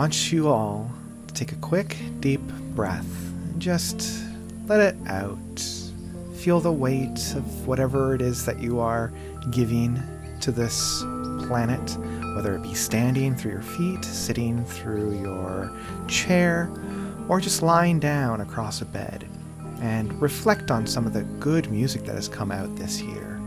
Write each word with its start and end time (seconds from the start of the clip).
want 0.00 0.32
you 0.32 0.48
all 0.48 0.90
to 1.26 1.34
take 1.34 1.52
a 1.52 1.56
quick, 1.56 1.94
deep 2.20 2.40
breath 2.74 3.04
and 3.52 3.60
just 3.60 4.24
let 4.66 4.80
it 4.80 4.96
out. 5.06 5.36
Feel 6.36 6.58
the 6.58 6.72
weight 6.72 7.18
of 7.36 7.66
whatever 7.66 8.14
it 8.14 8.22
is 8.22 8.46
that 8.46 8.58
you 8.58 8.80
are 8.80 9.12
giving 9.50 10.02
to 10.40 10.52
this 10.52 11.02
planet, 11.46 11.98
whether 12.34 12.56
it 12.56 12.62
be 12.62 12.72
standing 12.72 13.36
through 13.36 13.50
your 13.50 13.60
feet, 13.60 14.02
sitting 14.02 14.64
through 14.64 15.20
your 15.20 15.70
chair, 16.08 16.72
or 17.28 17.38
just 17.38 17.60
lying 17.60 18.00
down 18.00 18.40
across 18.40 18.80
a 18.80 18.86
bed. 18.86 19.28
And 19.82 20.18
reflect 20.18 20.70
on 20.70 20.86
some 20.86 21.06
of 21.06 21.12
the 21.12 21.24
good 21.40 21.70
music 21.70 22.04
that 22.04 22.14
has 22.14 22.26
come 22.26 22.50
out 22.50 22.74
this 22.74 23.02
year. 23.02 23.38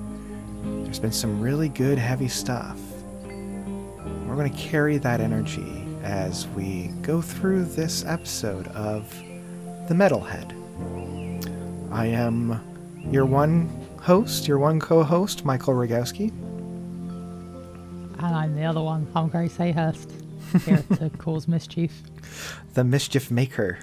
There's 0.84 1.00
been 1.00 1.12
some 1.12 1.42
really 1.42 1.70
good, 1.70 1.98
heavy 1.98 2.28
stuff. 2.28 2.80
We're 3.24 4.36
going 4.36 4.54
to 4.54 4.60
carry 4.60 5.00
that 5.00 5.20
energy 5.20 5.83
as 6.04 6.48
we 6.50 6.88
go 7.02 7.22
through 7.22 7.64
this 7.64 8.04
episode 8.06 8.68
of 8.70 9.10
The 9.88 9.94
Metalhead. 9.94 10.52
I 11.92 12.08
am 12.08 12.60
your 13.10 13.26
one 13.26 13.70
host, 14.02 14.48
your 14.48 14.60
one 14.60 14.80
co 14.80 15.04
host, 15.04 15.46
Michael 15.46 15.74
Rogowski. 15.74 16.30
And 18.20 18.36
I'm 18.36 18.54
the 18.56 18.64
other 18.64 18.82
one. 18.82 19.08
I'm 19.16 19.30
Grace 19.30 19.58
Ahurst, 19.58 20.12
here 20.66 20.84
to 20.98 21.10
cause 21.18 21.48
mischief. 21.48 22.04
The 22.74 22.84
Mischief 22.84 23.32
Maker. 23.32 23.80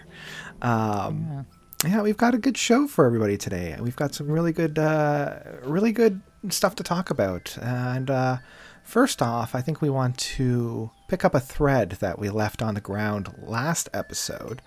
Um, 0.60 1.44
yeah. 1.84 1.91
yeah. 1.91 2.02
we've 2.02 2.16
got 2.16 2.34
a 2.34 2.38
good 2.38 2.58
show 2.58 2.86
for 2.86 3.06
everybody 3.06 3.38
today. 3.38 3.76
We've 3.80 3.96
got 3.96 4.14
some 4.14 4.28
really 4.28 4.52
good, 4.52 4.78
uh, 4.78 5.38
really 5.64 5.92
good 5.92 6.20
stuff 6.50 6.74
to 6.76 6.82
talk 6.82 7.08
about. 7.08 7.56
And 7.62 8.10
uh, 8.10 8.38
first 8.82 9.22
off, 9.22 9.54
I 9.54 9.60
think 9.60 9.80
we 9.80 9.90
want 9.90 10.18
to 10.18 10.90
pick 11.08 11.24
up 11.24 11.34
a 11.34 11.40
thread 11.40 11.90
that 12.00 12.18
we 12.18 12.30
left 12.30 12.62
on 12.62 12.74
the 12.74 12.80
ground 12.80 13.34
last 13.42 13.88
episode, 13.92 14.62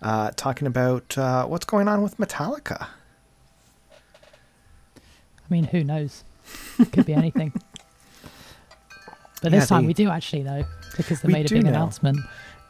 uh, 0.00 0.30
talking 0.36 0.66
about 0.66 1.16
uh, 1.16 1.46
what's 1.46 1.66
going 1.66 1.88
on 1.88 2.02
with 2.02 2.18
Metallica. 2.18 2.88
I 4.96 5.48
mean, 5.48 5.64
who 5.64 5.84
knows? 5.84 6.24
It 6.78 6.92
Could 6.92 7.06
be 7.06 7.14
anything. 7.14 7.52
but 9.42 9.52
this 9.52 9.64
yeah, 9.64 9.66
time 9.66 9.86
we 9.86 9.94
do 9.94 10.08
actually 10.08 10.42
know 10.42 10.64
because 10.96 11.20
they 11.20 11.32
made 11.32 11.46
a 11.46 11.54
big 11.54 11.64
know. 11.64 11.70
announcement. 11.70 12.18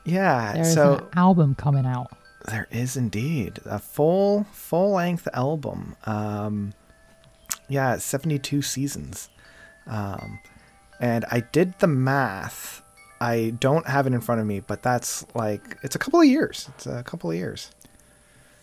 Yeah, 0.04 0.52
there 0.54 0.62
is 0.62 0.74
so 0.74 0.96
an 0.96 1.06
album 1.16 1.54
coming 1.54 1.86
out. 1.86 2.10
There 2.46 2.66
is 2.72 2.96
indeed 2.96 3.60
a 3.64 3.78
full 3.78 4.44
full 4.52 4.92
length 4.92 5.28
album. 5.32 5.94
Um, 6.04 6.72
yeah, 7.68 7.98
seventy 7.98 8.38
two 8.38 8.62
seasons. 8.62 9.28
Um, 9.86 10.40
and 11.02 11.24
I 11.30 11.40
did 11.40 11.78
the 11.80 11.88
math. 11.88 12.82
I 13.20 13.54
don't 13.60 13.86
have 13.86 14.06
it 14.06 14.14
in 14.14 14.20
front 14.20 14.40
of 14.40 14.46
me, 14.46 14.60
but 14.60 14.82
that's 14.82 15.26
like 15.34 15.76
it's 15.82 15.96
a 15.96 15.98
couple 15.98 16.20
of 16.20 16.26
years. 16.26 16.70
It's 16.74 16.86
a 16.86 17.02
couple 17.02 17.30
of 17.30 17.36
years. 17.36 17.70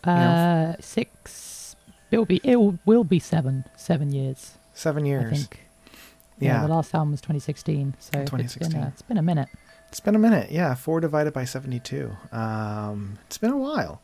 Uh, 0.06 0.12
you 0.12 0.18
know? 0.18 0.76
six. 0.80 1.76
It'll 2.12 2.26
be 2.26 2.42
it 2.44 2.58
will 2.86 3.04
be 3.04 3.20
seven 3.20 3.66
seven 3.76 4.12
years. 4.12 4.58
Seven 4.74 5.06
years. 5.06 5.32
I 5.32 5.36
think. 5.36 5.60
Yeah. 6.40 6.62
yeah 6.62 6.68
the 6.68 6.74
last 6.74 6.96
album 6.96 7.12
was 7.12 7.20
2016, 7.22 7.96
so 8.00 8.12
2016. 8.14 8.66
It's, 8.66 8.74
been 8.74 8.82
a, 8.82 8.88
it's 8.88 9.02
been 9.02 9.18
a 9.18 9.22
minute. 9.22 9.50
It's 9.90 10.00
been 10.00 10.16
a 10.16 10.20
minute. 10.20 10.52
Yeah, 10.52 10.74
four 10.76 11.02
divided 11.02 11.34
by 11.34 11.44
72. 11.44 12.16
Um, 12.32 13.20
it's 13.26 13.38
been 13.38 13.52
a 13.52 13.58
while. 13.58 14.02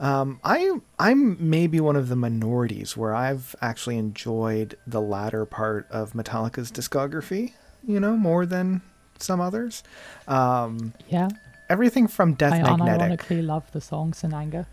Um, 0.00 0.40
I 0.42 0.78
I'm 0.98 1.36
maybe 1.38 1.78
one 1.78 1.94
of 1.94 2.08
the 2.08 2.16
minorities 2.16 2.96
where 2.96 3.14
I've 3.14 3.54
actually 3.60 3.98
enjoyed 3.98 4.76
the 4.86 5.00
latter 5.00 5.44
part 5.44 5.86
of 5.90 6.14
Metallica's 6.14 6.72
discography. 6.72 7.52
You 7.86 8.00
know, 8.00 8.16
more 8.16 8.46
than 8.46 8.82
some 9.18 9.40
others. 9.40 9.82
Um, 10.26 10.94
yeah. 11.08 11.28
Everything 11.68 12.08
from 12.08 12.34
Death 12.34 12.54
I 12.54 12.76
Magnetic. 12.76 13.30
I 13.30 13.36
love 13.36 13.70
the 13.72 13.80
songs 13.80 14.24
in 14.24 14.34
Anger. 14.34 14.66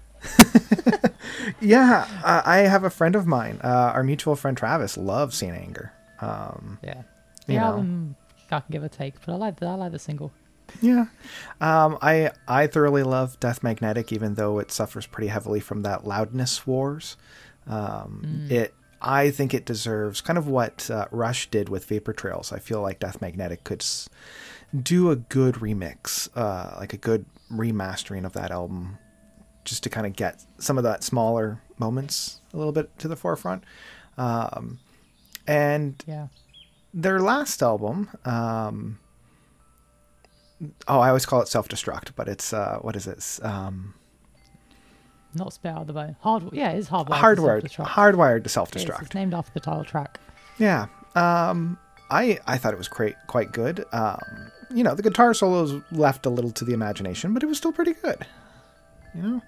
yeah, 1.61 2.07
uh, 2.23 2.41
I 2.43 2.59
have 2.59 2.83
a 2.83 2.89
friend 2.89 3.16
of 3.16 3.27
mine. 3.27 3.59
Uh, 3.63 3.91
our 3.93 4.03
mutual 4.03 4.35
friend 4.35 4.57
Travis 4.57 4.97
loves 4.97 5.37
Saint 5.37 5.55
Anger. 5.55 5.93
Um, 6.21 6.79
yeah, 6.83 7.03
the 7.45 7.57
album 7.57 8.16
I 8.49 8.59
can 8.61 8.63
give 8.71 8.83
a 8.83 8.89
take, 8.89 9.23
but 9.25 9.33
I 9.33 9.35
like 9.35 9.59
the, 9.59 9.67
I 9.67 9.75
like 9.75 9.91
the 9.91 9.99
single. 9.99 10.31
Yeah, 10.81 11.05
um, 11.61 11.97
I 12.01 12.31
I 12.47 12.67
thoroughly 12.67 13.03
love 13.03 13.39
Death 13.39 13.63
Magnetic, 13.63 14.11
even 14.11 14.35
though 14.35 14.59
it 14.59 14.72
suffers 14.72 15.05
pretty 15.05 15.28
heavily 15.28 15.59
from 15.59 15.81
that 15.83 16.05
loudness 16.05 16.67
wars. 16.67 17.17
Um, 17.67 18.23
mm. 18.25 18.51
It 18.51 18.73
I 19.01 19.31
think 19.31 19.53
it 19.53 19.66
deserves 19.66 20.22
kind 20.22 20.38
of 20.38 20.47
what 20.47 20.89
uh, 20.89 21.07
Rush 21.11 21.50
did 21.50 21.69
with 21.69 21.85
Vapor 21.85 22.13
Trails. 22.13 22.51
I 22.51 22.59
feel 22.59 22.81
like 22.81 23.00
Death 23.00 23.22
Magnetic 23.22 23.63
could 23.63 23.81
s- 23.81 24.09
do 24.75 25.11
a 25.11 25.16
good 25.16 25.55
remix, 25.55 26.29
uh, 26.35 26.75
like 26.79 26.94
a 26.94 26.97
good 26.97 27.25
remastering 27.51 28.25
of 28.25 28.34
that 28.34 28.51
album, 28.51 28.97
just 29.66 29.84
to 29.84 29.89
kind 29.89 30.07
of 30.07 30.16
get 30.16 30.44
some 30.57 30.78
of 30.78 30.84
that 30.84 31.03
smaller 31.03 31.61
moments 31.78 32.41
a 32.53 32.57
little 32.57 32.73
bit 32.73 32.97
to 32.99 33.07
the 33.07 33.16
forefront. 33.16 33.63
Um, 34.17 34.79
and 35.45 36.03
yeah. 36.07 36.28
their 36.94 37.19
last 37.19 37.61
album, 37.61 38.09
um, 38.25 38.99
oh, 40.88 41.00
I 41.00 41.09
always 41.09 41.25
call 41.25 41.41
it 41.41 41.47
Self 41.47 41.68
Destruct, 41.68 42.12
but 42.16 42.28
it's 42.28 42.53
uh, 42.53 42.79
what 42.81 42.95
is 42.95 43.07
it? 43.07 43.40
Um, 43.44 43.94
not 45.34 45.53
spit 45.53 45.72
out 45.72 45.88
the 45.88 45.94
bone. 45.94 46.16
Hard, 46.22 46.50
yeah, 46.51 46.72
it 46.72 46.79
is 46.79 46.90
hardwired. 46.90 47.19
Hardwired, 47.19 47.72
to 47.72 47.84
hardwired 47.84 48.44
to 48.44 48.50
self 48.50 48.72
destruct. 48.72 49.03
It's 49.03 49.16
named 49.16 49.34
after 49.34 49.51
the 49.53 49.59
title 49.59 49.84
track. 49.84 50.19
Yeah, 50.57 50.88
um, 51.16 51.78
I 52.09 52.40
I 52.47 52.57
thought 52.57 52.73
it 52.73 52.78
was 52.78 52.88
quite 52.88 53.16
quite 53.28 53.51
good. 53.51 53.85
Um, 53.91 54.51
you 54.73 54.84
know, 54.84 54.96
the 54.96 55.03
guitar 55.03 55.34
solos 55.34 55.81
left 55.91 56.25
a 56.25 56.29
little 56.29 56.51
to 56.51 56.66
the 56.66 56.73
imagination, 56.73 57.34
but 57.34 57.44
it 57.44 57.46
was 57.46 57.57
still 57.57 57.72
pretty 57.72 57.94
good. 57.94 58.25
You 59.16 59.22
know. 59.22 59.41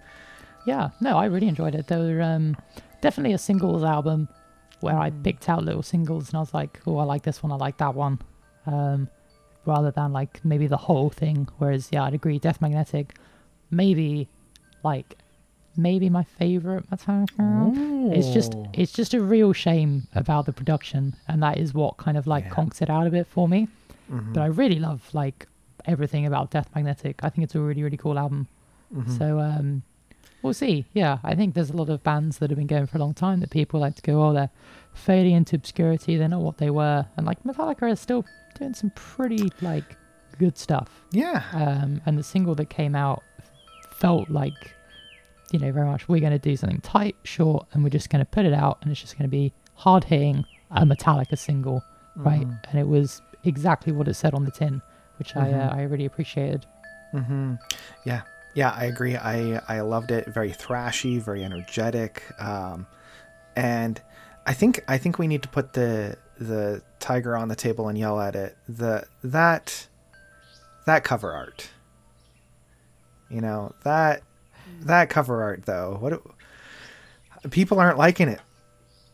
Yeah, 0.66 0.90
no, 1.02 1.18
I 1.18 1.26
really 1.26 1.48
enjoyed 1.48 1.74
it. 1.74 1.88
There 1.88 2.00
were 2.00 2.22
um, 2.22 2.58
definitely 3.02 3.34
a 3.34 3.38
singles 3.38 3.84
album 3.84 4.28
where 4.82 4.98
I 4.98 5.10
hmm. 5.10 5.22
picked 5.24 5.50
out 5.50 5.64
little 5.64 5.84
singles 5.84 6.30
and 6.30 6.38
I 6.38 6.40
was 6.40 6.54
like, 6.54 6.80
oh, 6.86 6.98
I 6.98 7.04
like 7.04 7.24
this 7.24 7.42
one, 7.42 7.52
I 7.52 7.56
like 7.56 7.78
that 7.78 7.96
one, 7.96 8.20
um, 8.66 9.10
rather 9.70 9.92
than 9.92 10.12
like 10.12 10.44
maybe 10.44 10.68
the 10.68 10.78
whole 10.88 11.10
thing. 11.10 11.48
Whereas, 11.60 11.90
yeah, 11.92 12.04
I'd 12.04 12.14
agree, 12.14 12.40
Death 12.40 12.60
Magnetic, 12.62 13.16
maybe 13.72 14.28
like 14.84 15.18
maybe 15.78 16.10
my 16.10 16.24
favorite 16.24 16.90
Metallica. 16.90 18.12
It's 18.18 18.30
just 18.34 18.54
it's 18.74 18.92
just 18.92 19.14
a 19.14 19.22
real 19.22 19.54
shame 19.54 20.08
about 20.14 20.46
the 20.46 20.54
production, 20.54 21.16
and 21.28 21.42
that 21.44 21.58
is 21.58 21.74
what 21.74 21.98
kind 21.98 22.18
of 22.18 22.28
like 22.28 22.46
yeah. 22.46 22.52
conks 22.52 22.82
it 22.82 22.90
out 22.90 23.08
a 23.08 23.10
bit 23.10 23.28
for 23.28 23.48
me. 23.48 23.68
Mm-hmm. 24.12 24.34
But 24.34 24.42
I 24.42 24.48
really 24.48 24.80
love 24.80 25.02
like 25.14 25.48
everything 25.86 26.26
about 26.26 26.52
Death 26.52 26.70
Magnetic. 26.76 27.24
I 27.24 27.30
think 27.30 27.46
it's 27.46 27.56
a 27.56 27.60
really 27.60 27.84
really 27.84 27.98
cool 27.98 28.18
album. 28.20 28.48
Mm-hmm. 28.94 29.18
So 29.18 29.40
um, 29.40 29.84
we'll 30.42 30.54
see. 30.54 30.86
Yeah, 30.94 31.20
I 31.24 31.36
think 31.36 31.54
there's 31.54 31.70
a 31.70 31.78
lot 31.78 31.90
of 31.90 32.04
bands 32.04 32.40
that 32.40 32.50
have 32.50 32.58
been 32.58 32.68
going 32.68 32.88
for 32.88 32.98
a 32.98 33.02
long 33.02 33.14
time 33.14 33.40
that 33.42 33.52
people 33.52 33.80
like 33.80 33.96
to 33.96 34.02
go, 34.02 34.24
oh, 34.24 34.34
they're 34.34 34.50
fading 34.94 35.36
into 35.36 35.56
obscurity. 35.56 36.18
They're 36.18 36.28
not 36.28 36.42
what 36.42 36.58
they 36.58 36.70
were, 36.70 37.06
and 37.18 37.26
like 37.26 37.44
Metallica 37.44 37.92
is 37.92 38.00
still 38.00 38.26
doing 38.58 38.74
some 38.74 38.92
pretty 38.92 39.50
like 39.62 39.98
good 40.38 40.58
stuff. 40.58 41.04
Yeah. 41.12 41.44
Um, 41.54 42.02
and 42.06 42.18
the 42.18 42.24
single 42.24 42.56
that 42.56 42.70
came 42.70 42.96
out 42.96 43.24
felt 43.92 44.30
like, 44.30 44.76
you 45.52 45.60
know, 45.60 45.72
very 45.72 45.86
much 45.86 46.08
we're 46.08 46.22
going 46.22 46.32
to 46.32 46.40
do 46.40 46.56
something 46.56 46.82
tight, 46.82 47.16
short, 47.24 47.68
and 47.74 47.84
we're 47.84 47.90
just 47.90 48.10
going 48.10 48.24
to 48.24 48.30
put 48.30 48.46
it 48.46 48.54
out, 48.54 48.80
and 48.82 48.92
it's 48.92 49.02
just 49.02 49.18
going 49.18 49.30
to 49.30 49.32
be 49.32 49.54
hard 49.76 50.04
hitting, 50.04 50.46
a 50.72 50.86
Metallica 50.86 51.38
single, 51.38 51.84
mm-hmm. 52.18 52.24
right? 52.24 52.48
And 52.70 52.80
it 52.80 52.88
was 52.88 53.22
exactly 53.44 53.92
what 53.92 54.08
it 54.08 54.14
said 54.16 54.34
on 54.34 54.46
the 54.46 54.52
tin, 54.52 54.82
which 55.18 55.34
mm-hmm. 55.34 55.56
I 55.56 55.60
uh, 55.60 55.76
I 55.76 55.82
really 55.84 56.06
appreciated. 56.06 56.66
Mm-hmm. 57.14 57.56
Yeah, 58.06 58.22
yeah, 58.56 58.72
I 58.72 58.86
agree. 58.86 59.16
I 59.16 59.62
I 59.68 59.82
loved 59.82 60.12
it. 60.12 60.28
Very 60.28 60.52
thrashy, 60.52 61.22
very 61.22 61.44
energetic, 61.44 62.24
um, 62.40 62.88
and 63.56 64.02
I 64.46 64.54
think 64.54 64.84
I 64.88 64.98
think 64.98 65.20
we 65.20 65.28
need 65.28 65.44
to 65.44 65.50
put 65.50 65.74
the 65.74 66.18
the 66.40 66.82
tiger 67.00 67.36
on 67.36 67.48
the 67.48 67.56
table 67.56 67.88
and 67.90 67.98
yell 67.98 68.20
at 68.20 68.36
it. 68.36 68.58
The 68.68 69.06
that 69.24 69.88
that 70.86 71.04
cover 71.04 71.32
art. 71.34 71.70
You 73.30 73.42
know 73.42 73.76
that 73.84 74.24
that 74.82 75.10
cover 75.10 75.44
art 75.44 75.66
though. 75.66 75.98
What 76.00 76.22
people 77.52 77.80
aren't 77.80 77.98
liking 77.98 78.28
it. 78.28 78.42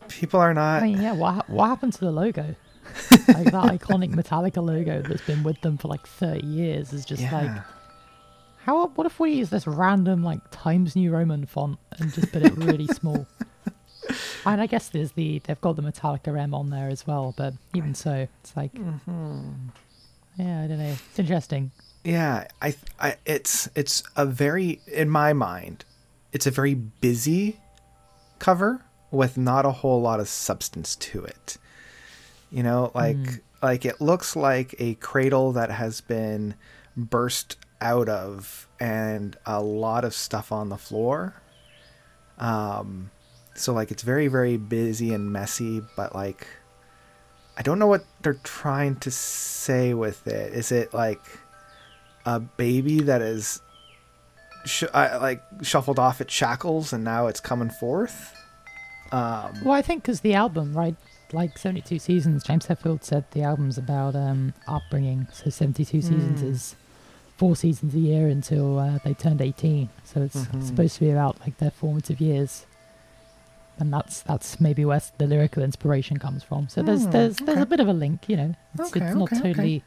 People 0.08 0.40
are 0.40 0.54
not. 0.54 0.82
I 0.82 0.86
mean, 0.86 1.02
yeah. 1.02 1.12
What 1.12 1.48
what 1.50 1.66
happened 1.68 1.92
to 1.94 2.00
the 2.00 2.12
logo? 2.12 2.54
like 3.28 3.50
that 3.50 3.80
iconic 3.80 4.14
Metallica 4.14 4.64
logo 4.64 5.02
that's 5.02 5.22
been 5.22 5.42
with 5.42 5.60
them 5.60 5.76
for 5.76 5.88
like 5.88 6.06
thirty 6.06 6.46
years 6.46 6.92
is 6.92 7.04
just 7.04 7.22
yeah. 7.22 7.40
like 7.40 7.62
how? 8.58 8.86
What 8.88 9.06
if 9.06 9.20
we 9.20 9.32
use 9.32 9.50
this 9.50 9.66
random 9.66 10.22
like 10.22 10.40
Times 10.50 10.96
New 10.96 11.10
Roman 11.10 11.46
font 11.46 11.78
and 11.98 12.12
just 12.12 12.32
put 12.32 12.42
it 12.42 12.56
really 12.56 12.86
small? 12.94 13.26
And 14.46 14.60
I 14.60 14.66
guess 14.66 14.88
there's 14.88 15.12
the 15.12 15.40
they've 15.40 15.60
got 15.60 15.74
the 15.74 15.82
Metallica 15.82 16.38
M 16.38 16.54
on 16.54 16.70
there 16.70 16.88
as 16.88 17.06
well, 17.06 17.34
but 17.36 17.54
even 17.74 17.94
so, 17.94 18.28
it's 18.40 18.56
like, 18.56 18.72
mm-hmm. 18.74 19.40
yeah, 20.38 20.62
I 20.62 20.66
don't 20.68 20.78
know. 20.78 20.94
It's 21.10 21.18
interesting. 21.18 21.72
Yeah, 22.04 22.46
I, 22.62 22.76
I, 23.00 23.16
it's 23.26 23.68
it's 23.74 24.04
a 24.14 24.24
very 24.24 24.80
in 24.86 25.10
my 25.10 25.32
mind, 25.32 25.84
it's 26.32 26.46
a 26.46 26.52
very 26.52 26.74
busy 26.74 27.58
cover 28.38 28.84
with 29.10 29.36
not 29.36 29.66
a 29.66 29.72
whole 29.72 30.00
lot 30.00 30.20
of 30.20 30.28
substance 30.28 30.94
to 30.96 31.24
it. 31.24 31.58
You 32.52 32.62
know, 32.62 32.92
like 32.94 33.16
mm. 33.16 33.40
like 33.60 33.84
it 33.84 34.00
looks 34.00 34.36
like 34.36 34.76
a 34.78 34.94
cradle 34.94 35.50
that 35.52 35.72
has 35.72 36.00
been 36.00 36.54
burst 36.96 37.56
out 37.80 38.08
of 38.08 38.68
and 38.78 39.36
a 39.44 39.60
lot 39.60 40.04
of 40.04 40.14
stuff 40.14 40.52
on 40.52 40.68
the 40.68 40.78
floor. 40.78 41.42
Um, 42.38 43.10
so 43.56 43.72
like 43.72 43.90
it's 43.90 44.02
very 44.02 44.28
very 44.28 44.56
busy 44.56 45.12
and 45.14 45.32
messy, 45.32 45.82
but 45.96 46.14
like 46.14 46.46
I 47.58 47.62
don't 47.62 47.78
know 47.78 47.86
what 47.86 48.04
they're 48.22 48.34
trying 48.44 48.96
to 48.96 49.10
say 49.10 49.94
with 49.94 50.26
it. 50.26 50.52
Is 50.52 50.72
it 50.72 50.92
like 50.92 51.20
a 52.26 52.38
baby 52.40 53.00
that 53.02 53.22
is 53.22 53.60
sh- 54.66 54.84
uh, 54.92 55.18
like 55.22 55.42
shuffled 55.62 55.98
off 55.98 56.20
its 56.20 56.34
shackles 56.34 56.92
and 56.92 57.02
now 57.04 57.26
it's 57.28 57.40
coming 57.40 57.70
forth? 57.70 58.34
Um, 59.12 59.54
Well, 59.62 59.72
I 59.74 59.82
think 59.82 60.02
because 60.02 60.20
the 60.20 60.34
album, 60.34 60.74
right, 60.76 60.96
like 61.32 61.56
72 61.56 61.98
seasons, 62.00 62.42
James 62.44 62.66
Hetfield 62.66 63.04
said 63.04 63.24
the 63.30 63.42
album's 63.42 63.78
about 63.78 64.14
um, 64.16 64.52
upbringing. 64.66 65.28
So 65.32 65.48
72 65.50 66.02
seasons 66.02 66.42
Mm. 66.42 66.50
is 66.50 66.74
four 67.36 67.54
seasons 67.56 67.94
a 67.94 67.98
year 67.98 68.26
until 68.28 68.78
uh, 68.78 68.98
they 69.04 69.14
turned 69.14 69.40
18. 69.40 69.88
So 70.04 70.22
it's 70.22 70.36
Mhm. 70.36 70.62
supposed 70.66 70.94
to 70.96 71.00
be 71.00 71.10
about 71.10 71.40
like 71.40 71.56
their 71.58 71.70
formative 71.70 72.20
years. 72.20 72.66
And 73.78 73.92
that's 73.92 74.22
that's 74.22 74.58
maybe 74.60 74.84
where 74.86 75.00
the 75.18 75.26
lyrical 75.26 75.62
inspiration 75.62 76.16
comes 76.18 76.42
from. 76.42 76.68
So 76.68 76.82
there's 76.82 77.04
Hmm, 77.04 77.10
there's 77.10 77.36
there's 77.36 77.50
okay. 77.58 77.60
a 77.62 77.66
bit 77.66 77.80
of 77.80 77.88
a 77.88 77.92
link, 77.92 78.28
you 78.28 78.36
know. 78.36 78.54
It's, 78.78 78.94
Okay, 78.96 79.04
it's 79.04 79.14
not 79.14 79.32
okay, 79.32 79.40
totally 79.52 79.82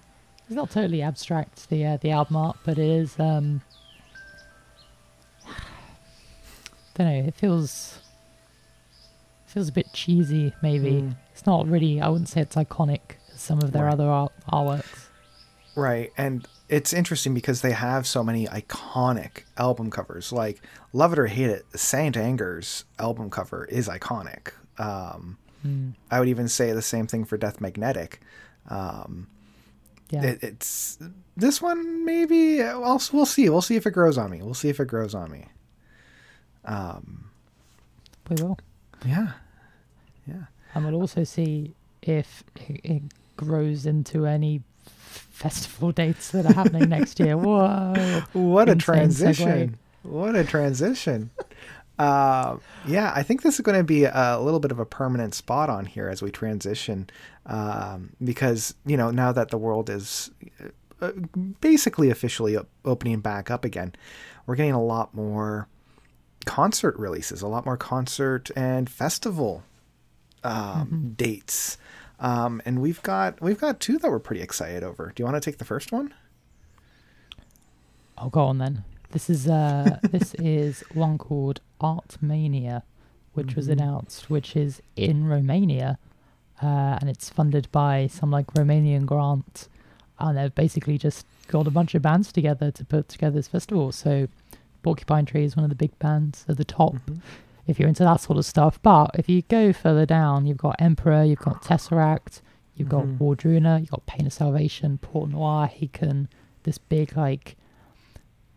it's 0.45 0.55
not 0.55 0.69
totally 0.69 1.01
abstract 1.01 1.69
the 1.69 1.85
uh, 1.85 1.97
the 1.97 2.11
album 2.11 2.35
art, 2.35 2.57
but 2.63 2.77
it 2.77 2.85
is 2.87 3.19
um 3.19 3.61
don't 6.95 7.07
know, 7.07 7.27
it 7.27 7.35
feels 7.35 7.99
feels 9.45 9.67
a 9.69 9.71
bit 9.71 9.91
cheesy 9.93 10.53
maybe. 10.61 10.99
Hmm. 11.01 11.09
It's 11.33 11.45
not 11.45 11.67
really 11.67 11.99
I 11.99 12.09
wouldn't 12.09 12.29
say 12.29 12.41
it's 12.41 12.55
iconic 12.55 13.01
as 13.33 13.41
some 13.41 13.59
of 13.59 13.71
their 13.71 13.85
Right. 13.85 13.93
other 13.93 14.07
art, 14.07 14.31
artworks. 14.51 15.07
Right, 15.79 16.11
and 16.17 16.47
it's 16.67 16.93
interesting 16.93 17.33
because 17.33 17.61
they 17.61 17.71
have 17.71 18.05
so 18.05 18.23
many 18.23 18.47
iconic 18.47 19.43
album 19.57 19.89
covers. 19.89 20.31
Like 20.31 20.61
love 20.93 21.13
it 21.13 21.19
or 21.19 21.27
hate 21.27 21.49
it, 21.49 21.65
Saint 21.75 22.15
Anger's 22.15 22.85
album 22.97 23.29
cover 23.29 23.65
is 23.65 23.87
iconic. 23.87 24.51
Um, 24.77 25.37
Mm, 25.65 25.93
I 26.09 26.19
would 26.19 26.29
even 26.29 26.47
say 26.47 26.71
the 26.71 26.81
same 26.81 27.07
thing 27.07 27.25
for 27.25 27.37
Death 27.37 27.59
Magnetic. 27.59 28.21
Um, 28.69 29.27
yeah. 30.09 30.23
it, 30.23 30.43
it's 30.43 30.97
this 31.35 31.61
one 31.61 32.05
maybe. 32.05 32.61
I'll, 32.63 33.01
we'll 33.11 33.25
see. 33.25 33.49
We'll 33.49 33.61
see 33.61 33.75
if 33.75 33.85
it 33.85 33.91
grows 33.91 34.17
on 34.17 34.31
me. 34.31 34.41
We'll 34.41 34.53
see 34.53 34.69
if 34.69 34.79
it 34.79 34.87
grows 34.87 35.13
on 35.13 35.31
me. 35.31 35.47
Um, 36.65 37.29
we 38.29 38.41
will. 38.41 38.57
yeah, 39.05 39.33
yeah. 40.27 40.43
And 40.73 40.85
we'll 40.85 41.01
also 41.01 41.23
see 41.23 41.73
if 42.01 42.43
it, 42.55 42.81
it 42.83 43.01
grows 43.35 43.85
into 43.85 44.25
any 44.25 44.61
festival 45.09 45.91
dates 45.91 46.31
that 46.31 46.45
are 46.45 46.53
happening 46.53 46.89
next 46.89 47.19
year. 47.19 47.37
Whoa. 47.37 48.23
What 48.33 48.69
a 48.69 48.75
transition! 48.75 49.77
What 50.03 50.35
a 50.35 50.43
transition! 50.43 51.31
uh, 51.99 52.57
yeah, 52.87 53.11
I 53.15 53.23
think 53.23 53.41
this 53.41 53.55
is 53.55 53.61
going 53.61 53.77
to 53.77 53.83
be 53.83 54.05
a 54.05 54.39
little 54.39 54.59
bit 54.59 54.71
of 54.71 54.79
a 54.79 54.85
permanent 54.85 55.33
spot 55.33 55.69
on 55.69 55.85
here 55.85 56.09
as 56.09 56.21
we 56.21 56.31
transition, 56.31 57.09
um, 57.45 58.11
because 58.23 58.75
you 58.85 58.97
know 58.97 59.11
now 59.11 59.31
that 59.31 59.49
the 59.49 59.57
world 59.57 59.89
is 59.89 60.31
uh, 61.01 61.11
basically 61.61 62.09
officially 62.09 62.57
opening 62.85 63.19
back 63.19 63.49
up 63.49 63.65
again, 63.65 63.93
we're 64.45 64.55
getting 64.55 64.73
a 64.73 64.83
lot 64.83 65.13
more 65.13 65.67
concert 66.45 66.97
releases, 66.97 67.41
a 67.41 67.47
lot 67.47 67.65
more 67.65 67.77
concert 67.77 68.49
and 68.55 68.89
festival 68.89 69.63
um, 70.43 71.13
dates. 71.17 71.77
Um, 72.19 72.61
and 72.65 72.79
we've 72.79 73.01
got 73.03 73.41
we've 73.41 73.59
got 73.59 73.79
two 73.79 73.97
that 73.99 74.09
we're 74.11 74.19
pretty 74.19 74.41
excited 74.41 74.83
over. 74.83 75.11
Do 75.15 75.21
you 75.21 75.25
want 75.25 75.41
to 75.41 75.49
take 75.49 75.57
the 75.57 75.65
first 75.65 75.91
one? 75.91 76.13
Oh, 78.17 78.29
go 78.29 78.41
on 78.41 78.57
then. 78.57 78.83
This 79.11 79.29
is 79.29 79.47
uh, 79.47 79.99
this 80.11 80.33
is 80.35 80.83
one 80.93 81.17
called 81.17 81.61
Art 81.79 82.17
Mania, 82.21 82.83
which 83.33 83.55
was 83.55 83.67
Mhm. 83.67 83.71
announced, 83.73 84.29
which 84.29 84.55
is 84.55 84.81
in 84.95 85.25
Romania, 85.27 85.97
uh, 86.61 86.97
and 86.99 87.09
it's 87.09 87.29
funded 87.29 87.71
by 87.71 88.07
some 88.07 88.31
like 88.31 88.47
Romanian 88.47 89.05
grant, 89.05 89.69
and 90.19 90.37
they've 90.37 90.53
basically 90.53 90.97
just 90.97 91.25
got 91.47 91.67
a 91.67 91.71
bunch 91.71 91.95
of 91.95 92.01
bands 92.01 92.31
together 92.33 92.69
to 92.71 92.85
put 92.85 93.07
together 93.09 93.35
this 93.35 93.47
festival. 93.47 93.91
So, 93.93 94.27
Porcupine 94.83 95.25
Tree 95.25 95.45
is 95.45 95.55
one 95.55 95.63
of 95.63 95.69
the 95.69 95.75
big 95.75 95.97
bands 95.99 96.45
at 96.49 96.57
the 96.57 96.65
top 96.65 96.95
if 97.69 97.79
you're 97.79 97.87
into 97.87 98.03
that 98.03 98.19
sort 98.21 98.37
of 98.37 98.45
stuff. 98.45 98.79
But 98.81 99.11
if 99.13 99.29
you 99.29 99.41
go 99.43 99.71
further 99.73 100.05
down, 100.05 100.45
you've 100.45 100.57
got 100.57 100.75
Emperor, 100.79 101.23
you've 101.23 101.39
got 101.39 101.61
Tesseract, 101.61 102.41
you've 102.75 102.89
got 102.89 103.05
Mhm. 103.05 103.17
Wardruna, 103.19 103.79
you've 103.79 103.91
got 103.91 104.05
Pain 104.05 104.25
of 104.25 104.33
Salvation, 104.33 104.97
Port 104.97 105.29
Noir, 105.29 105.67
Haken, 105.67 106.27
this 106.63 106.77
big 106.77 107.15
like 107.15 107.55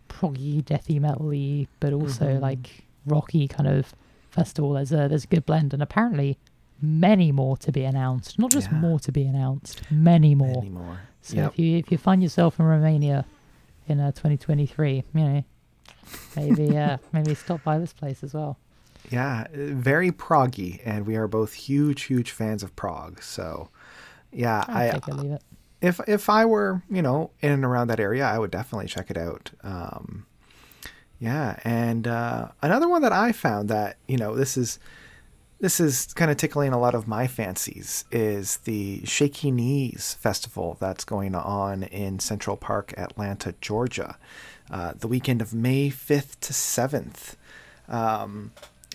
proggy, 0.09 0.63
deathy 0.63 1.01
metal-y, 1.01 1.67
but 1.81 1.93
also 1.93 2.27
Mhm. 2.37 2.41
like 2.41 2.85
rocky 3.07 3.49
kind 3.49 3.69
of 3.69 3.95
festival. 4.31 4.73
There's 4.73 4.93
a 4.93 5.09
there's 5.09 5.25
a 5.25 5.29
good 5.29 5.47
blend, 5.47 5.73
and 5.75 5.83
apparently 5.83 6.39
many 6.81 7.31
more 7.33 7.57
to 7.59 7.71
be 7.73 7.85
announced. 7.85 8.39
Not 8.39 8.51
just 8.51 8.71
Yeah. 8.71 8.79
more 8.79 8.99
to 9.01 9.13
be 9.13 9.25
announced, 9.25 9.83
many 9.91 10.35
more. 10.35 10.59
Anymore. 10.59 10.99
So 11.21 11.37
Yep. 11.37 11.53
if 11.53 11.59
you 11.59 11.77
if 11.79 11.93
you 11.93 11.99
find 11.99 12.23
yourself 12.23 12.59
in 12.59 12.67
Romania 12.67 13.25
in 13.87 14.01
uh, 14.01 14.13
2023, 14.13 15.05
you 15.15 15.25
know, 15.25 15.45
maybe 16.37 16.77
uh, 16.77 16.99
maybe 17.13 17.35
stop 17.35 17.63
by 17.65 17.79
this 17.79 17.93
place 17.93 18.23
as 18.25 18.35
well. 18.35 18.59
Yeah, 19.11 19.47
uh, 19.53 19.75
very 19.75 20.11
proggy, 20.11 20.81
and 20.85 21.07
we 21.07 21.17
are 21.17 21.29
both 21.29 21.53
huge, 21.53 22.03
huge 22.03 22.31
fans 22.31 22.63
of 22.63 22.75
prog. 22.77 23.23
So, 23.23 23.69
yeah, 24.33 24.65
I 24.69 24.91
take 24.91 25.09
it, 25.09 25.15
leave 25.15 25.33
it. 25.33 25.43
if 25.81 26.01
if 26.09 26.31
I 26.31 26.45
were 26.45 26.83
you 26.91 27.03
know 27.03 27.31
in 27.41 27.53
and 27.53 27.65
around 27.65 27.89
that 27.89 28.01
area, 28.01 28.25
I 28.25 28.39
would 28.39 28.51
definitely 28.51 28.87
check 28.87 29.11
it 29.11 29.17
out. 29.19 29.51
Um, 29.63 30.27
yeah, 31.19 31.59
and 31.65 32.09
uh, 32.09 32.49
another 32.63 32.89
one 32.89 33.03
that 33.03 33.13
I 33.13 33.33
found 33.33 33.69
that 33.69 33.97
you 34.09 34.17
know 34.17 34.35
this 34.35 34.57
is 34.57 34.79
this 35.61 35.79
is 35.79 36.13
kind 36.15 36.29
of 36.31 36.37
tickling 36.37 36.73
a 36.73 36.79
lot 36.79 36.95
of 36.95 37.07
my 37.07 37.29
fancies 37.29 38.05
is 38.11 38.57
the 38.59 39.05
Shaky 39.05 39.53
Knees 39.53 40.15
festival 40.15 40.77
that's 40.81 41.05
going 41.05 41.37
on 41.37 41.85
in 41.85 42.19
Central 42.19 42.57
Park, 42.57 42.93
Atlanta, 42.97 43.55
Georgia, 43.61 44.19
uh, 44.73 44.95
the 44.99 45.07
weekend 45.07 45.41
of 45.41 45.55
May 45.55 45.89
fifth 45.89 46.41
to 46.41 46.53
seventh. 46.53 47.37
Um, 47.89 48.51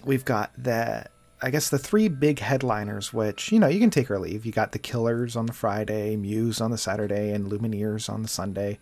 we've 0.05 0.25
got 0.25 0.51
the 0.61 1.05
I 1.41 1.51
guess 1.51 1.69
the 1.69 1.77
three 1.77 2.07
big 2.07 2.39
headliners, 2.39 3.13
which 3.13 3.51
you 3.51 3.59
know 3.59 3.67
you 3.67 3.79
can 3.79 3.89
take 3.89 4.09
or 4.09 4.19
leave. 4.19 4.45
You 4.45 4.51
got 4.51 4.71
the 4.71 4.79
Killers 4.79 5.35
on 5.35 5.45
the 5.45 5.53
Friday, 5.53 6.15
Muse 6.15 6.59
on 6.59 6.71
the 6.71 6.77
Saturday, 6.77 7.31
and 7.31 7.47
Lumineers 7.47 8.09
on 8.09 8.23
the 8.23 8.27
Sunday. 8.27 8.79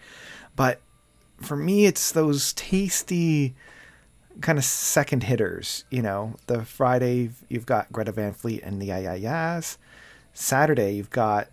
But 0.55 0.81
for 1.41 1.57
me, 1.57 1.85
it's 1.85 2.11
those 2.11 2.53
tasty 2.53 3.55
kind 4.41 4.57
of 4.57 4.63
second 4.63 5.23
hitters. 5.23 5.85
You 5.89 6.01
know, 6.01 6.35
the 6.47 6.63
Friday 6.63 7.31
you've 7.49 7.65
got 7.65 7.91
Greta 7.91 8.11
Van 8.11 8.33
Fleet 8.33 8.61
and 8.63 8.81
the 8.81 8.85
Yeah. 8.85 9.61
Saturday 10.33 10.95
you've 10.95 11.09
got 11.09 11.49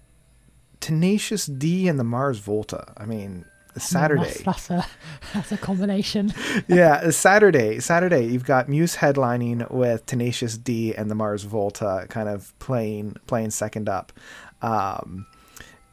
Tenacious 0.80 1.46
D 1.46 1.86
and 1.88 1.98
the 1.98 2.04
Mars 2.04 2.38
Volta. 2.38 2.92
I 2.96 3.06
mean, 3.06 3.44
Saturday. 3.76 4.22
That's, 4.22 4.42
that's 4.42 4.70
a 4.70 4.86
that's 5.32 5.52
a 5.52 5.56
combination. 5.56 6.32
yeah, 6.68 7.10
Saturday. 7.10 7.80
Saturday, 7.80 8.26
you've 8.26 8.44
got 8.44 8.68
Muse 8.68 8.96
headlining 8.96 9.70
with 9.70 10.06
Tenacious 10.06 10.58
D 10.58 10.94
and 10.94 11.10
the 11.10 11.14
Mars 11.14 11.44
Volta, 11.44 12.06
kind 12.08 12.28
of 12.28 12.58
playing 12.58 13.16
playing 13.26 13.50
second 13.50 13.88
up. 13.88 14.12
Um, 14.60 15.26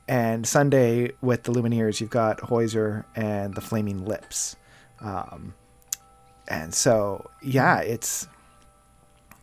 and 0.07 0.47
Sunday 0.47 1.11
with 1.21 1.43
the 1.43 1.51
Lumineers, 1.51 2.01
you've 2.01 2.09
got 2.09 2.39
Hozier 2.41 3.05
and 3.15 3.53
the 3.53 3.61
Flaming 3.61 4.05
Lips. 4.05 4.55
Um, 4.99 5.53
and 6.47 6.73
so, 6.73 7.29
yeah, 7.43 7.79
it's 7.81 8.27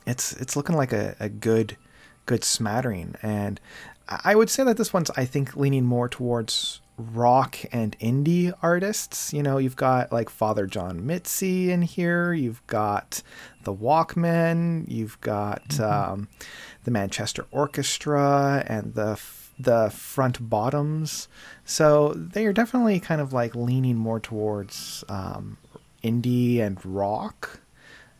it's 0.07 0.33
it's 0.35 0.57
looking 0.57 0.77
like 0.77 0.93
a, 0.93 1.15
a 1.21 1.29
good 1.29 1.77
good 2.27 2.43
smattering. 2.43 3.15
And 3.23 3.61
I 4.09 4.35
would 4.35 4.51
say 4.51 4.65
that 4.65 4.77
this 4.77 4.93
one's, 4.93 5.11
I 5.17 5.25
think, 5.25 5.57
leaning 5.57 5.85
more 5.85 6.09
towards 6.09 6.81
rock 6.97 7.59
and 7.73 7.99
indie 7.99 8.53
artists. 8.63 9.33
You 9.33 9.43
know, 9.43 9.59
you've 9.59 9.77
got 9.77 10.13
like 10.13 10.31
Father 10.31 10.67
John 10.67 11.07
Misty 11.07 11.71
in 11.71 11.83
here. 11.83 12.33
You've 12.33 12.67
got 12.67 13.23
the 13.65 13.75
Walkmen. 13.75 14.85
You've 14.89 15.21
got 15.21 15.79
um, 15.81 16.29
the 16.85 16.91
Manchester 16.91 17.47
Orchestra 17.51 18.65
and 18.67 18.95
the 18.95 19.21
the 19.59 19.91
Front 19.91 20.49
Bottoms. 20.49 21.29
So 21.65 22.13
they 22.15 22.45
are 22.47 22.53
definitely 22.53 23.01
kind 23.01 23.21
of 23.21 23.33
like 23.33 23.55
leaning 23.55 23.97
more 23.97 24.21
towards 24.21 25.03
um, 25.09 25.59
indie 26.05 26.61
and 26.61 26.85
rock. 26.85 27.61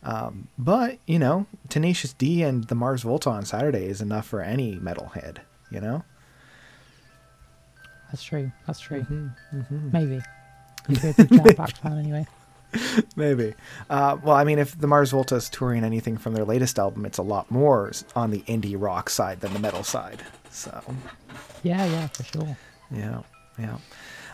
Um, 0.03 0.47
but 0.57 0.99
you 1.05 1.19
know, 1.19 1.47
Tenacious 1.69 2.13
D 2.13 2.43
and 2.43 2.65
the 2.65 2.75
Mars 2.75 3.03
Volta 3.03 3.29
on 3.29 3.45
Saturday 3.45 3.85
is 3.85 4.01
enough 4.01 4.27
for 4.27 4.41
any 4.41 4.75
metalhead. 4.75 5.39
You 5.71 5.81
know. 5.81 6.03
That's 8.11 8.23
true. 8.23 8.51
That's 8.65 8.79
true. 8.79 9.01
Mm-hmm. 9.01 9.91
Maybe. 9.91 10.21
If 10.89 11.03
you're 11.17 11.27
a 11.39 11.43
big 11.43 11.57
Jack 11.57 11.75
fan, 11.77 11.97
anyway. 11.97 12.25
Maybe. 13.15 13.53
Uh, 13.89 14.17
well, 14.23 14.35
I 14.35 14.43
mean, 14.43 14.59
if 14.59 14.77
the 14.77 14.87
Mars 14.87 15.11
Volta 15.11 15.35
is 15.35 15.49
touring 15.49 15.83
anything 15.83 16.17
from 16.17 16.33
their 16.33 16.45
latest 16.45 16.77
album, 16.79 17.05
it's 17.05 17.17
a 17.17 17.23
lot 17.23 17.49
more 17.51 17.91
on 18.15 18.31
the 18.31 18.41
indie 18.41 18.75
rock 18.77 19.09
side 19.09 19.39
than 19.41 19.53
the 19.53 19.59
metal 19.59 19.83
side. 19.83 20.21
So, 20.51 20.81
Yeah, 21.63 21.85
yeah, 21.85 22.07
for 22.07 22.23
sure. 22.23 22.57
yeah, 22.91 23.21
yeah. 23.57 23.77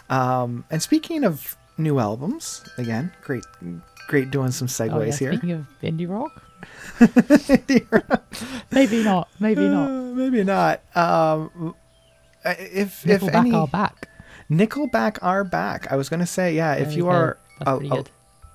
Um, 0.10 0.66
and 0.70 0.82
speaking 0.82 1.24
of 1.24 1.56
new 1.78 2.00
albums 2.00 2.64
again. 2.78 3.12
Great, 3.24 3.44
great 4.08 4.30
doing 4.32 4.52
some 4.52 4.68
segues 4.68 4.94
Oh, 4.94 5.02
yeah, 5.02 5.16
here. 5.16 5.32
Speaking 5.34 5.52
of 5.52 5.68
indie 5.84 6.10
rock, 6.10 6.44
maybe 8.72 9.04
not. 9.04 9.28
Maybe 9.40 9.68
not. 9.68 9.90
Uh, 9.90 10.14
maybe 10.14 10.44
not. 10.44 10.82
Um, 10.96 11.76
if 12.46 13.08
if 13.08 13.22
Nickelback 13.22 13.36
any 13.36 13.54
are 13.54 13.68
back. 13.68 14.10
Nickelback 14.52 15.18
are 15.22 15.44
back. 15.44 15.92
I 15.92 15.96
was 15.96 16.10
going 16.10 16.20
to 16.20 16.26
say, 16.26 16.54
yeah. 16.56 16.76
There 16.76 16.86
if 16.88 16.94
you 16.96 17.04
go. 17.04 17.10
are 17.10 17.38
a, 17.62 17.78
a- 17.78 18.04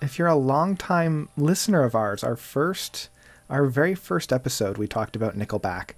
if 0.01 0.19
you're 0.19 0.29
a 0.29 0.37
long 0.37 0.77
time 0.77 1.29
listener 1.37 1.83
of 1.83 1.95
ours, 1.95 2.23
our 2.23 2.37
first, 2.37 3.09
our 3.51 3.67
very 3.67 3.95
first 3.97 4.33
episode, 4.33 4.79
we 4.79 4.87
talked 4.87 5.17
about 5.17 5.37
Nickelback, 5.37 5.91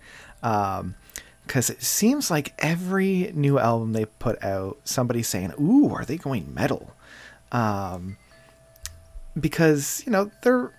because 1.46 1.68
it 1.68 1.82
seems 1.82 2.30
like 2.30 2.54
every 2.60 3.30
new 3.34 3.58
album 3.58 3.92
they 3.92 4.06
put 4.06 4.42
out, 4.42 4.78
somebody's 4.84 5.28
saying, 5.28 5.52
"Ooh, 5.60 5.92
are 5.92 6.04
they 6.06 6.16
going 6.16 6.54
metal?" 6.54 6.94
Um, 7.52 8.16
because 9.38 10.02
you 10.06 10.12
know 10.12 10.30
there, 10.42 10.72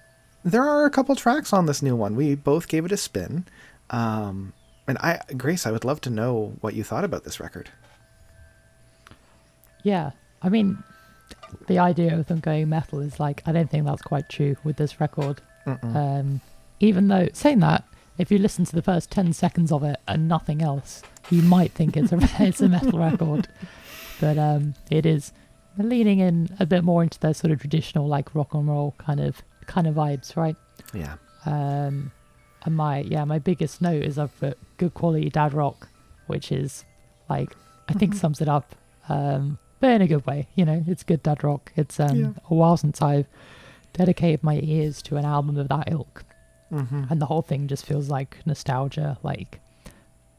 there 0.44 0.64
are 0.64 0.86
a 0.86 0.90
couple 0.90 1.16
tracks 1.16 1.54
on 1.54 1.66
this 1.66 1.82
new 1.82 1.96
one. 1.96 2.16
We 2.16 2.36
both 2.36 2.68
gave 2.68 2.86
it 2.86 2.92
a 2.92 2.98
spin, 2.98 3.46
um, 3.92 4.54
and 4.88 4.98
I, 4.98 5.20
Grace, 5.38 5.66
I 5.66 5.72
would 5.72 5.86
love 5.86 6.02
to 6.02 6.10
know 6.10 6.54
what 6.62 6.74
you 6.74 6.84
thought 6.84 7.04
about 7.04 7.24
this 7.24 7.40
record. 7.40 7.70
Yeah, 9.84 10.12
I 10.42 10.50
mean, 10.50 10.84
the 11.68 11.80
idea 11.80 12.18
of 12.18 12.28
them 12.28 12.40
going 12.40 12.70
metal 12.70 13.00
is 13.00 13.20
like 13.20 13.42
I 13.46 13.52
don't 13.52 13.70
think 13.70 13.86
that's 13.86 14.02
quite 14.02 14.30
true 14.30 14.56
with 14.64 14.78
this 14.78 15.00
record. 15.00 15.42
Um, 15.66 16.42
even 16.80 17.08
though 17.08 17.28
saying 17.34 17.60
that, 17.60 17.84
if 18.18 18.32
you 18.32 18.40
listen 18.40 18.66
to 18.66 18.76
the 18.76 18.82
first 18.82 19.12
ten 19.12 19.34
seconds 19.34 19.72
of 19.72 19.84
it 19.84 19.98
and 20.08 20.28
nothing 20.28 20.62
else, 20.62 21.04
you 21.30 21.42
might 21.42 21.72
think 21.72 21.96
it's 21.96 22.12
a 22.12 22.20
it's 22.40 22.62
a 22.62 22.70
metal 22.70 23.00
record, 23.00 23.48
but 24.20 24.38
um, 24.38 24.74
it 24.90 25.06
is 25.06 25.32
leaning 25.78 26.20
in 26.20 26.50
a 26.60 26.66
bit 26.66 26.84
more 26.84 27.02
into 27.02 27.20
their 27.20 27.34
sort 27.34 27.52
of 27.52 27.60
traditional 27.60 28.08
like 28.08 28.34
rock 28.36 28.54
and 28.54 28.68
roll 28.68 28.94
kind 28.98 29.20
of 29.20 29.42
kind 29.68 29.88
of 29.88 29.96
vibes, 29.96 30.36
right? 30.36 30.56
Yeah. 30.94 31.16
Um, 31.46 32.12
and 32.64 32.76
my 32.76 33.00
yeah, 33.00 33.24
my 33.26 33.40
biggest 33.40 33.82
note 33.82 34.04
is 34.04 34.18
I've 34.18 34.38
put 34.40 34.58
good 34.78 34.94
quality 34.94 35.30
dad 35.30 35.54
rock, 35.54 35.88
which 36.28 36.52
is 36.52 36.86
like 37.30 37.56
I 37.90 37.94
think 37.94 38.14
sums 38.14 38.42
it 38.42 38.48
up, 38.48 38.76
um, 39.10 39.58
but 39.80 39.92
in 39.92 40.02
a 40.02 40.08
good 40.08 40.26
way. 40.26 40.48
You 40.56 40.66
know, 40.66 40.84
it's 40.88 41.04
good 41.04 41.24
dad 41.24 41.44
rock. 41.44 41.72
It's 41.76 42.00
um, 42.00 42.16
Yeah. 42.16 42.32
a 42.50 42.54
while 42.54 42.78
since 42.78 43.02
I've 43.02 43.28
dedicated 43.94 44.44
my 44.44 44.60
ears 44.64 45.02
to 45.04 45.18
an 45.18 45.26
album 45.26 45.58
of 45.58 45.68
that 45.70 45.92
ilk, 45.92 46.24
Mm-hmm. 46.72 47.04
and 47.10 47.22
the 47.22 47.26
whole 47.26 47.42
thing 47.42 47.68
just 47.68 47.86
feels 47.86 48.10
like 48.10 48.38
nostalgia. 48.46 49.18
Like 49.24 49.60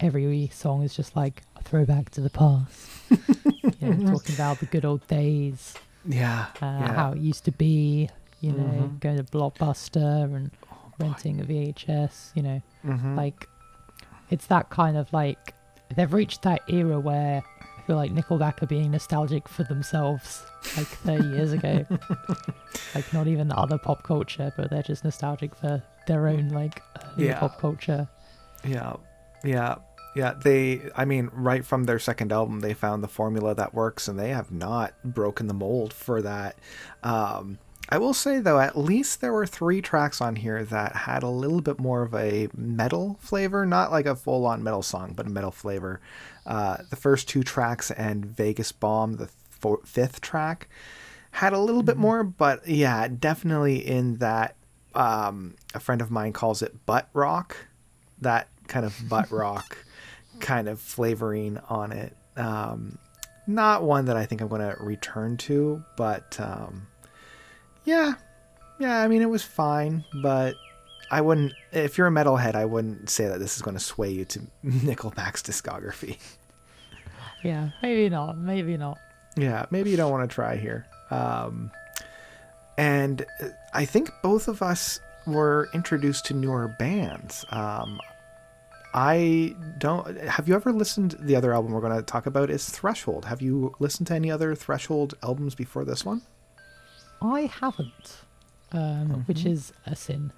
every 0.01 0.49
song 0.53 0.83
is 0.83 0.95
just 0.97 1.15
like 1.17 1.43
a 1.57 1.63
throwback 1.63 2.11
to 2.11 2.21
the 2.21 2.31
past. 2.31 2.89
you 3.11 3.89
know, 3.95 4.13
talking 4.13 4.35
about 4.35 4.59
the 4.61 4.67
good 4.67 4.85
old 4.85 5.07
days, 5.09 5.75
Yeah. 6.07 6.47
uh, 6.63 6.67
yeah. 6.67 6.93
how 6.95 7.13
it 7.13 7.19
used 7.19 7.45
to 7.45 7.53
be. 7.53 8.09
You 8.41 8.53
know, 8.53 8.65
Mhm. 8.65 9.01
going 9.01 9.17
to 9.19 9.23
Blockbuster 9.25 10.25
and 10.35 10.51
renting 11.03 11.41
a 11.41 11.45
VHS. 11.45 12.33
You 12.35 12.43
know, 12.43 12.63
Mhm. 12.85 13.17
like 13.17 13.49
it's 14.31 14.47
that 14.47 14.71
kind 14.71 14.97
of 14.97 15.13
like 15.13 15.55
they've 15.95 16.13
reached 16.13 16.43
that 16.43 16.63
era 16.69 16.99
where 16.99 17.43
I 17.61 17.83
feel 17.87 17.97
like 17.97 18.13
Nickelback 18.13 18.63
are 18.63 18.67
being 18.67 18.93
nostalgic 18.93 19.49
for 19.49 19.65
themselves, 19.65 20.47
like 20.77 20.87
30 20.87 21.29
years 21.29 21.53
ago. 21.53 21.85
like 22.95 23.13
not 23.13 23.27
even 23.27 23.51
other 23.53 23.77
pop 23.79 24.03
culture, 24.05 24.53
but 24.57 24.71
they're 24.71 24.83
just 24.83 25.05
nostalgic 25.05 25.55
for 25.55 25.83
their 26.07 26.29
own 26.29 26.49
like 26.49 26.81
early 27.17 27.27
Yeah. 27.27 27.41
pop 27.41 27.59
culture. 27.59 28.09
Yeah, 28.65 28.95
yeah, 29.45 29.77
yeah. 30.15 30.35
They, 30.35 30.83
I 30.97 31.05
mean, 31.05 31.29
right 31.33 31.65
from 31.65 31.85
their 31.85 31.99
second 31.99 32.33
album, 32.33 32.61
they 32.61 32.73
found 32.75 33.03
the 33.03 33.09
formula 33.09 33.55
that 33.57 33.75
works, 33.75 34.07
and 34.09 34.17
they 34.19 34.29
have 34.31 34.53
not 34.53 34.95
broken 35.05 35.49
the 35.49 35.55
mold 35.55 35.93
for 35.93 36.23
that. 36.23 36.57
Um, 37.03 37.59
I 37.89 37.99
will 37.99 38.15
say 38.15 38.41
though, 38.41 38.59
at 38.59 38.79
least 38.79 39.21
there 39.21 39.33
were 39.33 39.47
three 39.47 39.83
tracks 39.83 40.21
on 40.21 40.37
here 40.37 40.65
that 40.65 40.95
had 40.95 41.23
a 41.23 41.29
little 41.29 41.61
bit 41.61 41.79
more 41.79 42.03
of 42.03 42.15
a 42.15 42.49
metal 42.55 43.19
flavor, 43.21 43.67
not 43.67 43.91
like 43.91 44.07
a 44.07 44.17
full-on 44.17 44.63
metal 44.63 44.83
song, 44.83 45.13
but 45.15 45.27
a 45.27 45.31
metal 45.31 45.51
flavor. 45.51 46.01
Uh, 46.47 46.79
the 46.91 46.97
first 46.97 47.29
two 47.29 47.43
tracks 47.43 47.91
and 47.91 48.25
Vegas 48.25 48.73
Bomb, 48.73 49.15
the 49.15 49.29
four, 49.51 49.81
fifth 49.85 50.21
track, 50.21 50.69
had 51.33 51.53
a 51.53 51.59
little 51.59 51.83
bit 51.83 51.97
more, 51.97 52.25
but 52.25 52.67
yeah, 52.67 53.09
definitely 53.09 53.77
in 53.87 54.17
that. 54.19 54.57
Um, 54.95 55.55
a 55.73 55.81
friend 55.81 56.03
of 56.03 56.11
mine 56.11 56.35
calls 56.35 56.61
it 56.61 56.85
butt 56.85 57.09
rock 57.15 57.57
that 58.23 58.49
kind 58.69 58.87
of 58.87 58.97
butt 59.09 59.31
rock 59.31 59.77
kind 60.41 60.69
of 60.69 60.81
flavoring 60.81 61.59
on 61.69 61.93
it. 61.93 62.17
Um, 62.37 62.99
not 63.47 63.83
one 63.83 64.07
that 64.07 64.17
I 64.17 64.25
think 64.25 64.41
I'm 64.41 64.49
going 64.49 64.61
to 64.61 64.77
return 64.83 65.37
to, 65.39 65.85
but 65.97 66.39
um, 66.41 66.87
yeah, 67.85 68.15
yeah. 68.79 69.01
I 69.01 69.09
mean, 69.09 69.23
it 69.23 69.31
was 69.31 69.43
fine, 69.43 70.05
but 70.23 70.55
I 71.11 71.21
wouldn't. 71.21 71.53
If 71.73 71.99
you're 71.99 72.07
a 72.07 72.11
metalhead, 72.11 72.55
I 72.55 72.65
wouldn't 72.65 73.11
say 73.11 73.27
that 73.27 73.39
this 73.39 73.57
is 73.57 73.63
going 73.63 73.77
to 73.77 73.83
sway 73.83 74.11
you 74.11 74.25
to 74.27 74.41
Nickelback's 74.65 75.43
discography. 75.43 76.19
Yeah, 77.45 77.71
maybe 77.83 78.09
not, 78.09 78.39
maybe 78.39 78.77
not. 78.77 78.99
Yeah, 79.37 79.67
maybe 79.71 79.91
you 79.91 79.97
don't 79.97 80.11
want 80.11 80.29
to 80.29 80.33
try 80.33 80.57
here. 80.57 80.87
Um, 81.11 81.71
and 82.79 83.27
uh, 83.41 83.49
I 83.75 83.85
think 83.85 84.11
both 84.23 84.49
of 84.49 84.63
us 84.63 85.01
were 85.27 85.69
introduced 85.75 86.27
to 86.27 86.35
newer 86.35 86.75
bands. 86.79 87.45
Um, 87.51 88.01
I 88.95 89.55
don't. 89.79 90.17
Have 90.19 90.49
you 90.49 90.55
ever 90.55 90.73
listened? 90.73 91.17
The 91.21 91.37
other 91.37 91.55
album 91.55 91.73
we're 91.73 91.81
going 91.81 91.97
to 91.97 92.03
talk 92.03 92.27
about 92.27 92.51
is 92.51 92.69
Threshold. 92.69 93.25
Have 93.25 93.41
you 93.41 93.75
listened 93.79 94.07
to 94.09 94.15
any 94.15 94.31
other 94.31 94.55
Threshold 94.55 95.15
albums 95.23 95.55
before 95.55 95.85
this 95.85 96.05
one? 96.05 96.23
I 97.23 97.43
haven't, 97.61 98.19
um, 98.73 99.25
which 99.27 99.39
Mm-hmm. 99.41 99.49
is 99.53 99.73
a 99.87 99.95
sin. 99.97 100.33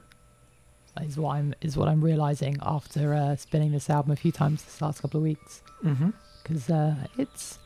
Is 1.03 1.17
what 1.19 1.35
I'm 1.37 1.55
is 1.61 1.76
what 1.76 1.88
I'm 1.88 2.00
realizing 2.00 2.57
after 2.62 3.14
uh, 3.14 3.35
spinning 3.35 3.73
this 3.73 3.91
album 3.91 4.12
a 4.12 4.17
few 4.17 4.31
times 4.31 4.62
this 4.62 4.81
last 4.81 5.00
couple 5.03 5.19
of 5.19 5.25
weeks. 5.25 5.62
Mm-hmm. 5.85 6.11
because 6.43 6.71
uh, 6.71 6.95
it's 7.19 7.59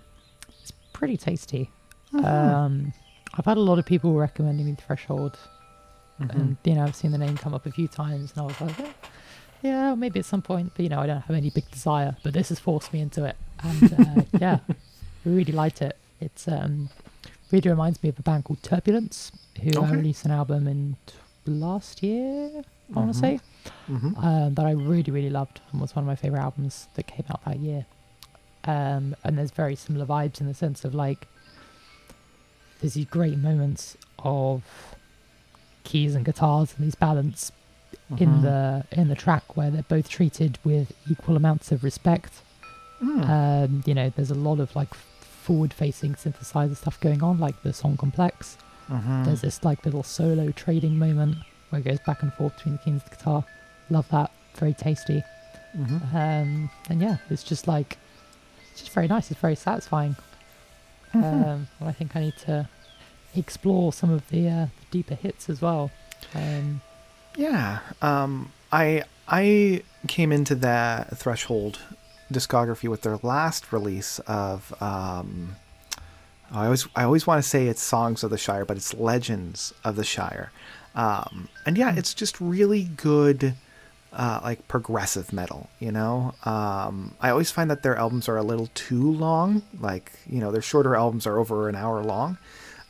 it's 0.60 0.72
pretty 0.94 1.16
tasty. 1.18 1.70
Um, 2.24 2.92
I've 3.34 3.44
had 3.44 3.58
a 3.58 3.60
lot 3.60 3.78
of 3.78 3.84
people 3.84 4.14
recommending 4.14 4.64
me 4.66 4.74
Threshold, 4.76 5.38
Mm-hmm. 6.20 6.30
and 6.40 6.56
you 6.64 6.74
know 6.74 6.84
I've 6.84 6.96
seen 6.96 7.10
the 7.12 7.18
name 7.18 7.36
come 7.36 7.52
up 7.54 7.66
a 7.66 7.70
few 7.70 7.86
times, 7.86 8.32
and 8.32 8.42
I 8.42 8.46
was 8.46 8.60
like, 8.60 8.80
"Eh, 8.80 8.92
yeah, 9.62 9.94
maybe 9.94 10.18
at 10.20 10.24
some 10.24 10.40
point, 10.42 10.72
but 10.74 10.82
you 10.82 10.88
know 10.88 10.98
I 11.00 11.06
don't 11.06 11.20
have 11.20 11.36
any 11.36 11.50
big 11.50 11.70
desire. 11.70 12.16
But 12.24 12.32
this 12.32 12.48
has 12.48 12.58
forced 12.58 12.92
me 12.94 13.00
into 13.00 13.24
it, 13.24 13.36
and 13.62 13.92
uh, 13.92 14.22
yeah, 14.40 14.58
I 14.70 14.74
really 15.28 15.52
liked 15.52 15.82
it. 15.82 15.96
It's 16.20 16.48
um, 16.48 16.88
really 17.50 17.70
reminds 17.70 18.02
me 18.02 18.08
of 18.10 18.18
a 18.18 18.22
band 18.22 18.44
called 18.44 18.62
Turbulence, 18.62 19.32
who 19.62 19.70
Okay. 19.78 19.96
released 19.96 20.24
an 20.24 20.30
album 20.30 20.66
in 20.68 20.96
t- 21.06 21.14
last 21.46 22.02
year. 22.02 22.62
I 22.94 22.98
want 22.98 23.12
to 23.12 23.18
say 23.18 23.40
Mm-hmm. 23.90 24.16
um, 24.18 24.54
that 24.54 24.64
I 24.66 24.70
really, 24.72 25.10
really 25.12 25.30
loved 25.30 25.60
and 25.72 25.80
was 25.80 25.94
one 25.94 26.02
of 26.02 26.06
my 26.06 26.14
favorite 26.16 26.40
albums 26.40 26.88
that 26.94 27.06
came 27.06 27.24
out 27.30 27.44
that 27.44 27.58
year. 27.58 27.86
Um, 28.64 29.14
and 29.24 29.36
there's 29.38 29.50
very 29.50 29.76
similar 29.76 30.04
vibes 30.06 30.40
in 30.40 30.46
the 30.46 30.54
sense 30.54 30.84
of 30.84 30.94
like, 30.94 31.26
there's 32.80 32.94
these 32.94 33.06
great 33.06 33.38
moments 33.38 33.96
of 34.20 34.62
keys 35.84 36.14
and 36.14 36.24
guitars 36.24 36.74
and 36.76 36.86
these 36.86 36.94
balance 36.94 37.52
Mm-hmm. 38.12 38.22
in 38.22 38.42
the 38.42 38.84
in 38.92 39.08
the 39.08 39.14
track 39.14 39.54
where 39.56 39.70
they're 39.70 39.82
both 39.82 40.08
treated 40.08 40.58
with 40.64 40.92
equal 41.10 41.36
amounts 41.36 41.72
of 41.72 41.84
respect. 41.84 42.32
Mm. 43.02 43.28
Um, 43.28 43.82
you 43.86 43.92
know, 43.94 44.08
there's 44.14 44.30
a 44.30 44.34
lot 44.34 44.60
of 44.60 44.74
like 44.74 44.88
forward-facing 45.38 46.14
synthesizer 46.14 46.76
stuff 46.76 47.00
going 47.00 47.22
on, 47.22 47.38
like 47.38 47.62
the 47.62 47.72
song 47.72 47.96
complex. 47.96 48.56
Mm-hmm. 48.90 49.24
There's 49.24 49.40
this 49.40 49.64
like 49.64 49.84
little 49.84 50.02
solo 50.02 50.50
trading 50.50 50.98
moment 50.98 51.36
where 51.70 51.80
it 51.80 51.84
goes 51.84 51.98
back 52.06 52.22
and 52.22 52.32
forth 52.34 52.56
between 52.56 52.76
the 52.76 52.78
keys 52.78 52.92
and 52.92 53.00
the 53.02 53.16
guitar. 53.16 53.44
Love 53.90 54.08
that. 54.10 54.30
Very 54.56 54.74
tasty. 54.74 55.22
Mm-hmm. 55.76 56.16
Um, 56.16 56.70
and 56.88 57.00
yeah, 57.00 57.16
it's 57.30 57.44
just 57.44 57.68
like, 57.68 57.98
it's 58.72 58.80
just 58.80 58.92
very 58.92 59.08
nice. 59.08 59.30
It's 59.30 59.40
very 59.40 59.56
satisfying. 59.56 60.16
Mm-hmm. 61.14 61.48
Um, 61.50 61.68
I 61.80 61.92
think 61.92 62.16
I 62.16 62.20
need 62.20 62.36
to 62.46 62.68
explore 63.34 63.92
some 63.92 64.10
of 64.10 64.28
the 64.28 64.48
uh, 64.48 64.66
deeper 64.90 65.14
hits 65.14 65.48
as 65.48 65.60
well. 65.60 65.90
Um, 66.34 66.80
Yeah. 67.36 67.78
Um, 68.02 68.52
I 68.72 69.04
I 69.28 69.82
came 70.08 70.32
into 70.32 70.54
that 70.56 71.16
Threshold 71.16 71.78
discography 72.32 72.88
with 72.88 73.02
their 73.02 73.18
last 73.22 73.72
release 73.72 74.18
of 74.20 74.74
um, 74.82 75.56
I 76.50 76.64
always 76.64 76.88
I 76.96 77.04
always 77.04 77.26
want 77.26 77.42
to 77.42 77.48
say 77.48 77.66
it's 77.66 77.82
Songs 77.82 78.22
of 78.24 78.30
the 78.30 78.38
Shire, 78.38 78.64
but 78.64 78.76
it's 78.76 78.94
Legends 78.94 79.74
of 79.84 79.96
the 79.96 80.04
Shire. 80.04 80.50
Um, 80.94 81.48
and 81.66 81.76
yeah, 81.76 81.94
it's 81.94 82.14
just 82.14 82.40
really 82.40 82.84
good 82.84 83.54
uh, 84.12 84.40
like 84.42 84.66
progressive 84.68 85.32
metal, 85.32 85.68
you 85.78 85.92
know? 85.92 86.34
Um, 86.44 87.14
I 87.20 87.30
always 87.30 87.50
find 87.50 87.70
that 87.70 87.82
their 87.82 87.96
albums 87.96 88.28
are 88.28 88.36
a 88.36 88.42
little 88.42 88.68
too 88.74 89.12
long. 89.12 89.62
Like, 89.80 90.12
you 90.26 90.40
know, 90.40 90.50
their 90.50 90.62
shorter 90.62 90.96
albums 90.96 91.26
are 91.26 91.38
over 91.38 91.68
an 91.68 91.76
hour 91.76 92.02
long. 92.02 92.38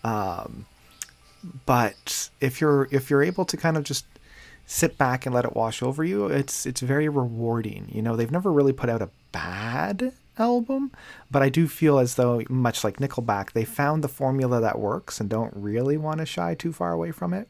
Um, 0.05 0.67
but 1.67 2.31
if 2.41 2.61
you're 2.61 2.89
if 2.91 3.11
you're 3.11 3.23
able 3.23 3.45
to 3.45 3.57
kind 3.57 3.77
of 3.77 3.85
just 3.85 4.07
sit 4.67 4.99
back 4.99 5.25
and 5.25 5.35
let 5.35 5.45
it 5.45 5.55
wash 5.55 5.83
over 5.83 6.05
you, 6.05 6.27
it's 6.27 6.67
it's 6.67 6.81
very 6.81 7.09
rewarding. 7.09 7.89
You 7.93 8.03
know, 8.03 8.17
they've 8.17 8.31
never 8.31 8.53
really 8.53 8.73
put 8.73 8.89
out 8.89 9.03
a 9.03 9.11
bad 9.33 10.13
album, 10.39 10.93
but 11.31 11.43
I 11.43 11.49
do 11.49 11.67
feel 11.69 11.99
as 11.99 12.15
though, 12.15 12.43
much 12.49 12.85
like 12.85 12.99
Nickelback, 12.99 13.53
they 13.53 13.65
found 13.65 14.05
the 14.05 14.09
formula 14.09 14.61
that 14.61 14.79
works 14.79 15.21
and 15.21 15.29
don't 15.29 15.53
really 15.57 15.97
want 15.97 16.19
to 16.21 16.27
shy 16.27 16.55
too 16.55 16.73
far 16.73 16.93
away 16.93 17.11
from 17.11 17.35
it. 17.35 17.49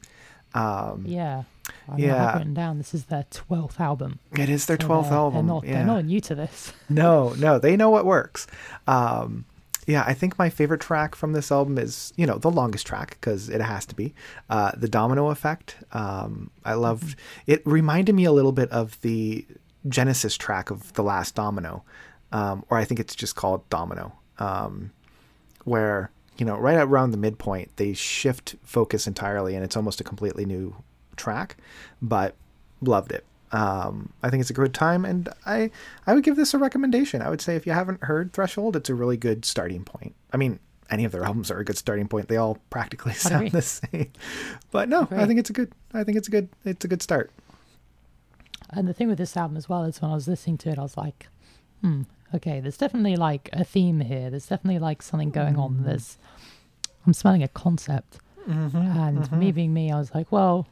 Um, 0.54 1.04
Yeah. 1.06 1.42
I 1.86 1.96
mean, 1.96 2.06
Yeah. 2.06 2.24
have 2.30 2.34
written 2.36 2.54
down 2.54 2.78
this 2.78 2.94
is 2.94 3.04
their 3.06 3.24
12th 3.30 3.78
album. 3.78 4.20
It 4.32 4.48
is 4.48 4.64
their 4.64 4.78
so 4.80 4.86
12th 4.86 5.10
they're- 5.10 5.18
album. 5.18 5.46
They're 5.46 5.54
not, 5.54 5.64
yeah. 5.64 5.72
they're 5.74 5.84
not 5.86 6.04
new 6.06 6.20
to 6.22 6.34
this. 6.34 6.72
no, 6.88 7.34
no, 7.38 7.58
they 7.58 7.76
know 7.76 7.90
what 7.90 8.06
works. 8.06 8.46
Um, 8.86 9.44
yeah, 9.86 10.04
I 10.06 10.14
think 10.14 10.38
my 10.38 10.48
favorite 10.48 10.80
track 10.80 11.14
from 11.14 11.32
this 11.34 11.52
album 11.52 11.76
is, 11.78 12.12
you 12.16 12.26
know, 12.26 12.38
the 12.38 12.50
longest 12.50 12.86
track 12.86 13.18
because 13.20 13.48
it 13.50 13.60
has 13.60 13.84
to 13.86 13.94
be 13.94 14.14
uh, 14.48 14.72
the 14.76 14.88
Domino 14.88 15.28
Effect. 15.28 15.76
Um, 15.92 16.50
I 16.64 16.72
loved 16.74 17.16
it. 17.46 17.62
Reminded 17.66 18.14
me 18.14 18.24
a 18.24 18.32
little 18.32 18.52
bit 18.52 18.70
of 18.70 18.98
the 19.02 19.46
Genesis 19.86 20.36
track 20.36 20.70
of 20.70 20.92
the 20.94 21.02
Last 21.02 21.34
Domino, 21.34 21.84
um, 22.32 22.64
or 22.70 22.78
I 22.78 22.84
think 22.84 23.00
it's 23.00 23.14
just 23.14 23.36
called 23.36 23.68
Domino, 23.70 24.12
um, 24.38 24.92
where 25.64 26.10
you 26.38 26.46
know, 26.46 26.56
right 26.56 26.76
around 26.76 27.10
the 27.10 27.16
midpoint, 27.16 27.76
they 27.76 27.92
shift 27.92 28.54
focus 28.62 29.06
entirely, 29.06 29.54
and 29.54 29.64
it's 29.64 29.76
almost 29.76 30.00
a 30.00 30.04
completely 30.04 30.44
new 30.44 30.76
track. 31.16 31.56
But 32.00 32.36
loved 32.80 33.12
it. 33.12 33.24
Um, 33.50 34.12
I 34.22 34.30
think 34.30 34.40
it's 34.42 34.50
a 34.50 34.54
good 34.54 34.74
time, 34.74 35.04
and 35.04 35.28
I 35.46 35.70
I 36.06 36.14
would 36.14 36.22
give 36.22 36.36
this 36.36 36.54
a 36.54 36.58
recommendation. 36.58 37.22
I 37.22 37.30
would 37.30 37.40
say 37.40 37.56
if 37.56 37.66
you 37.66 37.72
haven't 37.72 38.04
heard 38.04 38.32
Threshold, 38.32 38.76
it's 38.76 38.88
a 38.88 38.94
really 38.94 39.16
good 39.16 39.44
starting 39.44 39.84
point. 39.84 40.14
I 40.32 40.36
mean, 40.36 40.60
any 40.90 41.04
of 41.04 41.12
their 41.12 41.24
albums 41.24 41.50
are 41.50 41.58
a 41.58 41.64
good 41.64 41.78
starting 41.78 42.08
point. 42.08 42.28
They 42.28 42.36
all 42.36 42.58
practically 42.70 43.12
sound 43.14 43.52
the 43.52 43.62
same. 43.62 44.12
But 44.70 44.88
no, 44.88 45.08
I 45.10 45.26
think 45.26 45.40
it's 45.40 45.50
a 45.50 45.54
good. 45.54 45.72
I 45.92 46.04
think 46.04 46.18
it's 46.18 46.28
a 46.28 46.30
good. 46.30 46.48
It's 46.64 46.84
a 46.84 46.88
good 46.88 47.02
start. 47.02 47.30
And 48.70 48.86
the 48.86 48.92
thing 48.92 49.08
with 49.08 49.18
this 49.18 49.36
album 49.36 49.56
as 49.56 49.68
well 49.68 49.84
is 49.84 50.00
when 50.02 50.10
I 50.10 50.14
was 50.14 50.28
listening 50.28 50.58
to 50.58 50.70
it, 50.70 50.78
I 50.78 50.82
was 50.82 50.96
like, 50.96 51.28
hmm, 51.80 52.02
okay, 52.34 52.60
there's 52.60 52.76
definitely 52.76 53.16
like 53.16 53.48
a 53.52 53.64
theme 53.64 54.00
here. 54.00 54.30
There's 54.30 54.46
definitely 54.46 54.78
like 54.78 55.02
something 55.02 55.30
going 55.30 55.56
on. 55.56 55.84
There's, 55.84 56.18
I'm 57.06 57.14
smelling 57.14 57.42
a 57.42 57.48
concept. 57.48 58.18
Mm-hmm, 58.48 58.76
And 58.76 59.32
me 59.32 59.52
being 59.52 59.72
me, 59.72 59.90
I 59.92 59.98
was 59.98 60.14
like, 60.14 60.30
well, 60.32 60.66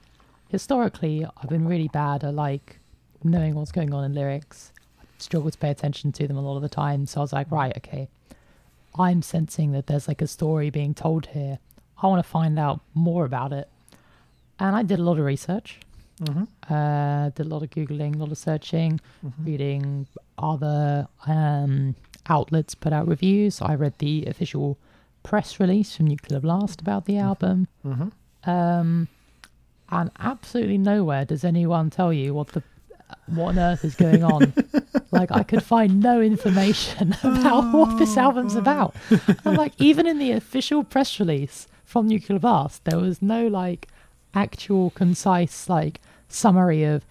historically, 0.49 1.25
I've 1.25 1.49
been 1.49 1.67
really 1.67 1.89
bad 1.89 2.25
at 2.25 2.35
like 2.35 2.79
knowing 3.25 3.55
what's 3.55 3.73
going 3.73 3.93
on 3.95 4.05
in 4.05 4.15
lyrics. 4.15 4.73
I 5.01 5.05
struggle 5.19 5.51
to 5.51 5.59
pay 5.59 5.71
attention 5.71 6.13
to 6.13 6.29
them 6.29 6.37
a 6.37 6.41
lot 6.41 6.57
of 6.57 6.63
the 6.63 6.69
time. 6.69 7.07
So 7.07 7.21
I 7.21 7.23
was 7.23 7.33
like, 7.33 7.51
right, 7.51 7.77
okay, 7.79 8.09
I'm 8.99 9.23
sensing 9.23 9.73
that 9.73 9.87
there's 9.87 10.09
like 10.09 10.23
a 10.23 10.27
story 10.27 10.71
being 10.71 10.95
told 10.95 11.27
here. 11.27 11.59
I 12.03 12.07
want 12.09 12.23
to 12.23 12.29
find 12.29 12.59
out 12.59 12.81
more 12.95 13.25
about 13.25 13.53
it. 13.53 13.69
And 14.59 14.75
I 14.77 14.83
did 14.83 14.99
a 14.99 15.03
lot 15.03 15.19
of 15.19 15.25
research. 15.25 15.81
Mm-hmm. 16.23 16.73
Uh, 16.73 17.31
did 17.31 17.47
a 17.47 17.49
lot 17.49 17.63
of 17.63 17.71
googling, 17.71 18.17
a 18.17 18.19
lot 18.19 18.33
of 18.33 18.39
searching, 18.39 19.01
reading 19.45 20.07
other 20.39 21.09
um, 21.27 21.95
outlets 22.29 22.75
put 22.75 22.93
out 22.93 23.07
reviews. 23.07 23.61
I 23.61 23.75
read 23.75 23.99
the 23.99 24.25
official 24.27 24.79
press 25.23 25.61
release 25.61 25.97
from 25.97 26.07
Nuclear 26.07 26.41
Blast 26.41 26.81
about 26.81 27.05
the 27.05 27.19
album. 27.19 27.69
Mm-hmm. 27.85 28.51
Um, 28.51 29.09
and 29.91 30.11
absolutely 30.19 30.79
nowhere 30.79 31.25
does 31.25 31.45
anyone 31.45 31.91
tell 31.91 32.13
you 32.13 32.35
what 32.35 32.49
the 32.49 32.63
what 33.27 33.51
on 33.51 33.59
earth 33.59 33.85
is 33.85 33.95
going 33.95 34.25
on. 34.25 34.53
like 35.11 35.31
I 35.31 35.43
could 35.43 35.63
find 35.63 36.01
no 36.01 36.21
information 36.21 37.15
about 37.23 37.73
what 37.73 37.99
this 37.99 38.17
album's 38.17 38.55
about. 38.57 38.95
And 39.45 39.57
like 39.57 39.73
even 39.79 40.07
in 40.07 40.19
the 40.19 40.33
official 40.33 40.85
press 40.85 41.21
release 41.21 41.67
from 41.85 42.09
Nuclear 42.09 42.39
Blast, 42.39 42.85
there 42.85 42.99
was 42.99 43.23
no 43.23 43.47
like 43.47 43.89
actual 44.37 44.91
concise 44.91 45.69
like 45.69 46.01
summary 46.29 46.85
of 46.85 47.05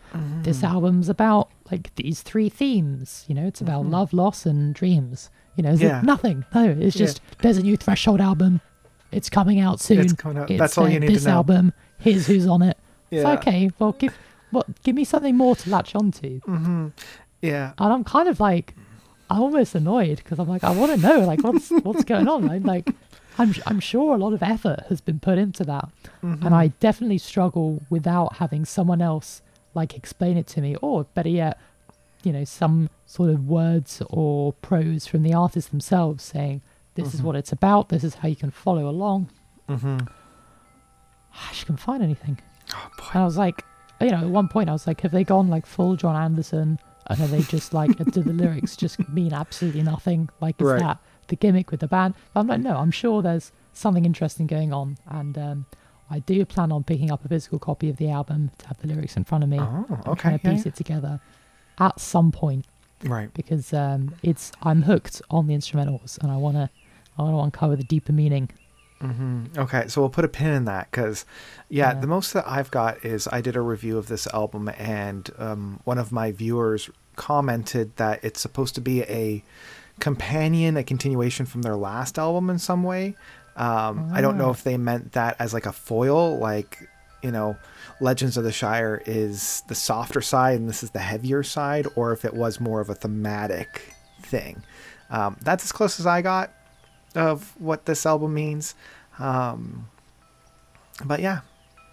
this 0.43 0.63
album's 0.63 1.09
about 1.09 1.49
like 1.71 1.93
these 1.95 2.21
three 2.21 2.47
themes. 2.47 3.25
You 3.27 3.35
know, 3.35 3.45
it's 3.47 3.59
about 3.59 3.85
love, 3.85 4.13
loss, 4.13 4.45
and 4.45 4.73
dreams. 4.73 5.29
You 5.57 5.63
know, 5.63 5.71
is 5.71 5.81
it 5.81 5.85
Yeah. 5.87 6.01
nothing? 6.01 6.45
No, 6.53 6.63
it's 6.69 6.95
Yeah. 6.95 7.05
just 7.05 7.21
there's 7.41 7.57
a 7.57 7.63
new 7.63 7.75
Threshold 7.75 8.21
album. 8.21 8.61
It's 9.11 9.29
coming 9.29 9.59
out 9.59 9.79
soon. 9.79 9.99
It's 9.99 10.13
coming 10.13 10.37
out. 10.37 10.49
It's, 10.51 10.59
That's 10.59 10.77
all 10.77 10.85
uh, 10.85 10.89
you 10.89 10.99
need 10.99 11.07
to 11.07 11.13
this 11.13 11.25
know. 11.25 11.31
album. 11.33 11.73
Here's 11.99 12.27
who's 12.27 12.47
on 12.47 12.61
it. 12.61 12.77
Yeah. 13.11 13.33
okay. 13.33 13.69
Well, 13.79 13.93
give 13.93 14.17
what? 14.51 14.67
Give 14.83 14.95
me 14.95 15.03
something 15.03 15.35
more 15.35 15.55
to 15.55 15.69
latch 15.69 15.95
onto. 15.95 16.39
Mm-hmm. 16.41 16.87
Yeah. 17.41 17.73
And 17.77 17.93
I'm 17.93 18.03
kind 18.03 18.27
of 18.27 18.39
like, 18.39 18.73
I'm 19.29 19.41
almost 19.41 19.75
annoyed 19.75 20.17
because 20.17 20.39
I'm 20.39 20.47
like, 20.47 20.63
I 20.63 20.71
want 20.71 20.91
to 20.91 20.97
know 21.07 21.19
like 21.21 21.41
what's 21.43 21.69
what's 21.83 22.03
going 22.03 22.27
on. 22.27 22.49
I'm 22.49 22.63
like, 22.63 22.89
I'm 23.37 23.53
I'm 23.65 23.79
sure 23.79 24.15
a 24.15 24.17
lot 24.17 24.33
of 24.33 24.41
effort 24.43 24.85
has 24.89 25.01
been 25.01 25.19
put 25.19 25.37
into 25.37 25.63
that, 25.65 25.89
Mm-hmm. 26.23 26.45
and 26.45 26.55
I 26.55 26.67
definitely 26.79 27.17
struggle 27.17 27.81
without 27.89 28.37
having 28.37 28.65
someone 28.65 29.01
else 29.01 29.41
like 29.73 29.95
explain 29.95 30.37
it 30.37 30.47
to 30.47 30.61
me, 30.61 30.75
or 30.81 31.03
better 31.15 31.29
yet, 31.29 31.59
you 32.23 32.31
know, 32.31 32.45
some 32.45 32.89
sort 33.05 33.29
of 33.29 33.47
words 33.47 34.01
or 34.09 34.53
prose 34.53 35.05
from 35.05 35.23
the 35.23 35.33
artist 35.33 35.69
themselves 35.71 36.23
saying, 36.23 36.61
"This 36.95 37.13
is 37.13 37.21
Mhm. 37.21 37.25
what 37.25 37.35
it's 37.35 37.51
about. 37.51 37.89
This 37.89 38.03
is 38.03 38.15
how 38.15 38.27
you 38.29 38.35
can 38.37 38.51
follow 38.51 38.87
along." 38.89 39.29
Mm-hmm. 39.69 39.97
I 41.33 41.49
just 41.51 41.65
couldn't 41.65 41.77
find 41.77 42.01
anything. 42.01 42.39
Oh 42.73 42.89
boy. 42.97 43.05
And 43.13 43.21
I 43.21 43.25
was 43.25 43.37
like, 43.37 43.63
you 44.01 44.09
know, 44.11 44.17
at 44.17 44.29
one 44.29 44.47
point 44.47 44.69
I 44.69 44.73
was 44.73 44.87
like, 44.87 45.01
have 45.01 45.11
they 45.11 45.23
gone 45.23 45.49
like 45.49 45.65
full 45.65 45.95
Jon 45.95 46.15
Anderson? 46.15 46.79
And 47.07 47.21
are 47.21 47.27
they 47.27 47.41
just 47.43 47.73
like, 47.73 47.95
do 48.11 48.23
the 48.23 48.33
lyrics 48.33 48.75
just 48.75 48.97
mean 49.09 49.31
absolutely 49.33 49.83
nothing? 49.83 50.29
Like, 50.41 50.59
is 50.59 50.65
Right. 50.67 50.79
that 50.79 50.97
the 51.27 51.35
gimmick 51.35 51.71
with 51.71 51.79
the 51.79 51.87
band? 51.87 52.13
But 52.33 52.39
I'm 52.41 52.47
like, 52.47 52.61
no, 52.61 52.77
I'm 52.77 52.91
sure 52.91 53.21
there's 53.21 53.51
something 53.73 54.05
interesting 54.05 54.47
going 54.47 54.71
on. 54.73 54.97
And 55.07 55.37
um, 55.37 55.65
I 56.09 56.19
do 56.19 56.45
plan 56.45 56.71
on 56.71 56.83
picking 56.83 57.11
up 57.11 57.25
a 57.25 57.27
physical 57.27 57.59
copy 57.59 57.89
of 57.89 57.97
the 57.97 58.09
album 58.09 58.51
to 58.59 58.67
have 58.67 58.77
the 58.79 58.87
lyrics 58.87 59.17
in 59.17 59.23
front 59.23 59.43
of 59.43 59.49
me 59.49 59.59
Oh, 59.59 59.85
and 59.89 60.07
okay. 60.07 60.21
kind 60.21 60.35
of 60.35 60.43
yeah, 60.43 60.51
piece 60.51 60.65
it 60.65 60.75
together 60.75 61.19
at 61.79 61.99
some 61.99 62.31
point. 62.31 62.65
Right. 63.03 63.31
because 63.33 63.73
um, 63.73 64.15
it's 64.23 64.51
I'm 64.63 64.81
hooked 64.83 65.21
on 65.29 65.47
the 65.47 65.53
instrumentals 65.53 66.17
and 66.23 66.31
I 66.31 66.37
wanna 66.37 66.69
I 67.17 67.21
wanna 67.21 67.37
uncover 67.39 67.75
the 67.75 67.83
deeper 67.83 68.13
meaning. 68.13 68.49
hmm 69.01 69.45
Okay, 69.57 69.87
so 69.89 69.99
we'll 70.01 70.09
put 70.09 70.23
a 70.25 70.29
pin 70.29 70.51
in 70.53 70.65
that 70.65 70.89
because, 70.89 71.25
yeah, 71.69 71.93
Yeah. 71.93 71.99
the 71.99 72.07
most 72.07 72.33
that 72.33 72.47
I've 72.47 72.71
got 72.71 73.03
is 73.05 73.27
I 73.31 73.41
did 73.41 73.55
a 73.57 73.61
review 73.61 73.97
of 73.97 74.07
this 74.07 74.25
album, 74.27 74.69
and 74.77 75.29
um, 75.37 75.81
one 75.83 75.97
of 75.97 76.11
my 76.13 76.31
viewers 76.31 76.89
commented 77.15 77.95
that 77.97 78.23
it's 78.23 78.39
supposed 78.39 78.75
to 78.75 78.81
be 78.81 79.03
a 79.03 79.43
companion, 79.99 80.77
a 80.77 80.83
continuation 80.83 81.45
from 81.45 81.61
their 81.61 81.75
last 81.75 82.17
album 82.19 82.49
in 82.49 82.59
some 82.59 82.83
way. 82.83 83.15
Um, 83.55 84.09
I 84.13 84.19
don't 84.21 84.37
know 84.37 84.47
Ah. 84.49 84.51
if 84.51 84.63
they 84.63 84.75
meant 84.77 85.13
that 85.13 85.35
as 85.39 85.53
like 85.53 85.65
a 85.65 85.71
foil, 85.71 86.37
like 86.37 86.89
you 87.23 87.31
know, 87.31 87.55
Legends 88.01 88.37
of 88.37 88.43
the 88.43 88.51
Shire 88.51 89.01
is 89.07 89.63
the 89.67 89.73
softer 89.73 90.21
side 90.21 90.59
and 90.59 90.69
this 90.69 90.83
is 90.83 90.91
the 90.91 90.99
heavier 90.99 91.41
side, 91.41 91.87
or 91.95 92.11
if 92.13 92.23
it 92.23 92.33
was 92.35 92.59
more 92.59 92.81
of 92.81 92.89
a 92.89 92.93
thematic 92.95 93.93
thing. 94.21 94.61
Um, 95.09 95.37
that's 95.41 95.63
as 95.63 95.71
close 95.71 95.99
as 95.99 96.05
I 96.05 96.21
got 96.21 96.51
of 97.15 97.53
what 97.59 97.85
this 97.85 98.05
album 98.05 98.33
means. 98.35 98.75
Um, 99.17 99.87
but 101.05 101.19
yeah, 101.19 101.39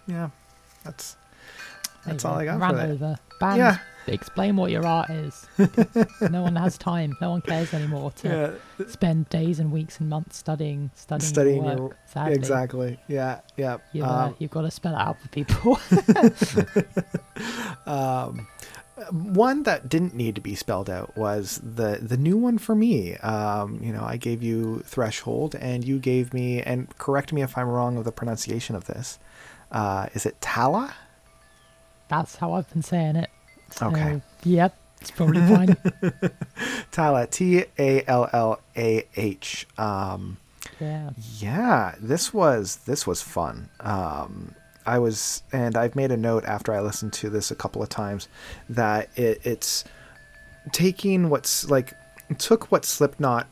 yeah, 0.05 0.29
that's 0.83 1.15
that's 2.05 2.25
all. 2.25 2.35
I 2.35 2.45
got 2.45 2.59
for 2.59 2.75
that. 2.75 2.89
over. 2.89 3.17
Bands, 3.43 3.57
Yeah. 3.57 3.77
explain 4.13 4.55
what 4.57 4.71
your 4.71 4.85
art 4.85 5.09
is. 5.09 5.47
no 6.29 6.41
one 6.43 6.55
has 6.55 6.77
time. 6.77 7.15
No 7.21 7.29
one 7.31 7.41
cares 7.41 7.73
anymore 7.73 8.11
to 8.17 8.59
Yeah, 8.79 8.85
spend 8.87 9.29
days 9.29 9.59
and 9.59 9.71
weeks 9.71 9.99
and 9.99 10.09
months 10.09 10.37
studying 10.37 10.91
studying, 10.95 11.27
Studying 11.29 11.63
your 11.63 11.73
your- 11.73 11.83
work. 11.89 11.97
sadly. 12.05 12.33
exactly. 12.35 12.99
Yeah, 13.07 13.39
yeah. 13.57 13.77
You've, 13.93 14.05
uh, 14.05 14.09
Um, 14.27 14.35
you've 14.39 14.51
got 14.51 14.61
to 14.61 14.71
spell 14.71 14.93
it 14.95 14.99
out 15.01 15.17
for 15.19 15.27
people. 15.29 15.79
um, 17.85 18.47
one 19.11 19.63
that 19.63 19.89
didn't 19.89 20.13
need 20.13 20.35
to 20.35 20.41
be 20.41 20.55
spelled 20.55 20.89
out 20.89 21.17
was 21.17 21.59
the 21.63 21.99
the 22.01 22.15
new 22.17 22.37
one 22.37 22.57
for 22.57 22.75
me. 22.75 23.15
Um, 23.17 23.79
you 23.81 23.91
know, 23.91 24.03
I 24.03 24.17
gave 24.17 24.43
you 24.43 24.83
Threshold, 24.85 25.55
and 25.55 25.83
you 25.83 25.99
gave 25.99 26.33
me, 26.33 26.61
and 26.61 26.95
correct 26.97 27.33
me 27.33 27.41
if 27.41 27.57
I'm 27.57 27.67
wrong 27.67 27.97
of 27.97 28.05
the 28.05 28.11
pronunciation 28.11 28.75
of 28.75 28.85
this. 28.85 29.19
Uh, 29.71 30.07
is 30.13 30.25
it 30.25 30.39
Tallah? 30.41 30.93
That's 32.07 32.35
how 32.35 32.53
I've 32.53 32.71
been 32.71 32.83
saying 32.83 33.15
it. 33.15 33.29
Okay. 33.81 34.21
Yep. 34.43 34.77
It's 35.01 35.11
probably 35.11 35.41
fine. 35.41 35.67
Tallah, 36.91 37.29
T 37.29 37.65
A 37.77 38.03
L 38.07 38.29
L 38.31 38.61
A 38.77 39.05
H. 39.15 39.67
Um, 39.77 40.37
yeah. 40.79 41.09
yeah, 41.39 41.95
this 41.99 42.33
was 42.33 42.77
this 42.85 43.05
was 43.05 43.21
fun. 43.21 43.69
Um, 43.81 44.55
I 44.85 44.99
was, 44.99 45.43
and 45.51 45.75
I've 45.77 45.95
made 45.95 46.11
a 46.11 46.17
note 46.17 46.45
after 46.45 46.73
I 46.73 46.81
listened 46.81 47.13
to 47.13 47.29
this 47.29 47.51
a 47.51 47.55
couple 47.55 47.81
of 47.81 47.89
times 47.89 48.27
that 48.69 49.09
it, 49.17 49.39
it's 49.43 49.83
taking 50.71 51.29
what's 51.29 51.69
like 51.69 51.93
took 52.37 52.71
what 52.71 52.85
Slipknot 52.85 53.47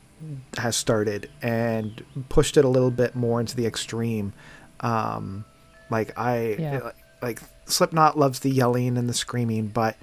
has 0.58 0.76
started 0.76 1.30
and 1.42 2.04
pushed 2.30 2.56
it 2.58 2.64
a 2.66 2.68
little 2.70 2.92
bit 2.92 3.16
more 3.16 3.40
into 3.40 3.56
the 3.56 3.66
extreme. 3.66 4.34
Um, 4.82 5.44
like 5.90 6.18
I 6.18 6.56
Yeah. 6.60 6.92
like 7.22 7.42
Slipknot 7.72 8.18
loves 8.18 8.40
the 8.40 8.50
yelling 8.50 8.98
and 8.98 9.08
the 9.10 9.14
screaming, 9.14 9.68
but 9.68 9.96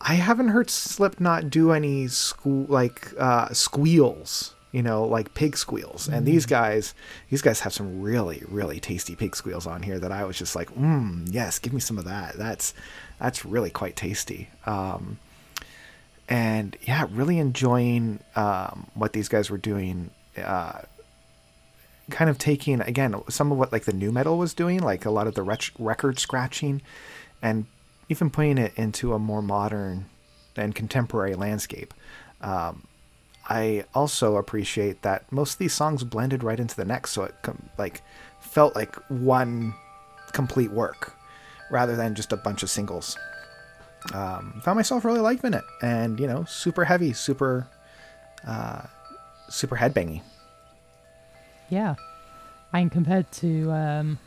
I, 0.00 0.14
haven't 0.14 0.48
heard 0.48 0.70
Slipknot 0.70 1.50
do 1.50 1.72
any 1.72 2.04
sque- 2.04 2.68
like 2.68 3.12
uh, 3.18 3.52
squeals. 3.52 4.52
You 4.72 4.82
know, 4.82 5.04
like 5.04 5.32
pig 5.32 5.56
squeals, 5.56 6.06
and 6.06 6.26
these 6.26 6.44
guys, 6.44 6.92
these 7.30 7.40
guys 7.40 7.60
have 7.60 7.72
some 7.72 8.02
really, 8.02 8.42
really 8.46 8.78
tasty 8.78 9.16
pig 9.16 9.34
squeals 9.34 9.66
on 9.66 9.82
here 9.82 9.98
that 9.98 10.12
I 10.12 10.24
was 10.24 10.36
just 10.36 10.54
like, 10.54 10.68
mm, 10.74 11.26
yes, 11.32 11.58
give 11.58 11.72
me 11.72 11.80
some 11.80 11.96
of 11.96 12.04
that. 12.04 12.36
That's, 12.36 12.74
that's 13.18 13.46
really 13.46 13.70
quite 13.70 13.96
tasty. 13.96 14.50
Um, 14.66 15.18
and 16.28 16.76
yeah, 16.82 17.06
really 17.10 17.38
enjoying 17.38 18.20
um, 18.34 18.88
what 18.92 19.14
these 19.14 19.28
guys 19.28 19.48
were 19.48 19.56
doing. 19.56 20.10
Uh, 20.36 20.82
kind 22.10 22.30
of 22.30 22.38
taking 22.38 22.80
again 22.80 23.20
some 23.28 23.50
of 23.50 23.58
what 23.58 23.72
like 23.72 23.84
the 23.84 23.92
nu 23.92 24.12
metal 24.12 24.38
was 24.38 24.54
doing, 24.54 24.80
like 24.80 25.04
a 25.04 25.10
lot 25.10 25.26
of 25.26 25.34
the 25.34 25.42
rec- 25.42 25.72
record 25.78 26.18
scratching, 26.18 26.82
and 27.42 27.66
even 28.08 28.30
putting 28.30 28.58
it 28.58 28.72
into 28.76 29.12
a 29.12 29.18
more 29.18 29.42
modern 29.42 30.06
and 30.56 30.74
contemporary 30.74 31.34
landscape. 31.34 31.92
Um, 32.40 32.86
I 33.48 33.84
also 33.94 34.36
appreciate 34.36 35.02
that 35.02 35.30
most 35.30 35.54
of 35.54 35.58
these 35.58 35.72
songs 35.72 36.04
blended 36.04 36.42
right 36.42 36.58
into 36.58 36.76
the 36.76 36.84
next, 36.84 37.10
so 37.12 37.24
it 37.24 37.34
com- 37.42 37.70
like 37.78 38.02
felt 38.40 38.74
like 38.74 38.96
one 39.08 39.74
complete 40.32 40.70
work 40.70 41.14
rather 41.70 41.96
than 41.96 42.14
just 42.14 42.32
a 42.32 42.36
bunch 42.36 42.62
of 42.62 42.70
singles. 42.70 43.16
Um, 44.14 44.60
found 44.64 44.76
myself 44.76 45.04
really 45.04 45.20
liking 45.20 45.54
it, 45.54 45.64
and 45.82 46.20
you 46.20 46.26
know, 46.26 46.44
super 46.44 46.84
heavy, 46.84 47.12
super, 47.12 47.66
uh, 48.46 48.82
super 49.48 49.76
headbangy. 49.76 50.22
Yeah. 51.70 51.94
And 52.72 52.90
compared 52.90 53.30
to 53.32 53.70
um, 53.72 54.18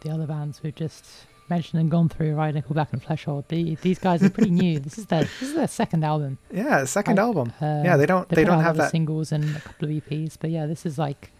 the 0.00 0.10
other 0.10 0.26
bands 0.26 0.62
we've 0.62 0.74
just 0.74 1.04
mentioned 1.48 1.80
and 1.80 1.90
gone 1.90 2.08
through, 2.08 2.34
right, 2.34 2.54
Nickelback 2.54 2.92
and 2.92 3.02
Fleshhold, 3.02 3.48
the, 3.48 3.74
these 3.76 3.98
guys 3.98 4.22
are 4.22 4.30
pretty 4.30 4.50
new. 4.50 4.78
This 4.78 4.98
is 4.98 5.06
their 5.06 5.22
this 5.24 5.42
is 5.42 5.54
their 5.54 5.66
second 5.68 6.04
album. 6.04 6.38
Yeah, 6.52 6.84
second 6.84 7.16
Like, 7.16 7.22
album. 7.24 7.52
Um, 7.60 7.84
yeah, 7.84 7.96
they 7.96 8.06
don't 8.06 8.28
they 8.28 8.36
they 8.36 8.44
don't 8.44 8.62
have 8.62 8.76
that. 8.76 8.90
singles 8.90 9.32
and 9.32 9.56
a 9.56 9.60
couple 9.60 9.88
of 9.88 9.94
EPs, 9.94 10.36
but 10.38 10.50
yeah, 10.50 10.66
this 10.66 10.84
is 10.86 10.98
like 10.98 11.30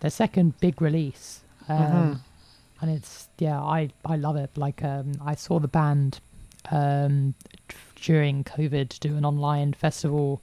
their 0.00 0.10
second 0.10 0.58
big 0.60 0.80
release. 0.82 1.40
Um, 1.68 1.78
Mhm. 1.78 2.18
And 2.82 2.90
it's 2.90 3.28
yeah, 3.38 3.58
I 3.60 3.88
I 4.04 4.16
love 4.16 4.36
it. 4.36 4.50
Like 4.56 4.84
um, 4.84 5.12
I 5.24 5.34
saw 5.34 5.58
the 5.58 5.66
band 5.68 6.20
um, 6.70 7.34
during 7.96 8.44
COVID 8.44 9.00
do 9.00 9.16
an 9.16 9.24
online 9.24 9.72
festival, 9.72 10.42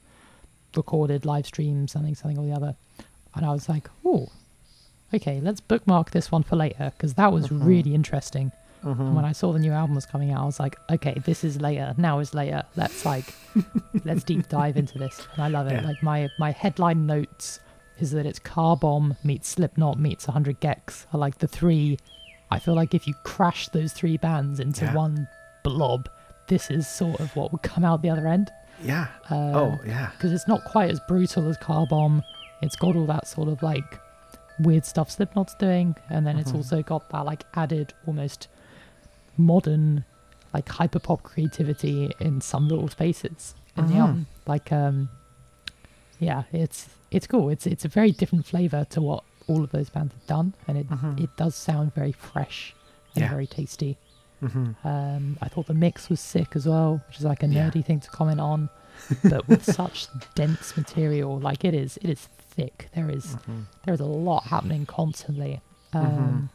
recorded 0.75 1.25
live 1.25 1.45
stream, 1.45 1.87
something 1.87 2.15
something 2.15 2.39
or 2.39 2.45
the 2.47 2.53
other, 2.55 2.75
and 3.35 3.45
I 3.45 3.51
was 3.51 3.69
like, 3.69 3.87
oh, 4.03 4.29
okay, 5.13 5.39
let's 5.41 5.61
bookmark 5.61 6.11
this 6.11 6.31
one 6.31 6.43
for 6.43 6.55
later 6.55 6.91
because 6.97 7.13
that 7.15 7.31
was 7.31 7.47
Mhm. 7.47 7.65
really 7.65 7.93
interesting. 7.93 8.51
Mhm. 8.83 8.99
And 8.99 9.15
when 9.15 9.23
I 9.25 9.31
saw 9.31 9.53
the 9.53 9.59
new 9.59 9.71
album 9.71 9.95
was 9.95 10.05
coming 10.05 10.31
out, 10.31 10.41
I 10.41 10.45
was 10.45 10.59
like, 10.59 10.77
okay, 10.91 11.13
this 11.25 11.43
is 11.43 11.61
later. 11.61 11.93
Now 11.97 12.19
is 12.19 12.33
later. 12.33 12.63
Let's 12.75 13.05
like, 13.05 13.33
let's 14.03 14.23
deep 14.23 14.49
dive 14.49 14.75
into 14.77 14.97
this. 14.97 15.25
And 15.35 15.43
I 15.43 15.47
love 15.47 15.67
it. 15.67 15.73
Yeah. 15.81 15.87
Like 15.87 16.03
my 16.03 16.29
my 16.37 16.51
headline 16.51 17.05
notes 17.05 17.59
is 17.99 18.11
that 18.11 18.25
it's 18.25 18.39
Car 18.39 18.75
Bomb 18.75 19.15
meets 19.23 19.47
Slipknot 19.47 19.99
meets 19.99 20.27
100 20.27 20.59
gecs. 20.59 21.05
I 21.13 21.17
like 21.17 21.37
the 21.37 21.47
three. 21.47 21.97
I 22.51 22.59
feel 22.59 22.73
like 22.73 22.93
if 22.93 23.07
you 23.07 23.13
crash 23.23 23.69
those 23.69 23.93
three 23.93 24.17
bands 24.17 24.59
into 24.59 24.85
Yeah. 24.85 24.93
one 24.95 25.27
blob, 25.63 26.09
this 26.47 26.69
is 26.69 26.87
sort 26.87 27.19
of 27.21 27.33
what 27.37 27.51
would 27.51 27.61
come 27.61 27.85
out 27.85 28.01
the 28.01 28.09
other 28.09 28.27
end. 28.27 28.51
yeah. 28.83 29.07
Um, 29.29 29.55
oh 29.55 29.79
yeah. 29.85 30.09
because 30.17 30.33
it's 30.33 30.47
not 30.47 30.65
quite 30.65 30.89
as 30.91 30.99
brutal 31.07 31.47
as 31.47 31.55
Car 31.57 31.85
Bomb. 31.87 32.21
It's 32.61 32.75
got 32.75 32.95
all 32.97 33.05
that 33.05 33.27
sort 33.27 33.47
of 33.47 33.63
like 33.63 33.99
weird 34.59 34.85
stuff 34.85 35.09
Slipknot's 35.09 35.55
doing, 35.55 35.95
and 36.09 36.25
then 36.27 36.37
it's 36.37 36.51
Mhm. 36.51 36.55
also 36.57 36.81
got 36.83 37.09
that 37.09 37.25
like 37.25 37.43
added 37.55 37.93
almost 38.07 38.47
modern 39.37 40.05
like 40.53 40.65
hyperpop 40.67 41.23
creativity 41.23 42.11
in 42.19 42.39
some 42.39 42.67
little 42.67 42.87
spaces 42.87 43.55
in 43.75 43.87
the 43.87 43.93
Mhm. 43.93 43.99
album. 43.99 44.27
Like 44.45 44.71
um 44.71 45.09
yeah, 46.19 46.43
it's 46.51 46.89
it's 47.11 47.27
cool. 47.27 47.49
It's 47.49 47.65
it's 47.67 47.85
a 47.85 47.87
very 47.87 48.11
different 48.11 48.45
flavor 48.45 48.85
to 48.91 49.01
what 49.01 49.23
all 49.47 49.63
of 49.63 49.71
those 49.71 49.89
bands 49.89 50.13
have 50.13 50.27
done, 50.27 50.53
and 50.67 50.77
it 50.77 50.89
Mhm. 50.89 51.19
it 51.19 51.35
does 51.37 51.55
sound 51.55 51.93
very 51.93 52.11
fresh 52.11 52.75
and 53.15 53.23
Yeah. 53.23 53.29
very 53.29 53.47
tasty. 53.47 53.97
hmm 54.39 54.71
Um, 54.83 55.37
I 55.41 55.47
thought 55.47 55.67
the 55.67 55.73
mix 55.73 56.09
was 56.09 56.19
sick 56.19 56.55
as 56.55 56.67
well, 56.67 57.01
which 57.07 57.17
is 57.19 57.23
like 57.25 57.43
a 57.43 57.47
Yeah. 57.47 57.69
nerdy 57.69 57.83
thing 57.83 57.99
to 58.01 58.09
comment 58.09 58.39
on, 58.41 58.69
but 59.23 59.47
with 59.47 59.63
such 59.79 60.07
dense 60.35 60.75
material, 60.77 61.39
like 61.39 61.63
it 61.65 61.73
is, 61.73 61.97
it 61.97 62.09
is 62.09 62.27
thick. 62.55 62.89
There 62.95 63.09
is 63.09 63.35
hmm 63.45 63.61
there 63.85 63.93
is 63.93 63.99
a 63.99 64.05
lot 64.05 64.45
happening 64.47 64.85
constantly. 64.85 65.59
Um, 65.93 66.01
Mhm. 66.01 66.49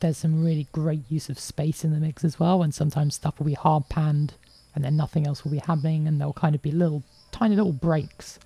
There's 0.00 0.16
some 0.16 0.42
really 0.42 0.66
great 0.72 1.02
use 1.10 1.28
of 1.28 1.38
space 1.38 1.84
in 1.84 1.92
the 1.92 2.00
mix 2.00 2.24
as 2.24 2.40
well, 2.40 2.62
and 2.62 2.72
sometimes 2.74 3.14
stuff 3.14 3.38
will 3.38 3.46
be 3.46 3.52
hard 3.66 3.88
panned, 3.90 4.32
and 4.74 4.82
then 4.84 4.96
nothing 4.96 5.26
else 5.26 5.44
will 5.44 5.50
be 5.52 5.58
happening, 5.58 6.08
and 6.08 6.18
there'll 6.18 6.32
kind 6.32 6.54
of 6.54 6.62
be 6.62 6.70
little, 6.72 7.02
tiny 7.32 7.54
little 7.54 7.72
breaks 7.88 8.38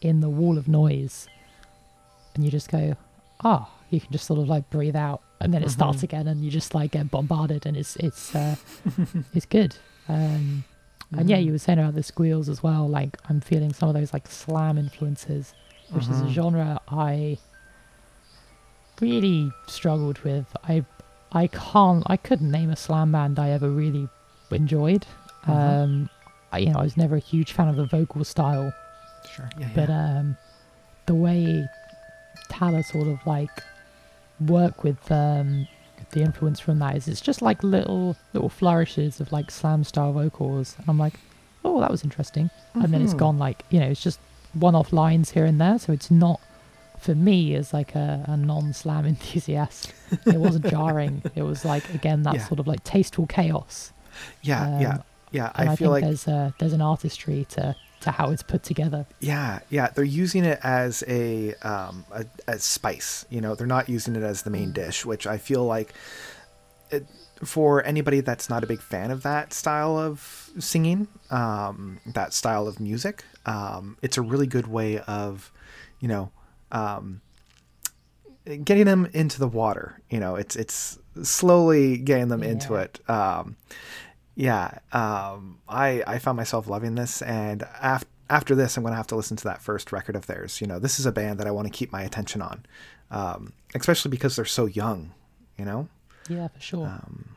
in 0.00 0.20
the 0.20 0.28
wall 0.28 0.58
of 0.58 0.66
noise, 0.66 1.28
and 2.34 2.44
you 2.44 2.50
just 2.50 2.70
go, 2.70 2.96
ah, 3.44 3.70
you 3.90 4.00
can 4.00 4.10
just 4.12 4.26
sort 4.26 4.40
of 4.40 4.48
like 4.48 4.68
breathe 4.70 4.96
out, 4.96 5.22
and 5.40 5.54
then 5.54 5.62
it 5.62 5.70
starts 5.70 6.00
Mhm. 6.00 6.04
again, 6.04 6.26
and 6.28 6.44
you 6.44 6.50
just 6.50 6.74
like 6.74 6.90
get 6.92 7.08
bombarded, 7.10 7.66
and 7.66 7.76
it's 7.76 7.94
it's 7.96 8.34
uh, 8.34 8.56
it's 9.34 9.46
good. 9.46 9.76
Um, 10.08 10.64
and 11.12 11.28
yeah, 11.30 11.38
Mhm. 11.38 11.44
you 11.46 11.52
were 11.52 11.58
saying 11.58 11.78
about 11.78 11.94
the 11.94 12.02
squeals 12.02 12.48
as 12.48 12.62
well. 12.64 12.88
Like 12.88 13.16
I'm 13.28 13.40
feeling 13.40 13.72
some 13.72 13.88
of 13.88 13.94
those 13.94 14.12
like 14.12 14.26
slam 14.28 14.76
influences, 14.76 15.54
which 15.92 16.04
is 16.08 16.20
a 16.20 16.24
Mhm. 16.24 16.30
genre 16.30 16.80
I 16.88 17.38
really 19.00 19.50
struggled 19.66 20.18
with. 20.20 20.46
I 20.64 20.84
I 21.32 21.46
can't 21.46 22.02
I 22.06 22.16
couldn't 22.16 22.50
name 22.50 22.70
a 22.70 22.76
slam 22.76 23.12
band 23.12 23.38
I 23.38 23.50
ever 23.50 23.70
really 23.70 24.08
enjoyed. 24.50 25.06
Mhm. 25.44 25.50
Um, 25.56 26.10
I, 26.52 26.58
you 26.58 26.72
know, 26.72 26.80
I 26.80 26.82
was 26.82 26.96
never 26.96 27.16
a 27.16 27.20
huge 27.20 27.52
fan 27.52 27.68
of 27.68 27.76
the 27.76 27.86
vocal 27.86 28.24
style, 28.24 28.72
Sure. 29.34 29.48
Yeah. 29.58 29.68
but 29.74 29.88
yeah. 29.88 30.18
um, 30.18 30.36
the 31.06 31.14
way 31.14 31.66
Tallah 32.50 32.84
sort 32.84 33.06
of 33.08 33.24
like 33.26 33.62
work 34.40 34.82
with 34.82 35.10
um, 35.12 35.68
the 36.10 36.22
influence 36.22 36.58
from 36.58 36.80
that 36.80 36.96
is 36.96 37.06
it's 37.06 37.20
just 37.20 37.40
like 37.40 37.62
little 37.62 38.16
little 38.32 38.48
flourishes 38.48 39.20
of 39.20 39.30
like 39.32 39.50
slam 39.50 39.84
style 39.84 40.12
vocals, 40.12 40.74
and 40.78 40.88
I'm 40.88 40.98
like, 40.98 41.14
oh, 41.64 41.80
that 41.80 41.90
was 41.90 42.02
interesting, 42.02 42.50
and 42.74 42.92
then 42.92 43.00
it's 43.02 43.14
gone 43.14 43.38
like 43.38 43.64
you 43.70 43.78
know 43.80 43.86
it's 43.86 44.02
just 44.02 44.18
one 44.54 44.74
off 44.74 44.92
lines 44.92 45.30
here 45.30 45.44
and 45.44 45.60
there, 45.60 45.78
so 45.78 45.92
it's 45.92 46.10
not 46.10 46.40
for 46.98 47.14
me 47.14 47.54
as 47.54 47.72
like 47.72 47.94
a, 47.94 48.24
a 48.28 48.36
non 48.36 48.72
slam 48.72 49.06
enthusiast. 49.14 49.92
It 50.26 50.36
wasn't 50.36 50.66
jarring. 50.66 51.22
It 51.34 51.42
was 51.42 51.64
like 51.64 51.88
again 51.94 52.22
that 52.24 52.34
Yeah. 52.34 52.46
sort 52.46 52.60
of 52.60 52.66
like 52.66 52.82
tasteful 52.84 53.26
chaos. 53.26 53.92
yeah. 54.42 54.80
yeah. 54.80 54.92
um, 54.94 55.02
Yeah. 55.32 55.52
And 55.54 55.68
I, 55.68 55.72
I 55.72 55.76
feel 55.76 55.92
think 55.92 56.02
like 56.02 56.04
there's 56.04 56.26
a 56.28 56.54
there's 56.58 56.72
an 56.72 56.82
artistry 56.82 57.46
to 57.50 57.74
to 58.00 58.10
how 58.10 58.30
it's 58.30 58.42
put 58.42 58.62
together. 58.62 59.04
Yeah, 59.20 59.58
yeah, 59.68 59.88
they're 59.94 60.04
using 60.04 60.44
it 60.44 60.58
as 60.62 61.04
a 61.06 61.54
um 61.62 62.04
a, 62.12 62.24
as 62.48 62.64
spice. 62.64 63.24
You 63.30 63.40
know, 63.40 63.54
they're 63.54 63.66
not 63.66 63.88
using 63.88 64.16
it 64.16 64.22
as 64.22 64.42
the 64.42 64.50
main 64.50 64.72
dish, 64.72 65.04
which 65.06 65.26
I 65.26 65.38
feel 65.38 65.64
like 65.64 65.94
it, 66.90 67.06
for 67.44 67.84
anybody 67.84 68.20
that's 68.20 68.50
not 68.50 68.62
a 68.62 68.66
big 68.66 68.80
fan 68.80 69.10
of 69.10 69.22
that 69.22 69.52
style 69.52 69.98
of 69.98 70.50
singing, 70.58 71.08
um, 71.30 72.00
that 72.06 72.32
style 72.32 72.68
of 72.68 72.80
music, 72.80 73.24
um, 73.46 73.96
it's 74.02 74.18
a 74.18 74.22
really 74.22 74.46
good 74.46 74.66
way 74.66 74.98
of, 75.00 75.52
you 76.00 76.08
know, 76.08 76.30
um, 76.72 77.20
getting 78.64 78.84
them 78.84 79.08
into 79.12 79.38
the 79.38 79.48
water. 79.48 80.00
You 80.10 80.20
know, 80.20 80.36
it's 80.36 80.56
it's 80.56 80.98
slowly 81.22 81.98
getting 81.98 82.28
them 82.28 82.42
into 82.42 82.74
it. 82.74 83.00
Um, 83.08 83.56
yeah, 84.34 84.78
um, 84.92 85.58
I 85.68 86.02
I 86.06 86.18
found 86.18 86.36
myself 86.36 86.66
loving 86.68 86.94
this, 86.94 87.22
and 87.22 87.64
af- 87.82 88.04
after 88.28 88.54
this, 88.54 88.76
I'm 88.76 88.82
gonna 88.84 88.96
have 88.96 89.06
to 89.08 89.16
listen 89.16 89.36
to 89.38 89.44
that 89.44 89.60
first 89.60 89.92
record 89.92 90.16
of 90.16 90.26
theirs. 90.26 90.60
You 90.60 90.66
know, 90.66 90.78
this 90.78 90.98
is 90.98 91.06
a 91.06 91.12
band 91.12 91.38
that 91.40 91.46
I 91.46 91.50
want 91.50 91.66
to 91.66 91.72
keep 91.72 91.92
my 91.92 92.02
attention 92.02 92.42
on, 92.42 92.64
um, 93.10 93.52
especially 93.74 94.10
because 94.10 94.36
they're 94.36 94.44
so 94.44 94.66
young. 94.66 95.12
You 95.58 95.64
know, 95.66 95.88
Yeah, 96.30 96.48
for 96.48 96.60
sure. 96.60 96.86
um, 96.86 97.28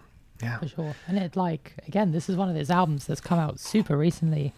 yeah, 0.42 0.60
for 0.60 0.68
sure. 0.68 0.96
And 1.08 1.18
it 1.18 1.36
like 1.36 1.74
again, 1.88 2.12
this 2.12 2.30
is 2.30 2.36
one 2.36 2.50
of 2.50 2.56
those 2.56 2.70
albums 2.70 3.06
that's 3.08 3.22
come 3.22 3.40
out 3.40 3.60
super 3.60 3.98
recently, 3.98 4.54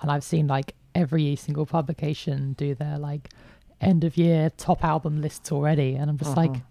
and 0.00 0.10
I've 0.10 0.24
seen 0.24 0.46
like 0.46 0.74
every 0.94 1.36
single 1.36 1.66
publication 1.66 2.54
do 2.54 2.74
their 2.74 2.98
like 2.98 3.30
end 3.80 4.02
of 4.04 4.16
year 4.16 4.50
top 4.56 4.82
album 4.84 5.20
lists 5.20 5.52
already, 5.52 5.94
and 5.94 6.08
I'm 6.10 6.16
just 6.18 6.36
like, 6.36 6.52
Mhm. 6.52 6.62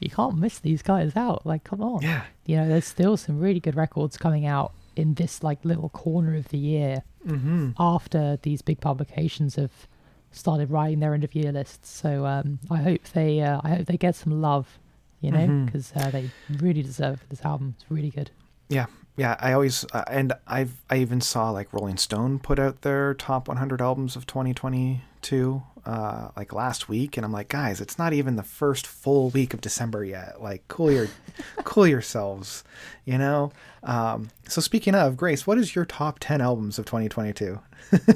you 0.00 0.10
can't 0.10 0.38
miss 0.38 0.58
these 0.58 0.82
guys 0.82 1.16
out. 1.16 1.46
Like, 1.46 1.64
come 1.64 1.80
on, 1.82 2.02
yeah, 2.02 2.24
you 2.46 2.56
know, 2.56 2.68
there's 2.68 2.86
still 2.86 3.16
some 3.16 3.38
really 3.38 3.60
good 3.60 3.76
records 3.76 4.16
coming 4.16 4.46
out 4.46 4.72
in 4.94 5.14
this 5.14 5.42
like 5.42 5.62
little 5.64 5.90
corner 5.90 6.34
of 6.36 6.48
the 6.48 6.58
year 6.58 7.02
mm-hmm. 7.26 7.70
after 7.78 8.38
these 8.42 8.62
big 8.62 8.80
publications 8.80 9.56
have 9.56 9.86
started 10.32 10.70
writing 10.70 11.00
their 11.00 11.12
end 11.14 11.24
of 11.24 11.34
year 11.34 11.52
lists. 11.52 11.90
So 11.90 12.24
um, 12.26 12.58
I 12.70 12.76
hope 12.78 13.02
they 13.12 13.40
uh, 13.40 13.60
I 13.62 13.68
hope 13.76 13.86
they 13.86 13.96
get 13.96 14.14
some 14.14 14.40
love, 14.40 14.78
you 15.20 15.30
know, 15.30 15.64
because 15.64 15.92
uh, 15.96 16.10
they 16.10 16.30
really 16.60 16.82
deserve 16.82 17.24
this 17.28 17.44
album. 17.44 17.74
It's 17.78 17.90
really 17.90 18.10
good. 18.10 18.30
yeah, 18.68 18.86
yeah. 19.16 19.36
I 19.40 19.52
always 19.52 19.84
uh, 19.92 20.04
and 20.08 20.32
I've 20.46 20.82
I 20.90 20.98
even 20.98 21.20
saw 21.20 21.50
like 21.50 21.72
Rolling 21.72 21.96
Stone 21.96 22.40
put 22.40 22.58
out 22.58 22.82
their 22.82 23.14
top 23.14 23.48
100 23.48 23.80
albums 23.80 24.16
of 24.16 24.26
2022 24.26 25.62
uh, 25.86 26.28
like 26.36 26.52
last 26.52 26.88
week, 26.88 27.16
and 27.16 27.24
I'm 27.24 27.30
like, 27.32 27.48
guys, 27.48 27.80
it's 27.80 27.98
not 27.98 28.12
even 28.12 28.34
the 28.34 28.42
first 28.42 28.86
full 28.86 29.30
week 29.30 29.54
of 29.54 29.60
December 29.60 30.04
yet. 30.04 30.42
Like, 30.42 30.66
cool 30.68 30.90
your 30.90 31.08
cool 31.64 31.86
yourselves, 31.86 32.64
you 33.04 33.16
know. 33.16 33.52
Um, 33.84 34.30
so 34.48 34.60
speaking 34.60 34.96
of 34.96 35.16
Grace, 35.16 35.46
what 35.46 35.58
is 35.58 35.76
your 35.76 35.84
top 35.84 36.18
10 36.18 36.40
albums 36.40 36.78
of 36.78 36.86
2022? 36.86 37.60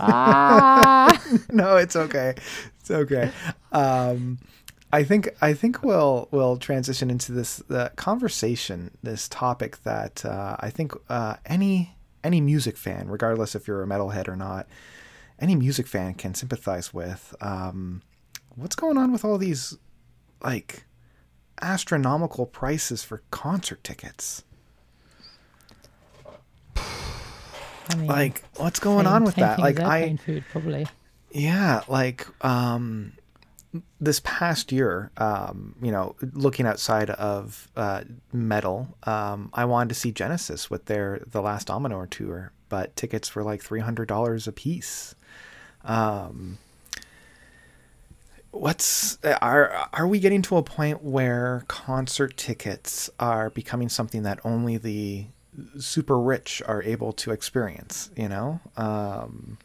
ah! 0.00 1.22
no, 1.52 1.76
it's 1.76 1.94
okay. 1.94 2.34
It's 2.80 2.90
okay. 2.90 3.30
Um, 3.70 4.38
I 4.92 5.04
think 5.04 5.30
I 5.40 5.54
think 5.54 5.82
we'll 5.82 6.28
we'll 6.30 6.56
transition 6.56 7.10
into 7.10 7.32
this 7.32 7.62
uh, 7.70 7.90
conversation, 7.96 8.96
this 9.02 9.28
topic 9.28 9.82
that 9.84 10.24
uh, 10.24 10.56
I 10.58 10.70
think 10.70 10.92
uh, 11.08 11.36
any 11.46 11.94
any 12.24 12.40
music 12.40 12.76
fan, 12.76 13.08
regardless 13.08 13.54
if 13.54 13.68
you're 13.68 13.82
a 13.82 13.86
metalhead 13.86 14.28
or 14.28 14.36
not, 14.36 14.66
any 15.38 15.54
music 15.54 15.86
fan 15.86 16.14
can 16.14 16.34
sympathize 16.34 16.92
with. 16.92 17.34
Um, 17.40 18.02
what's 18.56 18.76
going 18.76 18.98
on 18.98 19.12
with 19.12 19.24
all 19.24 19.38
these 19.38 19.76
like 20.42 20.84
astronomical 21.62 22.46
prices 22.46 23.04
for 23.04 23.22
concert 23.30 23.84
tickets? 23.84 24.42
I 26.76 27.94
mean, 27.96 28.06
Like, 28.06 28.44
what's 28.56 28.78
going 28.80 29.06
on 29.06 29.24
with 29.24 29.36
that? 29.36 29.58
Like, 29.58 29.80
I 29.80 30.16
food 30.16 30.44
probably. 30.50 30.86
Yeah, 31.32 31.82
like 31.88 32.26
um 32.44 33.12
this 34.00 34.20
past 34.24 34.72
year, 34.72 35.10
um, 35.16 35.74
you 35.80 35.92
know, 35.92 36.16
looking 36.32 36.66
outside 36.66 37.10
of 37.10 37.68
uh, 37.76 38.02
metal, 38.32 38.96
um, 39.04 39.50
I 39.54 39.64
wanted 39.64 39.90
to 39.90 39.94
see 39.94 40.10
Genesis 40.10 40.68
with 40.70 40.86
their 40.86 41.22
the 41.30 41.40
last 41.40 41.68
Domino 41.68 42.04
tour, 42.06 42.52
but 42.68 42.96
tickets 42.96 43.34
were 43.34 43.44
like 43.44 43.62
three 43.62 43.80
hundred 43.80 44.08
dollars 44.08 44.48
a 44.48 44.52
piece. 44.52 45.14
Um, 45.84 46.58
what's 48.50 49.18
are 49.24 49.88
are 49.92 50.06
we 50.08 50.18
getting 50.18 50.42
to 50.42 50.56
a 50.56 50.62
point 50.62 51.04
where 51.04 51.64
concert 51.68 52.36
tickets 52.36 53.08
are 53.20 53.50
becoming 53.50 53.88
something 53.88 54.24
that 54.24 54.40
only 54.44 54.78
the 54.78 55.26
super 55.78 56.18
rich 56.18 56.60
are 56.66 56.82
able 56.82 57.12
to 57.12 57.30
experience? 57.30 58.10
You 58.16 58.28
know. 58.28 58.60
Um, 58.76 59.58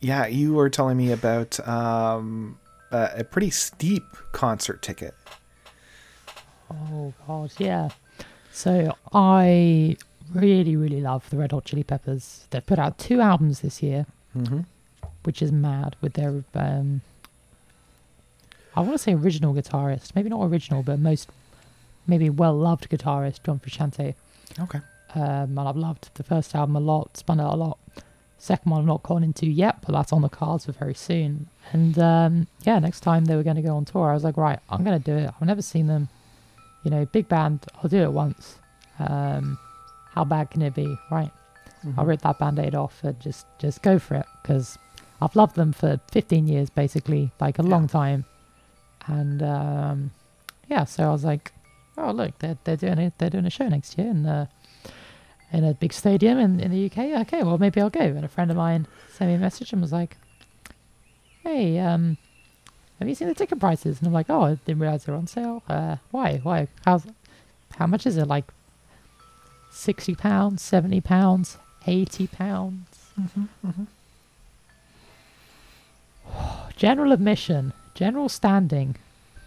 yeah, 0.00 0.26
you 0.26 0.54
were 0.54 0.70
telling 0.70 0.96
me 0.96 1.10
about 1.12 1.58
um, 1.66 2.58
a, 2.90 3.10
a 3.18 3.24
pretty 3.24 3.50
steep 3.50 4.04
concert 4.32 4.82
ticket. 4.82 5.14
Oh 6.70 7.12
god, 7.26 7.52
yeah. 7.58 7.88
So 8.52 8.94
I 9.12 9.96
really, 10.34 10.76
really 10.76 11.00
love 11.00 11.28
the 11.30 11.36
Red 11.36 11.52
Hot 11.52 11.64
Chili 11.64 11.84
Peppers. 11.84 12.46
They've 12.50 12.64
put 12.64 12.78
out 12.78 12.98
two 12.98 13.20
albums 13.20 13.60
this 13.60 13.82
year, 13.82 14.06
Mm-hmm. 14.36 14.60
which 15.24 15.40
is 15.42 15.50
mad 15.50 15.96
with 16.02 16.12
their 16.12 16.44
um 16.54 17.00
I 18.76 18.80
want 18.80 18.92
to 18.92 18.98
say 18.98 19.14
original 19.14 19.54
guitarist, 19.54 20.14
maybe 20.14 20.28
not 20.28 20.44
original, 20.44 20.82
but 20.82 20.98
most 21.00 21.30
maybe 22.06 22.30
well 22.30 22.54
loved 22.54 22.88
guitarist 22.90 23.42
John 23.42 23.58
Frusciante. 23.58 24.14
Okay. 24.60 24.80
Um, 25.14 25.58
and 25.58 25.60
I've 25.60 25.76
loved 25.76 26.10
the 26.14 26.22
first 26.22 26.54
album 26.54 26.76
a 26.76 26.80
lot, 26.80 27.16
spun 27.16 27.40
it 27.40 27.44
a 27.44 27.56
lot. 27.56 27.78
Second 28.40 28.70
one 28.70 28.80
I've 28.80 28.86
not 28.86 29.02
gone 29.02 29.24
into 29.24 29.46
yet, 29.46 29.78
but 29.82 29.92
that's 29.92 30.12
on 30.12 30.22
the 30.22 30.28
cards 30.28 30.66
for 30.66 30.72
very 30.72 30.94
soon. 30.94 31.48
And 31.72 31.98
um, 31.98 32.46
yeah, 32.62 32.78
next 32.78 33.00
time 33.00 33.24
they 33.24 33.34
were 33.36 33.42
going 33.42 33.56
to 33.56 33.62
go 33.62 33.76
on 33.76 33.84
tour, 33.84 34.10
I 34.10 34.14
was 34.14 34.22
like, 34.24 34.36
right, 34.36 34.60
I'm 34.70 34.84
going 34.84 35.00
to 35.00 35.04
do 35.04 35.16
it. 35.16 35.30
I've 35.40 35.46
never 35.46 35.62
seen 35.62 35.88
them. 35.88 36.08
You 36.84 36.90
know, 36.92 37.04
big 37.06 37.28
band, 37.28 37.66
I'll 37.82 37.90
do 37.90 38.02
it 38.02 38.12
once. 38.12 38.56
Um, 39.00 39.58
how 40.12 40.24
bad 40.24 40.50
can 40.50 40.62
it 40.62 40.74
be, 40.74 40.96
right? 41.10 41.30
Mm-hmm. 41.84 41.98
I 41.98 42.04
ripped 42.04 42.22
that 42.22 42.38
band-aid 42.38 42.74
off 42.74 43.02
and 43.02 43.18
just 43.20 43.46
just 43.58 43.82
go 43.82 43.98
for 43.98 44.14
it 44.14 44.26
because 44.42 44.78
I've 45.20 45.34
loved 45.36 45.56
them 45.56 45.72
for 45.72 46.00
15 46.12 46.46
years, 46.48 46.70
basically, 46.70 47.32
like 47.40 47.58
a 47.58 47.62
Yeah. 47.62 47.68
long 47.70 47.88
time. 47.88 48.24
And 49.06 49.42
um, 49.42 50.10
yeah, 50.68 50.84
so 50.84 51.04
I 51.04 51.10
was 51.10 51.24
like, 51.24 51.52
oh 51.96 52.12
look, 52.12 52.38
they're 52.38 52.58
they're 52.64 52.76
doing 52.76 52.98
it. 52.98 53.14
They're 53.18 53.30
doing 53.30 53.46
a 53.46 53.50
show 53.50 53.68
next 53.68 53.98
year, 53.98 54.08
and 54.08 54.26
uh, 54.26 54.46
in 55.52 55.64
a 55.64 55.74
big 55.74 55.92
stadium 55.92 56.38
in, 56.38 56.60
in 56.60 56.70
the 56.70 56.86
UK. 56.86 57.20
Okay, 57.26 57.42
well 57.42 57.58
maybe 57.58 57.80
I'll 57.80 57.90
go. 57.90 58.00
And 58.00 58.24
a 58.24 58.28
friend 58.28 58.50
of 58.50 58.56
mine 58.56 58.86
sent 59.12 59.30
me 59.30 59.34
a 59.36 59.38
message 59.38 59.72
and 59.72 59.80
was 59.82 59.92
like, 59.92 60.16
"Hey, 61.42 61.78
um, 61.78 62.16
have 62.98 63.08
you 63.08 63.14
seen 63.14 63.28
the 63.28 63.34
ticket 63.34 63.60
prices?" 63.60 63.98
And 63.98 64.06
I'm 64.08 64.12
like, 64.12 64.28
"Oh, 64.28 64.42
I 64.42 64.54
didn't 64.66 64.80
realize 64.80 65.04
they're 65.04 65.14
on 65.14 65.26
sale. 65.26 65.62
Uh, 65.68 65.96
why? 66.10 66.38
Why? 66.42 66.68
How's 66.84 67.06
how 67.76 67.86
much 67.86 68.06
is 68.06 68.16
it? 68.16 68.26
Like 68.26 68.44
sixty 69.70 70.14
pounds, 70.14 70.62
seventy 70.62 71.00
pounds, 71.00 71.58
eighty 71.86 72.26
pounds?" 72.26 73.10
General 76.76 77.12
admission, 77.12 77.72
general 77.94 78.28
standing, 78.28 78.96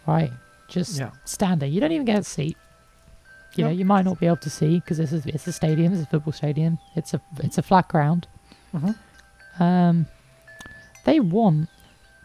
right? 0.06 0.30
Just 0.68 0.98
Yeah. 0.98 1.10
standing. 1.24 1.72
You 1.72 1.80
don't 1.80 1.92
even 1.92 2.04
get 2.04 2.18
a 2.18 2.24
seat. 2.24 2.56
You 3.56 3.64
know, 3.64 3.70
you 3.70 3.84
might 3.84 4.04
not 4.04 4.18
be 4.18 4.26
able 4.26 4.36
to 4.38 4.50
see 4.50 4.80
because 4.80 4.98
this 4.98 5.12
is 5.12 5.26
it's 5.26 5.46
a 5.46 5.52
stadium, 5.52 5.92
it's 5.92 6.02
a 6.02 6.06
football 6.06 6.32
stadium. 6.32 6.78
It's 6.96 7.12
a 7.14 7.20
it's 7.38 7.58
a 7.58 7.62
flat 7.62 7.88
ground. 7.88 8.26
Mhm. 8.74 8.96
Um, 9.58 10.06
they 11.04 11.20
want 11.20 11.68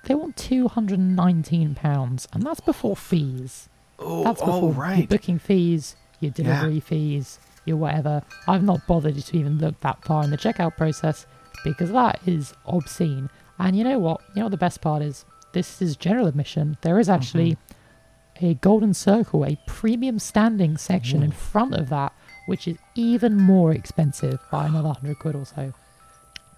they 0.05 0.15
want 0.15 0.37
two 0.37 0.67
hundred 0.69 0.99
and 0.99 1.15
nineteen 1.15 1.75
pounds, 1.75 2.27
and 2.33 2.43
that's 2.43 2.61
before 2.61 2.95
fees. 2.95 3.67
Oh, 3.99 4.23
That's 4.23 4.41
oh, 4.41 4.45
before 4.45 4.61
your 4.61 4.71
right. 4.73 5.09
booking 5.09 5.39
fees, 5.39 5.95
your 6.19 6.29
Yeah. 6.37 6.43
delivery 6.43 6.79
fees, 6.79 7.39
your 7.65 7.77
whatever. 7.77 8.21
I've 8.47 8.63
not 8.63 8.85
bothered 8.87 9.17
to 9.17 9.37
even 9.37 9.57
look 9.57 9.79
that 9.81 10.03
far 10.05 10.23
in 10.23 10.29
the 10.29 10.37
checkout 10.37 10.77
process 10.77 11.25
because 11.63 11.91
that 11.91 12.19
is 12.25 12.53
obscene. 12.67 13.29
And 13.59 13.75
you 13.75 13.83
know 13.83 13.97
what? 13.99 14.21
You 14.29 14.35
know 14.41 14.45
what 14.45 14.51
the 14.51 14.57
best 14.57 14.81
part 14.81 15.01
is? 15.01 15.25
This 15.53 15.81
is 15.81 15.97
general 15.97 16.27
admission. 16.27 16.77
There 16.81 16.99
is 16.99 17.09
actually 17.09 17.53
Mm-hmm. 17.53 17.66
A 18.41 18.54
golden 18.56 18.93
circle, 18.93 19.45
a 19.45 19.58
premium 19.65 20.19
standing 20.19 20.78
section 20.78 21.23
in 21.23 21.32
front 21.32 21.73
of 21.73 21.89
that, 21.89 22.13
which 22.45 22.67
is 22.67 22.78
even 22.95 23.36
more 23.36 23.71
expensive 23.71 24.39
by 24.52 24.67
another 24.67 24.89
hundred 24.93 25.19
quid 25.19 25.36
or 25.36 25.45
so. 25.45 25.73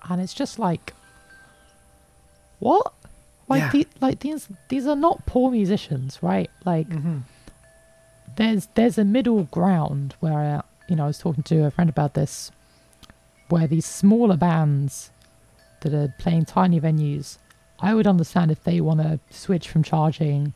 And 0.09 0.21
it's 0.21 0.33
just 0.33 0.59
like, 0.59 0.93
what? 2.59 2.93
Like, 3.47 3.61
Yeah. 3.61 3.69
the, 3.71 3.87
like 4.01 4.19
these 4.19 4.47
these 4.67 4.85
are 4.85 4.95
not 4.95 5.25
poor 5.25 5.49
musicians, 5.51 6.21
right? 6.21 6.49
Like, 6.65 6.87
Mhm. 6.89 7.21
there's 8.35 8.67
there's 8.75 8.97
a 8.97 9.05
middle 9.05 9.43
ground 9.45 10.15
where 10.19 10.37
I, 10.39 10.61
you 10.87 10.95
know 10.95 11.05
I 11.05 11.07
was 11.07 11.17
talking 11.17 11.43
to 11.43 11.65
a 11.65 11.71
friend 11.71 11.89
about 11.89 12.13
this, 12.13 12.51
where 13.49 13.67
these 13.67 13.85
smaller 13.85 14.37
bands 14.37 15.11
that 15.81 15.93
are 15.93 16.13
playing 16.19 16.45
tiny 16.45 16.79
venues, 16.79 17.37
I 17.79 17.93
would 17.95 18.05
understand 18.07 18.51
if 18.51 18.63
they 18.63 18.81
want 18.81 18.99
to 19.01 19.19
switch 19.31 19.67
from 19.69 19.81
charging 19.83 20.53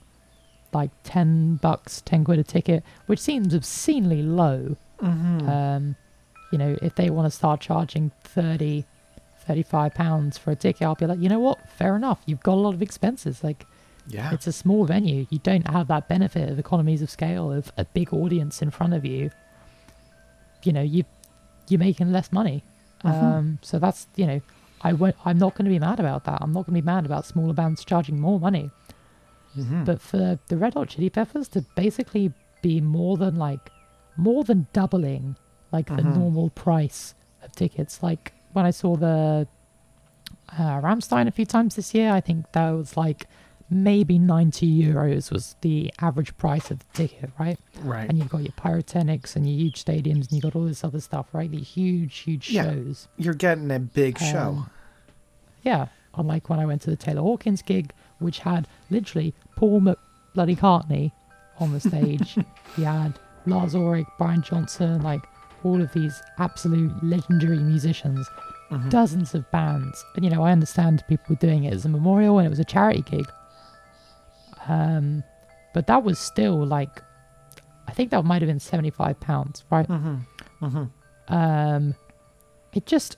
like 0.74 0.92
ten 1.04 1.56
bucks, 1.56 2.02
ten 2.02 2.24
quid 2.24 2.40
a 2.40 2.44
ticket, 2.44 2.84
which 3.06 3.20
seems 3.20 3.54
obscenely 3.54 4.22
low. 4.24 4.76
Mhm. 5.02 5.48
Um, 5.48 5.96
you 6.52 6.58
know, 6.58 6.78
if 6.82 6.96
they 6.96 7.10
want 7.10 7.26
to 7.26 7.32
start 7.32 7.60
charging 7.62 8.12
30, 8.24 8.86
35 9.46 9.94
pounds 9.94 10.38
for 10.38 10.52
a 10.52 10.56
ticket, 10.56 10.84
I'll 10.84 10.96
be 10.96 11.06
like, 11.08 11.20
you 11.20 11.28
know 11.30 11.40
what? 11.40 11.68
Fair 11.70 11.96
enough. 11.96 12.22
You've 12.26 12.44
got 12.44 12.54
a 12.54 12.62
lot 12.62 12.74
of 12.74 12.82
expenses. 12.82 13.44
Like, 13.44 13.66
yeah. 14.08 14.32
it's 14.34 14.48
a 14.48 14.52
small 14.52 14.86
venue. 14.86 15.26
You 15.30 15.40
don't 15.40 15.68
have 15.68 15.88
that 15.88 16.08
benefit 16.08 16.50
of 16.50 16.60
economies 16.60 17.02
of 17.02 17.10
scale 17.10 17.52
of 17.52 17.72
a 17.78 17.86
big 17.86 18.14
audience 18.14 18.62
in 18.62 18.70
front 18.72 18.94
of 18.94 19.04
you. 19.04 19.32
You 20.64 20.72
know, 20.74 20.82
you 20.82 21.04
you're 21.68 21.80
making 21.80 22.12
less 22.12 22.32
money. 22.32 22.64
Mhm. 23.04 23.24
Um, 23.24 23.60
so 23.62 23.80
that's 23.80 24.08
you 24.16 24.26
know, 24.28 24.42
I 24.82 24.94
won't. 24.94 25.16
I'm 25.26 25.38
not 25.38 25.56
going 25.56 25.66
to 25.66 25.72
be 25.72 25.80
mad 25.80 26.00
about 26.00 26.24
that. 26.26 26.40
I'm 26.42 26.52
not 26.54 26.66
going 26.66 26.76
to 26.76 26.82
be 26.82 26.86
mad 26.86 27.06
about 27.06 27.26
smaller 27.26 27.54
bands 27.54 27.84
charging 27.84 28.20
more 28.20 28.40
money. 28.40 28.72
Mhm. 29.58 29.86
But 29.86 30.02
for 30.02 30.40
the 30.48 30.58
Red 30.58 30.74
Hot 30.74 30.90
Chili 30.90 31.10
Peppers 31.10 31.48
to 31.50 31.66
basically 31.76 32.32
be 32.62 32.80
more 32.82 33.18
than 33.18 33.36
like 33.36 33.72
more 34.16 34.44
than 34.44 34.68
doubling 34.74 35.36
like 35.72 35.88
the 35.88 36.02
Mhm. 36.04 36.16
normal 36.16 36.50
price 36.52 37.16
of 37.44 37.52
tickets. 37.54 38.02
Like 38.04 38.34
when 38.54 38.66
I 38.66 38.72
saw 38.72 38.96
the 38.96 39.48
uh, 40.58 40.82
Rammstein 40.82 41.28
a 41.28 41.32
few 41.32 41.46
times 41.46 41.76
this 41.76 41.94
year, 41.96 42.12
I 42.12 42.22
think 42.22 42.52
that 42.52 42.70
was 42.72 42.96
like 42.96 43.28
maybe 43.70 44.20
90 44.20 44.68
euros 44.84 45.32
was 45.32 45.56
the 45.62 45.92
average 46.00 46.38
price 46.38 46.70
of 46.70 46.78
the 46.80 46.86
ticket, 46.94 47.32
right? 47.40 47.58
right. 47.82 48.08
And 48.08 48.20
you've 48.20 48.30
got 48.30 48.44
your 48.44 48.52
pyrotechnics 48.56 49.36
and 49.36 49.48
your 49.50 49.58
huge 49.58 49.84
stadiums 49.84 50.26
and 50.30 50.34
you've 50.34 50.44
got 50.44 50.56
all 50.56 50.66
this 50.66 50.84
other 50.84 51.00
stuff, 51.00 51.28
right? 51.34 51.50
The 51.50 51.58
huge, 51.60 52.18
huge 52.20 52.52
Yeah. 52.52 52.66
shows. 52.66 53.08
You're 53.18 53.34
getting 53.34 53.72
a 53.72 53.80
big 53.80 54.18
show. 54.20 54.50
Um, 54.50 54.70
Yeah, 55.64 55.88
unlike 56.16 56.50
when 56.50 56.60
I 56.60 56.66
went 56.66 56.82
to 56.84 56.90
the 56.90 56.98
Taylor 56.98 57.22
Hawkins 57.22 57.62
gig, 57.62 57.94
which 58.20 58.40
had 58.40 58.68
literally 58.90 59.34
Paul 59.56 59.80
Mc 59.82 59.98
bloody 60.34 60.56
Cartney 60.56 61.12
on 61.60 61.72
the 61.74 61.80
stage. 61.80 62.38
he 62.76 62.84
had 62.84 63.20
Lars 63.46 63.76
Ulrich, 63.76 64.08
Brian 64.18 64.42
Johnson, 64.42 65.02
like 65.02 65.22
all 65.64 65.82
of 65.82 65.92
these 65.94 66.22
absolute 66.40 66.92
legendary 67.04 67.60
musicians, 67.60 68.28
Mhm. 68.72 68.90
dozens 68.90 69.36
of 69.36 69.50
bands. 69.52 70.04
And 70.16 70.26
you 70.26 70.32
know, 70.32 70.44
I 70.44 70.52
understand 70.52 71.04
people 71.08 71.26
were 71.30 71.36
doing 71.36 71.64
it 71.66 71.74
as 71.74 71.86
a 71.86 71.90
memorial 71.90 72.40
and 72.40 72.46
it 72.46 72.50
was 72.50 72.60
a 72.60 72.66
charity 72.66 73.02
gig. 73.04 73.30
Um, 74.68 75.24
but 75.74 75.88
that 75.88 76.04
was 76.04 76.20
still 76.20 76.66
like, 76.66 77.02
I 77.88 77.92
think 77.92 78.12
that 78.12 78.24
might 78.24 78.42
have 78.42 78.48
been 78.50 78.60
seventy-five 78.60 79.20
pounds, 79.20 79.64
right? 79.70 79.88
Mhm. 79.88 80.22
Mhm. 80.62 80.90
um 81.30 81.96
it 82.74 82.86
just 82.86 83.18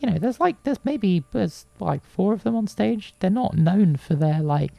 you 0.00 0.10
know 0.10 0.18
there's 0.18 0.40
like 0.40 0.62
there's 0.64 0.78
maybe 0.84 1.24
there's 1.32 1.66
like 1.78 2.04
four 2.04 2.32
of 2.32 2.42
them 2.42 2.54
on 2.56 2.66
stage 2.66 3.14
they're 3.20 3.30
not 3.30 3.56
known 3.56 3.96
for 3.96 4.14
their 4.14 4.40
like 4.40 4.72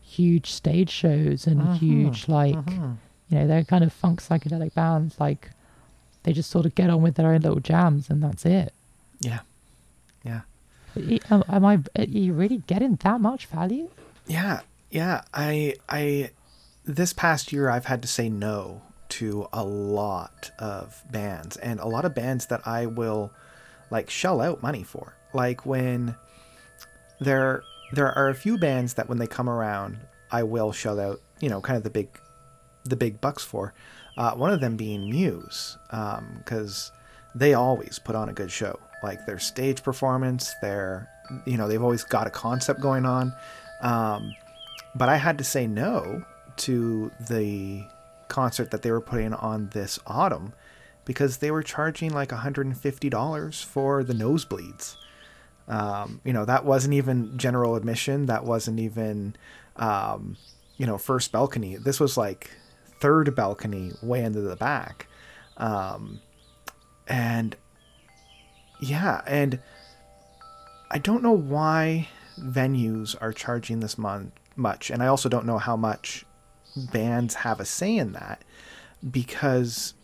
huge 0.00 0.50
stage 0.50 0.90
shows 0.90 1.46
and 1.46 1.60
Mhm, 1.60 1.76
huge 1.78 2.28
like 2.28 2.54
Mhm. 2.56 2.96
you 3.28 3.38
know 3.38 3.46
they're 3.46 3.64
kind 3.64 3.84
of 3.84 3.92
funk 3.92 4.22
psychedelic 4.22 4.74
bands 4.74 5.18
like 5.20 5.50
they 6.22 6.32
just 6.32 6.50
sort 6.50 6.66
of 6.66 6.74
get 6.74 6.90
on 6.90 7.02
with 7.02 7.14
their 7.16 7.32
own 7.32 7.40
little 7.40 7.60
jams 7.60 8.08
and 8.10 8.22
that's 8.22 8.44
it 8.46 8.72
Yeah. 9.20 9.40
Yeah. 10.24 10.40
Am, 11.30 11.44
am 11.48 11.64
i 11.64 11.74
are 11.96 12.04
you 12.04 12.32
really 12.32 12.58
getting 12.66 12.96
that 12.96 13.20
much 13.20 13.46
value 13.46 13.88
Yeah, 14.26 14.60
yeah. 14.90 15.22
I 15.32 15.74
I 15.88 16.30
this 16.84 17.12
past 17.12 17.52
year 17.52 17.68
I've 17.70 17.84
had 17.86 18.00
to 18.02 18.08
say 18.08 18.28
no 18.28 18.82
to 19.10 19.48
a 19.52 19.62
lot 19.64 20.50
of 20.58 21.02
bands 21.10 21.56
and 21.58 21.78
a 21.80 21.86
lot 21.86 22.04
of 22.04 22.14
bands 22.14 22.46
that 22.46 22.66
I 22.66 22.86
will 22.86 23.30
like 23.90 24.10
shell 24.10 24.40
out 24.40 24.62
money 24.62 24.82
for. 24.82 25.14
Like 25.32 25.66
when 25.66 26.14
there 27.20 27.62
there 27.92 28.12
are 28.12 28.28
a 28.28 28.34
few 28.34 28.58
bands 28.58 28.94
that 28.94 29.08
when 29.08 29.18
they 29.18 29.26
come 29.26 29.48
around, 29.48 29.98
I 30.30 30.42
will 30.42 30.72
shell 30.72 31.00
out, 31.00 31.20
you 31.40 31.48
know, 31.48 31.60
kind 31.60 31.76
of 31.76 31.82
the 31.82 31.90
big 31.90 32.08
the 32.84 32.96
big 32.96 33.20
bucks 33.20 33.44
for. 33.44 33.74
Uh, 34.16 34.32
one 34.34 34.52
of 34.52 34.60
them 34.60 34.76
being 34.76 35.08
Muse, 35.08 35.78
because 35.90 36.90
um, 36.92 37.38
they 37.38 37.54
always 37.54 38.00
put 38.00 38.16
on 38.16 38.28
a 38.28 38.32
good 38.32 38.50
show. 38.50 38.78
Like 39.02 39.24
their 39.26 39.38
stage 39.38 39.82
performance, 39.82 40.52
their 40.60 41.08
you 41.46 41.56
know 41.56 41.68
they've 41.68 41.82
always 41.82 42.04
got 42.04 42.26
a 42.26 42.30
concept 42.30 42.80
going 42.80 43.06
on. 43.06 43.32
Um, 43.80 44.34
but 44.94 45.08
I 45.08 45.16
had 45.16 45.38
to 45.38 45.44
say 45.44 45.66
no 45.66 46.24
to 46.58 47.12
the 47.28 47.84
concert 48.26 48.70
that 48.72 48.82
they 48.82 48.90
were 48.90 49.00
putting 49.00 49.32
on 49.32 49.68
this 49.68 49.98
autumn 50.06 50.52
because 51.08 51.38
they 51.38 51.50
were 51.50 51.62
charging 51.62 52.12
like 52.12 52.28
$150 52.28 53.64
for 53.64 54.04
the 54.04 54.12
nosebleeds. 54.12 54.96
Um, 55.66 56.20
you 56.22 56.34
know, 56.34 56.44
that 56.44 56.66
wasn't 56.66 56.92
even 56.92 57.38
general 57.38 57.76
admission. 57.76 58.26
That 58.26 58.44
wasn't 58.44 58.78
even, 58.78 59.34
um, 59.76 60.36
you 60.76 60.86
know, 60.86 60.98
first 60.98 61.32
balcony. 61.32 61.76
This 61.76 61.98
was 61.98 62.18
like 62.18 62.50
third 63.00 63.34
balcony 63.34 63.92
way 64.02 64.22
into 64.22 64.42
the 64.42 64.54
back. 64.54 65.06
Um, 65.56 66.20
and 67.06 67.56
yeah, 68.78 69.22
and 69.26 69.60
I 70.90 70.98
don't 70.98 71.22
know 71.22 71.32
why 71.32 72.08
venues 72.38 73.16
are 73.18 73.32
charging 73.32 73.80
this 73.80 73.96
much. 73.96 74.90
And 74.90 75.02
I 75.02 75.06
also 75.06 75.30
don't 75.30 75.46
know 75.46 75.58
how 75.58 75.74
much 75.74 76.26
bands 76.92 77.34
have 77.36 77.60
a 77.60 77.64
say 77.64 77.96
in 77.96 78.12
that 78.12 78.44
because 79.10 79.94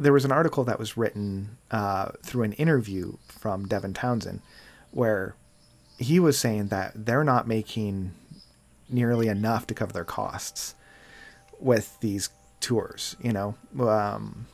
there 0.00 0.14
was 0.14 0.24
an 0.24 0.32
article 0.32 0.64
that 0.64 0.78
was 0.78 0.96
written 0.96 1.58
uh, 1.70 2.10
through 2.22 2.42
an 2.42 2.54
interview 2.54 3.12
from 3.28 3.68
Devin 3.68 3.92
Townsend 3.92 4.40
where 4.92 5.34
he 5.98 6.18
was 6.18 6.38
saying 6.38 6.68
that 6.68 6.92
they're 7.06 7.22
not 7.22 7.46
making 7.46 8.12
nearly 8.88 9.28
enough 9.28 9.66
to 9.66 9.74
cover 9.74 9.92
their 9.92 10.04
costs 10.04 10.74
with 11.60 12.00
these 12.00 12.30
tours. 12.60 13.14
You 13.20 13.32
know, 13.32 13.54
um, 13.78 14.46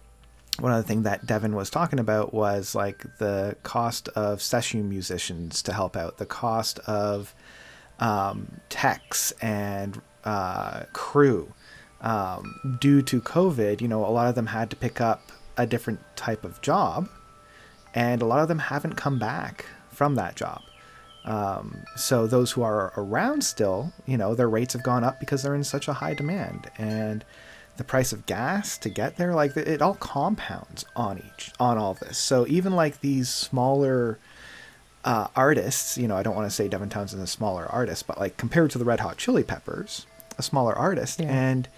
one 0.58 0.72
other 0.72 0.82
thing 0.82 1.04
that 1.04 1.26
Devin 1.26 1.54
was 1.54 1.70
talking 1.70 2.00
about 2.00 2.34
was 2.34 2.74
like 2.74 3.04
the 3.18 3.56
cost 3.62 4.08
of 4.10 4.42
session 4.42 4.88
musicians 4.88 5.62
to 5.62 5.72
help 5.72 5.96
out, 5.96 6.18
the 6.18 6.26
cost 6.26 6.80
of 6.80 7.34
um, 8.00 8.60
techs 8.68 9.30
and 9.40 10.02
uh, 10.24 10.84
crew. 10.92 11.52
Um, 12.00 12.78
due 12.80 13.00
to 13.02 13.20
COVID, 13.20 13.80
you 13.80 13.88
know, 13.88 14.04
a 14.04 14.10
lot 14.10 14.28
of 14.28 14.34
them 14.34 14.46
had 14.46 14.70
to 14.70 14.76
pick 14.76 15.00
up 15.00 15.32
a 15.56 15.66
different 15.66 16.00
type 16.16 16.44
of 16.44 16.60
job, 16.60 17.08
and 17.94 18.22
a 18.22 18.26
lot 18.26 18.40
of 18.40 18.48
them 18.48 18.58
haven't 18.58 18.94
come 18.94 19.18
back 19.18 19.66
from 19.90 20.14
that 20.16 20.36
job. 20.36 20.62
Um, 21.24 21.84
so 21.96 22.26
those 22.26 22.52
who 22.52 22.62
are 22.62 22.92
around 22.96 23.42
still, 23.42 23.92
you 24.06 24.16
know, 24.16 24.34
their 24.34 24.48
rates 24.48 24.74
have 24.74 24.82
gone 24.82 25.02
up 25.02 25.18
because 25.18 25.42
they're 25.42 25.54
in 25.54 25.64
such 25.64 25.88
a 25.88 25.94
high 25.94 26.14
demand, 26.14 26.70
and 26.78 27.24
the 27.76 27.84
price 27.84 28.12
of 28.12 28.26
gas 28.26 28.78
to 28.78 28.88
get 28.88 29.16
there, 29.16 29.34
like 29.34 29.56
it 29.56 29.82
all 29.82 29.94
compounds 29.94 30.84
on 30.94 31.18
each 31.18 31.50
on 31.60 31.78
all 31.78 31.94
this. 31.94 32.16
So 32.16 32.46
even 32.48 32.74
like 32.74 33.00
these 33.00 33.28
smaller 33.28 34.18
uh, 35.04 35.28
artists, 35.36 35.98
you 35.98 36.08
know, 36.08 36.16
I 36.16 36.22
don't 36.22 36.34
want 36.34 36.48
to 36.48 36.54
say 36.54 36.68
Devin 36.68 36.88
Townsend 36.88 37.22
is 37.22 37.28
a 37.28 37.32
smaller 37.32 37.66
artist, 37.66 38.06
but 38.06 38.18
like 38.18 38.36
compared 38.36 38.70
to 38.72 38.78
the 38.78 38.84
Red 38.84 39.00
Hot 39.00 39.18
Chili 39.18 39.42
Peppers, 39.42 40.06
a 40.38 40.42
smaller 40.42 40.74
artist, 40.74 41.20
yeah. 41.20 41.28
and 41.28 41.68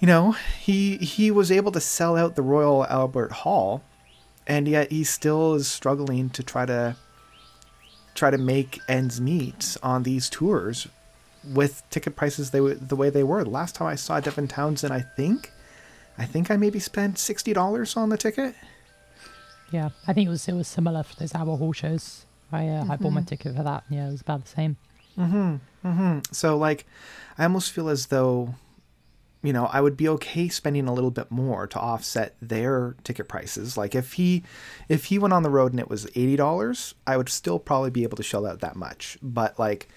you 0.00 0.06
know, 0.06 0.32
he 0.60 0.96
he 0.98 1.30
was 1.30 1.50
able 1.50 1.72
to 1.72 1.80
sell 1.80 2.16
out 2.16 2.36
the 2.36 2.42
Royal 2.42 2.86
Albert 2.86 3.32
Hall, 3.32 3.82
and 4.46 4.68
yet 4.68 4.90
he 4.90 5.04
still 5.04 5.54
is 5.54 5.68
struggling 5.68 6.30
to 6.30 6.42
try 6.42 6.66
to 6.66 6.96
try 8.14 8.30
to 8.30 8.38
make 8.38 8.80
ends 8.88 9.20
meet 9.20 9.76
on 9.82 10.02
these 10.02 10.28
tours 10.28 10.88
with 11.44 11.82
ticket 11.90 12.16
prices 12.16 12.50
they 12.50 12.60
the 12.60 12.96
way 12.96 13.10
they 13.10 13.22
were. 13.22 13.44
The 13.44 13.50
last 13.50 13.74
time 13.74 13.88
I 13.88 13.94
saw 13.94 14.20
Devin 14.20 14.48
Townsend, 14.48 14.92
I 14.92 15.00
think, 15.00 15.52
I 16.16 16.24
think 16.24 16.50
I 16.50 16.56
maybe 16.56 16.78
spent 16.78 17.18
sixty 17.18 17.52
dollars 17.52 17.96
on 17.96 18.08
the 18.08 18.16
ticket. 18.16 18.54
Yeah, 19.70 19.90
I 20.06 20.12
think 20.12 20.26
it 20.26 20.30
was 20.30 20.48
it 20.48 20.54
was 20.54 20.68
similar 20.68 21.02
for 21.02 21.16
those 21.16 21.34
Albert 21.34 21.56
Hall 21.56 21.72
shows. 21.72 22.24
I 22.50 22.68
uh, 22.68 22.82
mm-hmm. 22.82 22.90
I 22.90 22.96
bought 22.96 23.12
my 23.12 23.20
mm-hmm. 23.20 23.26
ticket 23.26 23.56
for 23.56 23.62
that. 23.62 23.84
Yeah, 23.90 24.08
it 24.08 24.12
was 24.12 24.20
about 24.20 24.44
the 24.44 24.48
same. 24.48 24.76
Mm-hmm. 25.18 25.56
Mm-hmm. 25.84 26.18
So 26.32 26.56
like, 26.56 26.86
I 27.36 27.44
almost 27.44 27.72
feel 27.72 27.88
as 27.88 28.06
though, 28.06 28.54
you 29.42 29.52
know, 29.52 29.66
I 29.66 29.80
would 29.80 29.96
be 29.96 30.08
okay 30.08 30.48
spending 30.48 30.88
a 30.88 30.92
little 30.92 31.10
bit 31.10 31.30
more 31.30 31.66
to 31.68 31.78
offset 31.78 32.34
their 32.42 32.96
ticket 33.04 33.28
prices. 33.28 33.76
Like 33.76 33.94
if 33.94 34.14
he, 34.14 34.42
if 34.88 35.06
he 35.06 35.18
went 35.18 35.32
on 35.34 35.42
the 35.42 35.50
road 35.50 35.72
and 35.72 35.80
it 35.80 35.88
was 35.88 36.06
eighty 36.08 36.36
dollars, 36.36 36.94
I 37.06 37.16
would 37.16 37.28
still 37.28 37.58
probably 37.58 37.90
be 37.90 38.02
able 38.02 38.16
to 38.16 38.22
shell 38.22 38.46
out 38.46 38.60
that 38.60 38.76
much. 38.76 39.18
But 39.22 39.58
like, 39.58 39.88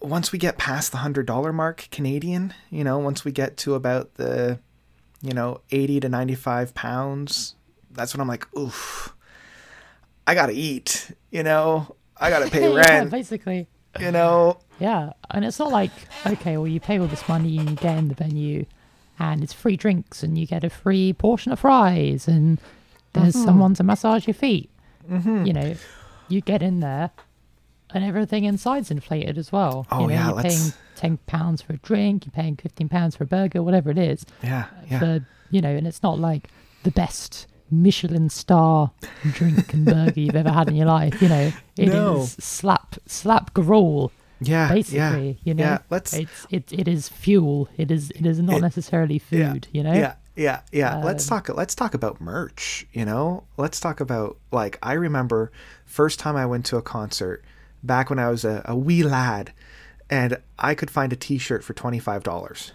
once 0.00 0.30
we 0.30 0.38
get 0.38 0.58
past 0.58 0.92
the 0.92 0.98
hundred 0.98 1.26
dollar 1.26 1.52
mark 1.52 1.88
Canadian, 1.90 2.54
you 2.70 2.84
know, 2.84 2.98
once 2.98 3.24
we 3.24 3.32
get 3.32 3.56
to 3.58 3.74
about 3.74 4.14
the, 4.14 4.58
you 5.22 5.32
know, 5.32 5.60
eighty 5.70 6.00
to 6.00 6.08
ninety 6.08 6.34
five 6.34 6.74
pounds, 6.74 7.54
that's 7.90 8.14
when 8.14 8.20
I'm 8.20 8.28
like, 8.28 8.46
oof 8.56 9.14
I 10.28 10.34
gotta 10.34 10.52
eat, 10.52 11.10
you 11.30 11.42
know, 11.42 11.96
I 12.14 12.28
gotta 12.28 12.50
pay 12.50 12.70
rent. 12.74 12.86
yeah, 12.86 13.04
basically. 13.04 13.66
You 14.00 14.12
know. 14.12 14.58
Yeah, 14.78 15.12
and 15.30 15.44
it's 15.44 15.58
not 15.58 15.70
like 15.70 15.90
okay, 16.26 16.56
well, 16.56 16.68
you 16.68 16.80
pay 16.80 16.98
all 16.98 17.06
this 17.06 17.28
money 17.28 17.58
and 17.58 17.70
you 17.70 17.76
get 17.76 17.98
in 17.98 18.08
the 18.08 18.14
venue, 18.14 18.64
and 19.18 19.42
it's 19.42 19.52
free 19.52 19.76
drinks 19.76 20.22
and 20.22 20.38
you 20.38 20.46
get 20.46 20.64
a 20.64 20.70
free 20.70 21.12
portion 21.12 21.52
of 21.52 21.60
fries 21.60 22.28
and 22.28 22.60
there's 23.12 23.34
mm-hmm. 23.34 23.44
someone 23.44 23.74
to 23.74 23.82
massage 23.82 24.26
your 24.26 24.34
feet. 24.34 24.70
Mm-hmm. 25.10 25.46
You 25.46 25.52
know, 25.52 25.74
you 26.28 26.40
get 26.40 26.62
in 26.62 26.80
there 26.80 27.10
and 27.90 28.04
everything 28.04 28.44
inside's 28.44 28.90
inflated 28.90 29.38
as 29.38 29.50
well. 29.50 29.86
Oh 29.90 30.02
you 30.02 30.06
know, 30.08 30.12
yeah, 30.12 30.26
you're 30.26 30.36
let's... 30.36 30.56
paying 30.56 30.72
ten 30.96 31.16
pounds 31.26 31.62
for 31.62 31.72
a 31.72 31.78
drink, 31.78 32.26
you're 32.26 32.32
paying 32.32 32.56
fifteen 32.56 32.88
pounds 32.88 33.16
for 33.16 33.24
a 33.24 33.26
burger, 33.26 33.62
whatever 33.62 33.90
it 33.90 33.98
is. 33.98 34.24
Yeah, 34.42 34.66
yeah. 34.90 34.98
For, 34.98 35.26
you 35.50 35.60
know, 35.60 35.74
and 35.74 35.86
it's 35.86 36.02
not 36.02 36.18
like 36.18 36.48
the 36.84 36.90
best 36.90 37.46
Michelin 37.70 38.28
star 38.28 38.90
drink 39.32 39.72
and 39.72 39.84
burger 39.84 40.20
you've 40.20 40.36
ever 40.36 40.50
had 40.50 40.68
in 40.68 40.76
your 40.76 40.86
life. 40.86 41.20
You 41.20 41.28
know, 41.28 41.52
it 41.76 41.86
no. 41.88 42.18
is 42.18 42.32
slap 42.32 42.96
slap 43.06 43.54
gruel. 43.54 44.12
Yeah, 44.40 44.68
basically, 44.68 45.30
yeah, 45.30 45.34
you 45.44 45.54
know, 45.54 45.64
yeah, 45.64 45.78
let's. 45.90 46.14
It's 46.14 46.46
it, 46.50 46.72
it 46.72 46.86
is 46.86 47.08
fuel. 47.08 47.68
It 47.76 47.90
is 47.90 48.10
it 48.12 48.24
is 48.24 48.38
not 48.38 48.58
it, 48.58 48.60
necessarily 48.60 49.18
food. 49.18 49.66
Yeah, 49.72 49.78
you 49.78 49.82
know. 49.82 49.94
Yeah, 49.94 50.14
yeah, 50.36 50.60
yeah. 50.70 50.96
Um, 50.96 51.04
let's 51.04 51.26
talk. 51.26 51.48
Let's 51.48 51.74
talk 51.74 51.94
about 51.94 52.20
merch. 52.20 52.86
You 52.92 53.04
know, 53.04 53.44
let's 53.56 53.80
talk 53.80 54.00
about 54.00 54.36
like 54.52 54.78
I 54.82 54.92
remember 54.92 55.50
first 55.84 56.20
time 56.20 56.36
I 56.36 56.46
went 56.46 56.66
to 56.66 56.76
a 56.76 56.82
concert 56.82 57.44
back 57.82 58.10
when 58.10 58.18
I 58.18 58.28
was 58.28 58.44
a, 58.44 58.62
a 58.64 58.76
wee 58.76 59.02
lad, 59.02 59.52
and 60.08 60.38
I 60.58 60.76
could 60.76 60.90
find 60.90 61.12
a 61.12 61.16
T-shirt 61.16 61.64
for 61.64 61.74
twenty 61.74 61.98
five 61.98 62.22
dollars 62.22 62.72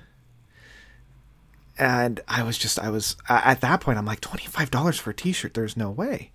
and 1.77 2.19
I 2.27 2.43
was 2.43 2.57
just 2.57 2.79
I 2.79 2.89
was 2.89 3.15
at 3.27 3.61
that 3.61 3.81
point 3.81 3.97
I'm 3.97 4.05
like 4.05 4.21
twenty 4.21 4.45
five 4.45 4.71
dollars 4.71 4.99
for 4.99 5.09
a 5.09 5.13
T-shirt. 5.13 5.53
There's 5.53 5.77
no 5.77 5.89
way. 5.89 6.31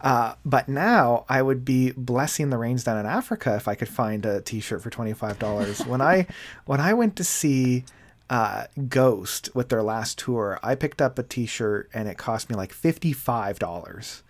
Uh, 0.00 0.34
but 0.44 0.68
now 0.68 1.24
I 1.28 1.40
would 1.40 1.64
be 1.64 1.92
blessing 1.92 2.50
the 2.50 2.58
rains 2.58 2.84
down 2.84 2.98
in 2.98 3.06
Africa 3.06 3.54
if 3.56 3.66
I 3.66 3.74
could 3.74 3.88
find 3.88 4.26
a 4.26 4.40
T-shirt 4.42 4.82
for 4.82 4.90
twenty 4.90 5.12
five 5.12 5.38
dollars. 5.38 5.80
when 5.86 6.00
I 6.00 6.26
when 6.66 6.80
I 6.80 6.92
went 6.94 7.16
to 7.16 7.24
see 7.24 7.84
uh, 8.28 8.66
Ghost 8.88 9.50
with 9.54 9.68
their 9.68 9.82
last 9.82 10.18
tour, 10.18 10.58
I 10.62 10.74
picked 10.74 11.00
up 11.00 11.18
a 11.18 11.22
T-shirt 11.22 11.90
and 11.94 12.08
it 12.08 12.18
cost 12.18 12.50
me 12.50 12.56
like 12.56 12.72
fifty 12.72 13.12
five 13.12 13.58
dollars 13.58 14.22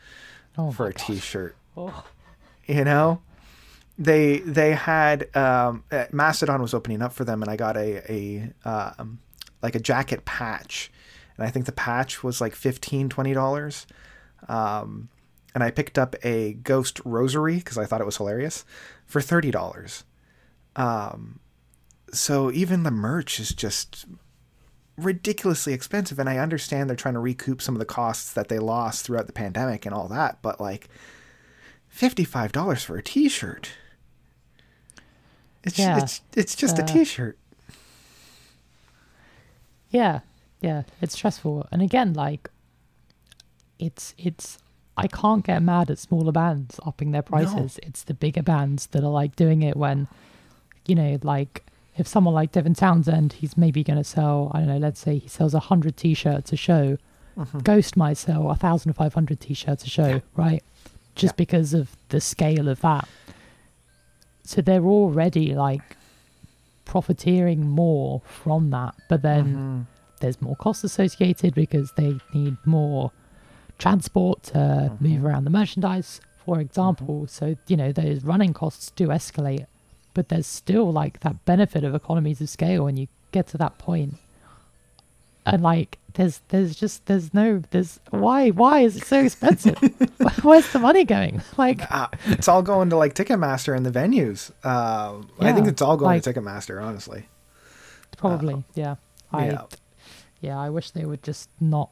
oh 0.56 0.70
for 0.70 0.86
a 0.86 0.92
gosh. 0.92 1.06
T-shirt. 1.06 1.56
Oh. 1.76 2.04
You 2.66 2.84
know, 2.84 3.20
they 3.98 4.38
they 4.38 4.72
had 4.72 5.34
um, 5.36 5.84
Mastodon 6.12 6.62
was 6.62 6.72
opening 6.72 7.02
up 7.02 7.12
for 7.12 7.24
them, 7.24 7.42
and 7.42 7.50
I 7.50 7.56
got 7.56 7.76
a 7.76 8.12
a 8.12 8.52
um, 8.64 9.18
like 9.64 9.74
a 9.74 9.80
jacket 9.80 10.24
patch, 10.26 10.92
and 11.36 11.46
I 11.46 11.50
think 11.50 11.64
the 11.64 11.72
patch 11.72 12.22
was 12.22 12.40
like 12.40 12.54
15 12.54 13.08
dollars. 13.08 13.86
Um, 14.46 15.08
and 15.54 15.64
I 15.64 15.70
picked 15.70 15.98
up 15.98 16.16
a 16.22 16.52
ghost 16.52 17.00
rosary 17.04 17.56
because 17.56 17.78
I 17.78 17.86
thought 17.86 18.00
it 18.02 18.06
was 18.06 18.18
hilarious 18.18 18.64
for 19.06 19.22
thirty 19.22 19.50
dollars. 19.50 20.04
Um, 20.76 21.40
so 22.12 22.50
even 22.52 22.82
the 22.82 22.90
merch 22.90 23.40
is 23.40 23.54
just 23.54 24.04
ridiculously 24.98 25.72
expensive, 25.72 26.18
and 26.18 26.28
I 26.28 26.38
understand 26.38 26.90
they're 26.90 26.96
trying 26.96 27.14
to 27.14 27.20
recoup 27.20 27.62
some 27.62 27.74
of 27.74 27.78
the 27.78 27.86
costs 27.86 28.32
that 28.34 28.48
they 28.48 28.58
lost 28.58 29.06
throughout 29.06 29.26
the 29.26 29.32
pandemic 29.32 29.86
and 29.86 29.94
all 29.94 30.08
that, 30.08 30.42
but 30.42 30.60
like 30.60 30.88
fifty-five 31.88 32.52
dollars 32.52 32.82
for 32.84 32.98
a 32.98 33.02
T-shirt. 33.02 33.70
It's 35.62 35.78
yeah. 35.78 36.02
it's 36.02 36.20
it's 36.36 36.54
just 36.54 36.78
uh, 36.78 36.82
a 36.82 36.84
T-shirt. 36.84 37.38
Yeah, 39.94 40.20
yeah, 40.60 40.82
it's 41.00 41.14
stressful. 41.14 41.68
And 41.70 41.80
again, 41.80 42.12
like, 42.14 42.50
it's 43.78 44.12
it's 44.18 44.58
I 44.96 45.06
can't 45.06 45.44
get 45.44 45.62
mad 45.62 45.90
at 45.90 45.98
smaller 45.98 46.32
bands 46.32 46.80
upping 46.84 47.12
their 47.12 47.22
prices. 47.22 47.78
No. 47.82 47.88
It's 47.88 48.02
the 48.02 48.14
bigger 48.14 48.42
bands 48.42 48.86
that 48.88 49.02
are 49.04 49.10
like 49.10 49.36
doing 49.36 49.62
it 49.62 49.76
when, 49.76 50.08
you 50.86 50.94
know, 50.94 51.18
like 51.22 51.64
if 51.96 52.06
someone 52.08 52.34
like 52.34 52.52
Devin 52.52 52.74
Townsend, 52.74 53.34
he's 53.34 53.56
maybe 53.56 53.84
going 53.84 53.96
to 53.98 54.04
sell, 54.04 54.50
I 54.52 54.58
don't 54.58 54.68
know, 54.68 54.78
let's 54.78 55.00
say 55.00 55.18
he 55.18 55.28
sells 55.28 55.52
100 55.54 55.96
t 55.96 56.14
shirts 56.14 56.52
a 56.52 56.56
show. 56.56 56.98
Mm-hmm. 57.38 57.58
Ghost 57.60 57.96
might 57.96 58.16
sell 58.16 58.42
1,500 58.42 59.40
t 59.40 59.54
shirts 59.54 59.84
a 59.84 59.88
show, 59.88 60.22
right? 60.36 60.62
Just 61.14 61.32
Yeah. 61.34 61.36
because 61.36 61.74
of 61.74 61.96
the 62.08 62.20
scale 62.20 62.68
of 62.68 62.80
that. 62.80 63.08
So 64.44 64.60
they're 64.60 64.84
already 64.84 65.54
like 65.54 65.96
profiteering 66.84 67.68
more 67.68 68.20
from 68.24 68.70
that. 68.70 68.94
But 69.08 69.22
then 69.22 69.46
Mhm. 69.46 69.86
there's 70.20 70.40
more 70.40 70.56
costs 70.56 70.84
associated 70.84 71.54
because 71.54 71.92
they 71.96 72.18
need 72.32 72.56
more 72.64 73.10
transport 73.78 74.42
to 74.44 74.58
Mm-hmm. 74.58 75.04
move 75.08 75.24
around 75.24 75.44
the 75.44 75.50
merchandise, 75.50 76.20
for 76.44 76.60
example. 76.60 77.26
So, 77.26 77.56
you 77.66 77.76
know, 77.76 77.92
those 77.92 78.24
running 78.24 78.52
costs 78.52 78.90
do 78.94 79.08
escalate, 79.08 79.66
but 80.14 80.28
there's 80.28 80.46
still 80.46 80.92
like 80.92 81.20
that 81.20 81.44
benefit 81.44 81.84
of 81.84 81.94
economies 81.94 82.40
of 82.40 82.48
scale 82.48 82.84
when 82.84 82.96
you 82.96 83.08
get 83.32 83.46
to 83.48 83.58
that 83.58 83.78
point. 83.78 84.14
And 85.46 85.62
like, 85.62 85.98
there's 86.14 86.40
there's 86.48 86.74
just 86.76 87.06
there's 87.06 87.34
no 87.34 87.62
there's 87.70 88.00
why 88.10 88.50
why 88.50 88.80
is 88.80 88.96
it 88.96 89.04
so 89.04 89.20
expensive? 89.24 89.76
Where's 90.42 90.72
the 90.72 90.78
money 90.78 91.04
going? 91.04 91.42
Like, 91.58 91.80
Uh, 91.90 92.08
it's 92.26 92.48
all 92.48 92.62
going 92.62 92.90
to 92.90 92.96
like 92.96 93.14
Ticketmaster 93.14 93.76
and 93.76 93.84
the 93.84 93.90
venues. 93.90 94.50
Um, 94.64 95.28
I 95.40 95.52
think 95.52 95.66
it's 95.66 95.82
all 95.82 95.96
going 95.96 96.08
like- 96.16 96.22
to 96.22 96.32
Ticketmaster, 96.32 96.82
honestly. 96.82 97.28
probably, 98.16 98.64
yeah. 98.74 98.96
I 99.32 99.46
yeah. 99.46 99.62
yeah, 100.40 100.58
I 100.58 100.70
wish 100.70 100.90
they 100.92 101.04
would 101.04 101.22
just 101.22 101.50
not. 101.60 101.90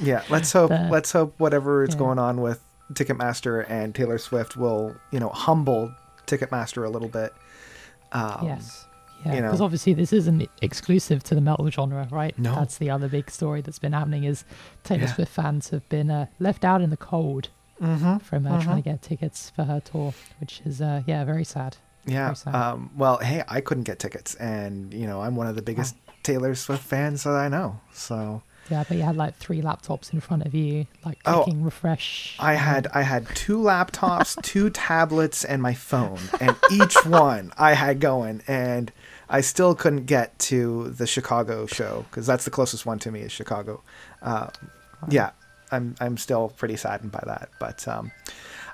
yeah 0.00 0.22
let's 0.30 0.52
hope 0.52 0.70
The- 0.70 0.88
let's 0.90 1.12
hope 1.12 1.34
whatever 1.38 1.82
is 1.84 1.90
yeah. 1.94 1.98
going 1.98 2.18
on 2.18 2.40
with 2.40 2.60
ticketmaster 2.94 3.68
and 3.68 3.94
taylor 3.94 4.16
swift 4.16 4.56
will 4.56 4.96
you 5.12 5.20
know 5.20 5.28
humble 5.28 5.92
ticketmaster 6.26 6.86
a 6.86 6.88
little 6.88 7.10
bit 7.10 7.34
um, 8.12 8.40
Yes. 8.46 8.86
Yeah, 9.24 9.34
you 9.36 9.42
because 9.42 9.58
know. 9.58 9.64
obviously 9.64 9.94
this 9.94 10.12
isn't 10.12 10.48
exclusive 10.62 11.22
to 11.24 11.34
the 11.34 11.40
metal 11.40 11.68
genre, 11.70 12.06
right? 12.10 12.38
No. 12.38 12.54
That's 12.54 12.78
the 12.78 12.90
other 12.90 13.08
big 13.08 13.30
story 13.30 13.60
that's 13.60 13.78
been 13.78 13.92
happening 13.92 14.24
is 14.24 14.44
Taylor 14.84 15.02
Yeah. 15.02 15.14
Swift 15.14 15.32
fans 15.32 15.70
have 15.70 15.88
been 15.88 16.10
uh, 16.10 16.26
left 16.38 16.64
out 16.64 16.80
in 16.82 16.90
the 16.90 16.96
cold 16.96 17.48
mhm, 17.80 18.22
from 18.22 18.46
uh, 18.46 18.60
trying 18.62 18.76
mhm. 18.76 18.84
to 18.84 18.90
get 18.90 19.02
tickets 19.02 19.50
for 19.50 19.64
her 19.64 19.80
tour, 19.80 20.14
which 20.40 20.60
is 20.64 20.80
uh, 20.80 21.02
yeah 21.06 21.24
very 21.24 21.44
sad. 21.44 21.76
yeah 22.06 22.26
Very 22.26 22.36
sad. 22.36 22.54
um, 22.54 22.90
well 22.96 23.18
hey 23.18 23.42
i 23.48 23.60
couldn't 23.60 23.84
get 23.84 23.98
tickets 23.98 24.34
and 24.36 24.94
you 24.94 25.06
know 25.06 25.20
i'm 25.20 25.34
one 25.36 25.46
of 25.48 25.56
the 25.56 25.62
biggest 25.62 25.94
taylor 26.22 26.54
swift 26.54 26.82
fans 26.82 27.24
that 27.24 27.34
i 27.34 27.48
know 27.48 27.80
so 27.92 28.40
Yeah, 28.70 28.84
but 28.86 28.96
you 28.98 29.02
had 29.02 29.16
like 29.16 29.34
three 29.36 29.60
laptops 29.62 30.12
in 30.12 30.20
front 30.20 30.44
of 30.46 30.54
you, 30.54 30.86
like 31.04 31.18
Oh, 31.26 31.44
refresh. 31.56 32.36
i 32.38 32.54
had 32.54 32.86
i 32.94 33.02
had 33.02 33.26
two 33.34 33.58
laptops 33.58 34.40
two 34.52 34.70
tablets 34.70 35.44
and 35.44 35.60
my 35.62 35.74
phone 35.74 36.18
and 36.40 36.54
each 36.70 36.96
one 37.06 37.52
i 37.58 37.72
had 37.74 38.00
going 38.00 38.42
and 38.46 38.92
i 39.28 39.40
still 39.40 39.74
couldn't 39.74 40.06
get 40.06 40.38
to 40.38 40.90
the 40.90 41.06
chicago 41.06 41.66
show 41.66 42.04
because 42.10 42.26
that's 42.26 42.44
the 42.44 42.50
closest 42.50 42.86
one 42.86 42.98
to 42.98 43.10
me 43.10 43.20
is 43.20 43.32
chicago. 43.32 43.82
Uh, 44.22 44.48
yeah 45.08 45.30
i'm 45.70 45.94
i'm 46.00 46.16
still 46.16 46.48
pretty 46.48 46.76
saddened 46.76 47.12
by 47.12 47.22
that 47.26 47.48
but 47.60 47.86
um 47.88 48.10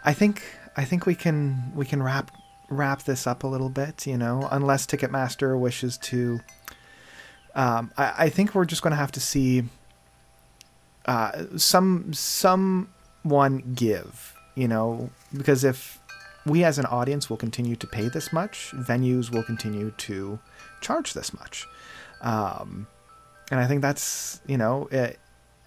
i 0.04 0.12
think 0.12 0.42
i 0.76 0.84
think 0.84 1.06
we 1.06 1.14
can 1.14 1.72
we 1.74 1.84
can 1.84 2.02
wrap 2.02 2.30
wrap 2.70 3.02
this 3.02 3.26
up 3.26 3.44
a 3.44 3.46
little 3.46 3.68
bit 3.68 4.06
you 4.06 4.16
know 4.16 4.48
unless 4.50 4.86
ticketmaster 4.86 5.58
wishes 5.58 5.98
to 5.98 6.40
um 7.54 7.92
i, 7.96 8.14
I 8.18 8.28
think 8.28 8.54
we're 8.54 8.64
just 8.64 8.82
going 8.82 8.92
to 8.92 8.96
have 8.96 9.12
to 9.12 9.20
see 9.20 9.64
uh 11.06 11.44
some 11.56 12.12
someone 12.14 13.72
give 13.74 14.34
you 14.54 14.68
know 14.68 15.10
because 15.36 15.64
if 15.64 15.98
we 16.46 16.64
as 16.64 16.78
an 16.78 16.86
audience 16.86 17.30
will 17.30 17.36
continue 17.36 17.76
to 17.76 17.86
pay 17.86 18.08
this 18.08 18.32
much. 18.32 18.72
Venues 18.74 19.30
will 19.30 19.44
continue 19.44 19.90
to 19.92 20.38
charge 20.80 21.14
this 21.14 21.32
much. 21.34 21.66
Um 22.20 22.86
and 23.50 23.60
i 23.60 23.66
think 23.66 23.82
that's 23.82 24.40
you 24.46 24.56
know 24.56 24.88
it, 24.90 25.18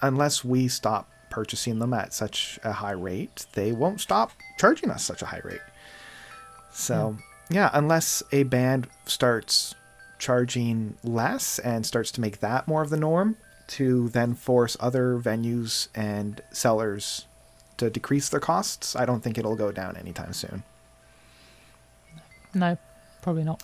unless 0.01 0.43
we 0.43 0.67
stop 0.67 1.07
purchasing 1.29 1.79
them 1.79 1.93
at 1.93 2.13
such 2.13 2.59
a 2.63 2.71
high 2.71 2.91
rate, 2.91 3.45
they 3.53 3.71
won't 3.71 4.01
stop 4.01 4.31
charging 4.57 4.89
us 4.89 5.03
such 5.03 5.21
a 5.21 5.25
high 5.25 5.41
rate. 5.43 5.61
So, 6.71 7.17
yeah, 7.49 7.69
unless 7.73 8.23
a 8.31 8.43
band 8.43 8.87
starts 9.05 9.75
charging 10.19 10.97
less 11.03 11.59
and 11.59 11.85
starts 11.85 12.11
to 12.11 12.21
make 12.21 12.39
that 12.39 12.67
more 12.67 12.81
of 12.81 12.89
the 12.89 12.97
norm 12.97 13.37
to 13.67 14.09
then 14.09 14.33
force 14.33 14.77
other 14.79 15.19
venues 15.19 15.89
and 15.93 16.41
sellers 16.51 17.25
to 17.77 17.89
decrease 17.89 18.29
their 18.29 18.39
costs, 18.39 18.95
I 18.95 19.05
don't 19.05 19.21
think 19.21 19.37
it'll 19.37 19.55
go 19.55 19.71
down 19.71 19.95
anytime 19.97 20.33
soon. 20.33 20.63
no, 22.53 22.77
probably 23.21 23.43
not. 23.43 23.61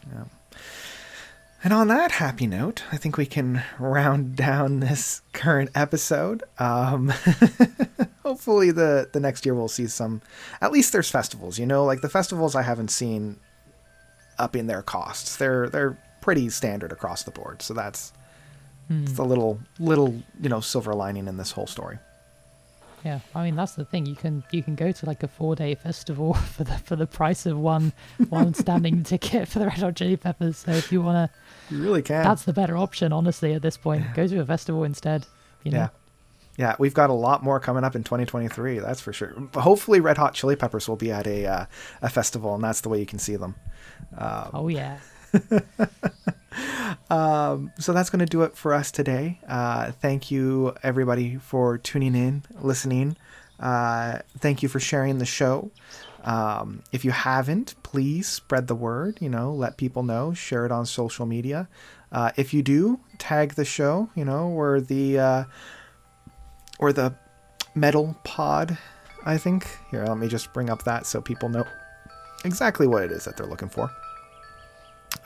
And 1.64 1.72
on 1.72 1.88
that 1.88 2.12
happy 2.12 2.46
note, 2.46 2.84
I 2.92 2.98
think 2.98 3.16
we 3.16 3.26
can 3.26 3.64
round 3.80 4.36
down 4.36 4.82
this 4.82 5.22
current 5.32 5.70
episode. 5.74 6.44
Um, 6.60 7.14
hopefully, 8.24 8.72
the 8.72 9.10
the 9.14 9.20
next 9.22 9.46
year 9.46 9.56
we'll 9.56 9.70
see 9.70 9.88
some. 9.88 10.22
At 10.62 10.74
least 10.74 10.92
there's 10.92 11.10
festivals, 11.10 11.58
you 11.58 11.66
know, 11.66 11.86
like 11.86 12.02
the 12.02 12.10
festivals 12.10 12.54
I 12.54 12.64
haven't 12.64 12.90
seen 12.92 13.40
upping 14.38 14.68
their 14.68 14.82
costs. 14.82 15.38
They're 15.38 15.70
they're 15.70 15.98
pretty 16.20 16.50
standard 16.50 16.92
across 16.92 17.24
the 17.24 17.32
board. 17.32 17.62
So 17.62 17.74
that's 17.74 18.12
Hmm. 18.90 19.06
the 19.06 19.24
little 19.24 19.60
little 19.80 20.22
you 20.42 20.50
know 20.50 20.60
silver 20.60 20.94
lining 20.94 21.30
in 21.30 21.38
this 21.38 21.52
whole 21.52 21.68
story. 21.68 21.98
Yeah, 23.04 23.20
I 23.36 23.44
mean 23.44 23.56
that's 23.56 23.74
the 23.74 23.84
thing. 23.84 24.06
You 24.06 24.16
can 24.16 24.44
you 24.52 24.64
can 24.64 24.76
go 24.76 24.92
to 24.92 25.06
like 25.06 25.24
a 25.24 25.28
four 25.28 25.56
day 25.56 25.76
festival 25.76 26.34
for 26.56 26.64
the 26.64 26.78
for 26.80 26.96
the 26.96 27.06
price 27.08 27.46
of 27.46 27.60
one 27.60 27.92
one 28.30 28.54
standing 28.64 29.04
ticket 29.04 29.48
for 29.48 29.60
the 29.60 29.66
Red 29.66 29.80
Hot 29.80 29.96
Chili 29.96 30.16
Peppers. 30.18 30.58
So 30.58 30.72
if 30.72 30.92
you 30.92 31.02
wanna, 31.02 31.30
You 31.70 31.82
really 31.84 32.02
can. 32.02 32.24
that's 32.24 32.44
the 32.44 32.54
better 32.54 32.78
option, 32.78 33.12
honestly. 33.12 33.54
At 33.54 33.62
this 33.62 33.76
point, 33.78 34.06
go 34.14 34.26
to 34.28 34.40
a 34.40 34.46
festival 34.46 34.84
instead. 34.84 35.26
You 35.64 35.72
know? 35.72 35.78
Yeah. 35.78 35.90
Yeah, 36.56 36.76
we've 36.78 36.94
got 36.94 37.10
a 37.10 37.14
lot 37.14 37.42
more 37.44 37.60
coming 37.60 37.84
up 37.84 37.96
in 37.96 38.04
2023. 38.04 38.78
That's 38.78 39.02
for 39.02 39.12
sure. 39.12 39.34
Hopefully, 39.56 40.00
Red 40.00 40.18
Hot 40.20 40.36
Chili 40.36 40.56
Peppers 40.56 40.88
will 40.88 40.96
be 40.96 41.12
at 41.12 41.26
a 41.26 41.48
uh, 41.48 41.66
a 42.04 42.10
festival, 42.10 42.54
and 42.54 42.64
that's 42.64 42.82
the 42.82 42.90
way 42.90 43.00
you 43.00 43.08
can 43.08 43.18
see 43.18 43.36
them. 43.36 43.56
Oh 44.54 44.68
yeah. 44.68 45.00
so 47.10 47.94
that's 47.94 48.10
going 48.10 48.20
to 48.20 48.26
do 48.26 48.44
it 48.44 48.56
for 48.56 48.74
us 48.74 48.92
today. 48.92 49.40
Uh, 49.48 49.92
thank 49.92 50.32
you, 50.32 50.74
everybody, 50.84 51.38
for 51.38 51.78
tuning 51.78 52.16
in, 52.16 52.44
listening. 52.62 53.18
Uh, 53.60 54.20
thank 54.40 54.64
you 54.64 54.70
for 54.70 54.80
sharing 54.80 55.18
the 55.18 55.26
show. 55.26 55.72
Um, 56.24 56.84
if 56.92 57.04
you 57.04 57.12
haven't, 57.12 57.76
please 57.84 58.28
spread 58.28 58.68
the 58.68 58.76
word. 58.76 59.18
You 59.20 59.30
know, 59.30 59.54
let 59.54 59.78
people 59.78 60.04
know. 60.04 60.34
Share 60.34 60.66
it 60.66 60.72
on 60.72 60.86
social 60.86 61.26
media. 61.26 61.68
Uh, 62.12 62.32
if 62.38 62.54
you 62.54 62.62
do, 62.62 63.00
tag 63.18 63.56
the 63.56 63.66
show. 63.66 64.10
You 64.16 64.26
know, 64.26 64.48
or 64.48 64.82
the 64.82 65.20
uh, 65.20 65.44
or 66.80 66.94
the 66.94 67.16
metal 67.76 68.16
pod. 68.24 68.78
I 69.26 69.38
think 69.38 69.68
here. 69.92 70.06
Let 70.06 70.18
me 70.18 70.28
just 70.28 70.54
bring 70.54 70.70
up 70.70 70.84
that 70.84 71.06
so 71.06 71.22
people 71.22 71.50
know 71.50 71.66
exactly 72.46 72.88
what 72.88 73.04
it 73.04 73.12
is 73.12 73.26
that 73.26 73.38
they're 73.38 73.48
looking 73.48 73.70
for. 73.70 73.90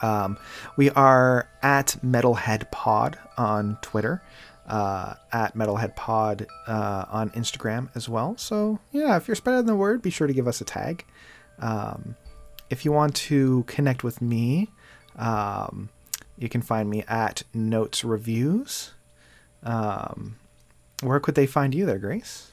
Um, 0.00 0.38
we 0.76 0.90
are 0.90 1.48
at 1.62 1.96
Metalhead 2.04 2.70
Pod 2.70 3.18
on 3.36 3.78
Twitter, 3.82 4.22
uh, 4.66 5.14
at 5.32 5.54
Metalhead 5.56 5.96
Pod 5.96 6.46
uh, 6.66 7.04
on 7.10 7.30
Instagram 7.30 7.88
as 7.94 8.08
well. 8.08 8.36
So, 8.36 8.78
yeah, 8.92 9.16
if 9.16 9.26
you're 9.28 9.34
spreading 9.34 9.66
the 9.66 9.74
word, 9.74 10.02
be 10.02 10.10
sure 10.10 10.26
to 10.26 10.32
give 10.32 10.46
us 10.46 10.60
a 10.60 10.64
tag. 10.64 11.04
Um, 11.58 12.16
if 12.70 12.84
you 12.84 12.92
want 12.92 13.14
to 13.16 13.64
connect 13.66 14.04
with 14.04 14.20
me, 14.22 14.70
um, 15.16 15.88
you 16.38 16.48
can 16.48 16.62
find 16.62 16.88
me 16.88 17.02
at 17.08 17.42
Notes 17.52 18.04
Reviews. 18.04 18.92
Um, 19.62 20.36
where 21.02 21.18
could 21.18 21.34
they 21.34 21.46
find 21.46 21.74
you 21.74 21.86
there, 21.86 21.98
Grace? 21.98 22.52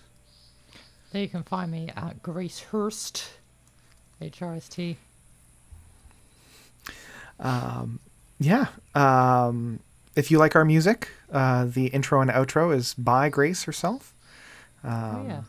There 1.11 1.21
you 1.21 1.29
can 1.29 1.43
find 1.43 1.71
me 1.71 1.91
at 1.95 2.23
Grace 2.23 2.59
Hurst, 2.59 3.29
H 4.21 4.41
R 4.41 4.55
S 4.55 4.67
T. 4.67 4.97
yeah. 7.39 8.67
Um, 8.93 9.79
if 10.15 10.31
you 10.31 10.37
like 10.37 10.55
our 10.55 10.65
music, 10.65 11.09
uh, 11.31 11.65
the 11.65 11.87
intro 11.87 12.21
and 12.21 12.31
outro 12.31 12.73
is 12.75 12.93
by 12.93 13.29
Grace 13.29 13.63
herself. 13.63 14.13
oh 14.83 14.89
yeah. 15.27 15.41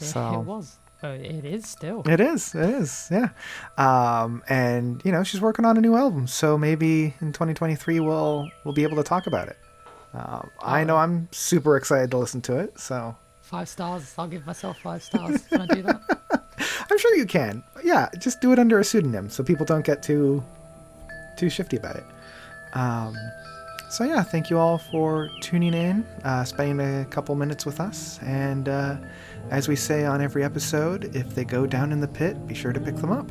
Yeah, 0.00 0.06
so- 0.06 0.34
it 0.40 0.44
was. 0.44 0.76
Oh, 1.00 1.10
it 1.12 1.44
is 1.44 1.64
still. 1.64 2.02
It 2.08 2.18
is. 2.18 2.56
It 2.56 2.70
is. 2.70 3.08
Yeah. 3.08 3.28
Um, 3.76 4.42
and 4.48 5.00
you 5.04 5.12
know 5.12 5.22
she's 5.22 5.40
working 5.40 5.64
on 5.64 5.76
a 5.76 5.80
new 5.80 5.94
album, 5.94 6.26
so 6.26 6.58
maybe 6.58 7.14
in 7.20 7.32
2023 7.32 8.00
we'll 8.00 8.50
we'll 8.64 8.74
be 8.74 8.82
able 8.82 8.96
to 8.96 9.04
talk 9.04 9.28
about 9.28 9.46
it. 9.46 9.56
Um, 10.12 10.50
I 10.60 10.82
know 10.82 10.96
I'm 10.96 11.28
super 11.30 11.76
excited 11.76 12.10
to 12.10 12.18
listen 12.18 12.40
to 12.42 12.58
it, 12.58 12.80
so 12.80 13.14
Five 13.42 13.68
stars. 13.68 14.12
I'll 14.18 14.26
give 14.26 14.44
myself 14.44 14.78
five 14.80 15.02
stars. 15.02 15.40
Can 15.46 15.60
I 15.62 15.66
do 15.66 15.82
that? 15.82 16.00
I'm 16.90 16.98
sure 16.98 17.14
you 17.16 17.24
can. 17.26 17.62
Yeah, 17.84 18.08
just 18.18 18.40
do 18.40 18.52
it 18.52 18.58
under 18.58 18.78
a 18.80 18.84
pseudonym 18.84 19.30
so 19.30 19.44
people 19.44 19.64
don't 19.64 19.84
get 19.86 20.02
too 20.02 20.42
too 21.38 21.48
shifty 21.48 21.76
about 21.76 21.96
it. 21.96 22.04
Um, 22.74 23.16
so 23.90 24.04
yeah, 24.04 24.22
thank 24.22 24.50
you 24.50 24.58
all 24.58 24.76
for 24.76 25.30
tuning 25.40 25.72
in, 25.72 26.04
uh, 26.24 26.44
spending 26.44 26.80
a 26.80 27.06
couple 27.06 27.34
minutes 27.34 27.64
with 27.64 27.80
us, 27.80 28.20
and 28.22 28.68
uh, 28.68 28.96
as 29.50 29.66
we 29.66 29.76
say 29.76 30.04
on 30.04 30.20
every 30.20 30.44
episode, 30.44 31.16
if 31.16 31.34
they 31.34 31.44
go 31.44 31.66
down 31.66 31.92
in 31.92 32.00
the 32.00 32.08
pit, 32.08 32.46
be 32.46 32.54
sure 32.54 32.72
to 32.72 32.80
pick 32.80 32.96
them 32.96 33.10
up. 33.10 33.30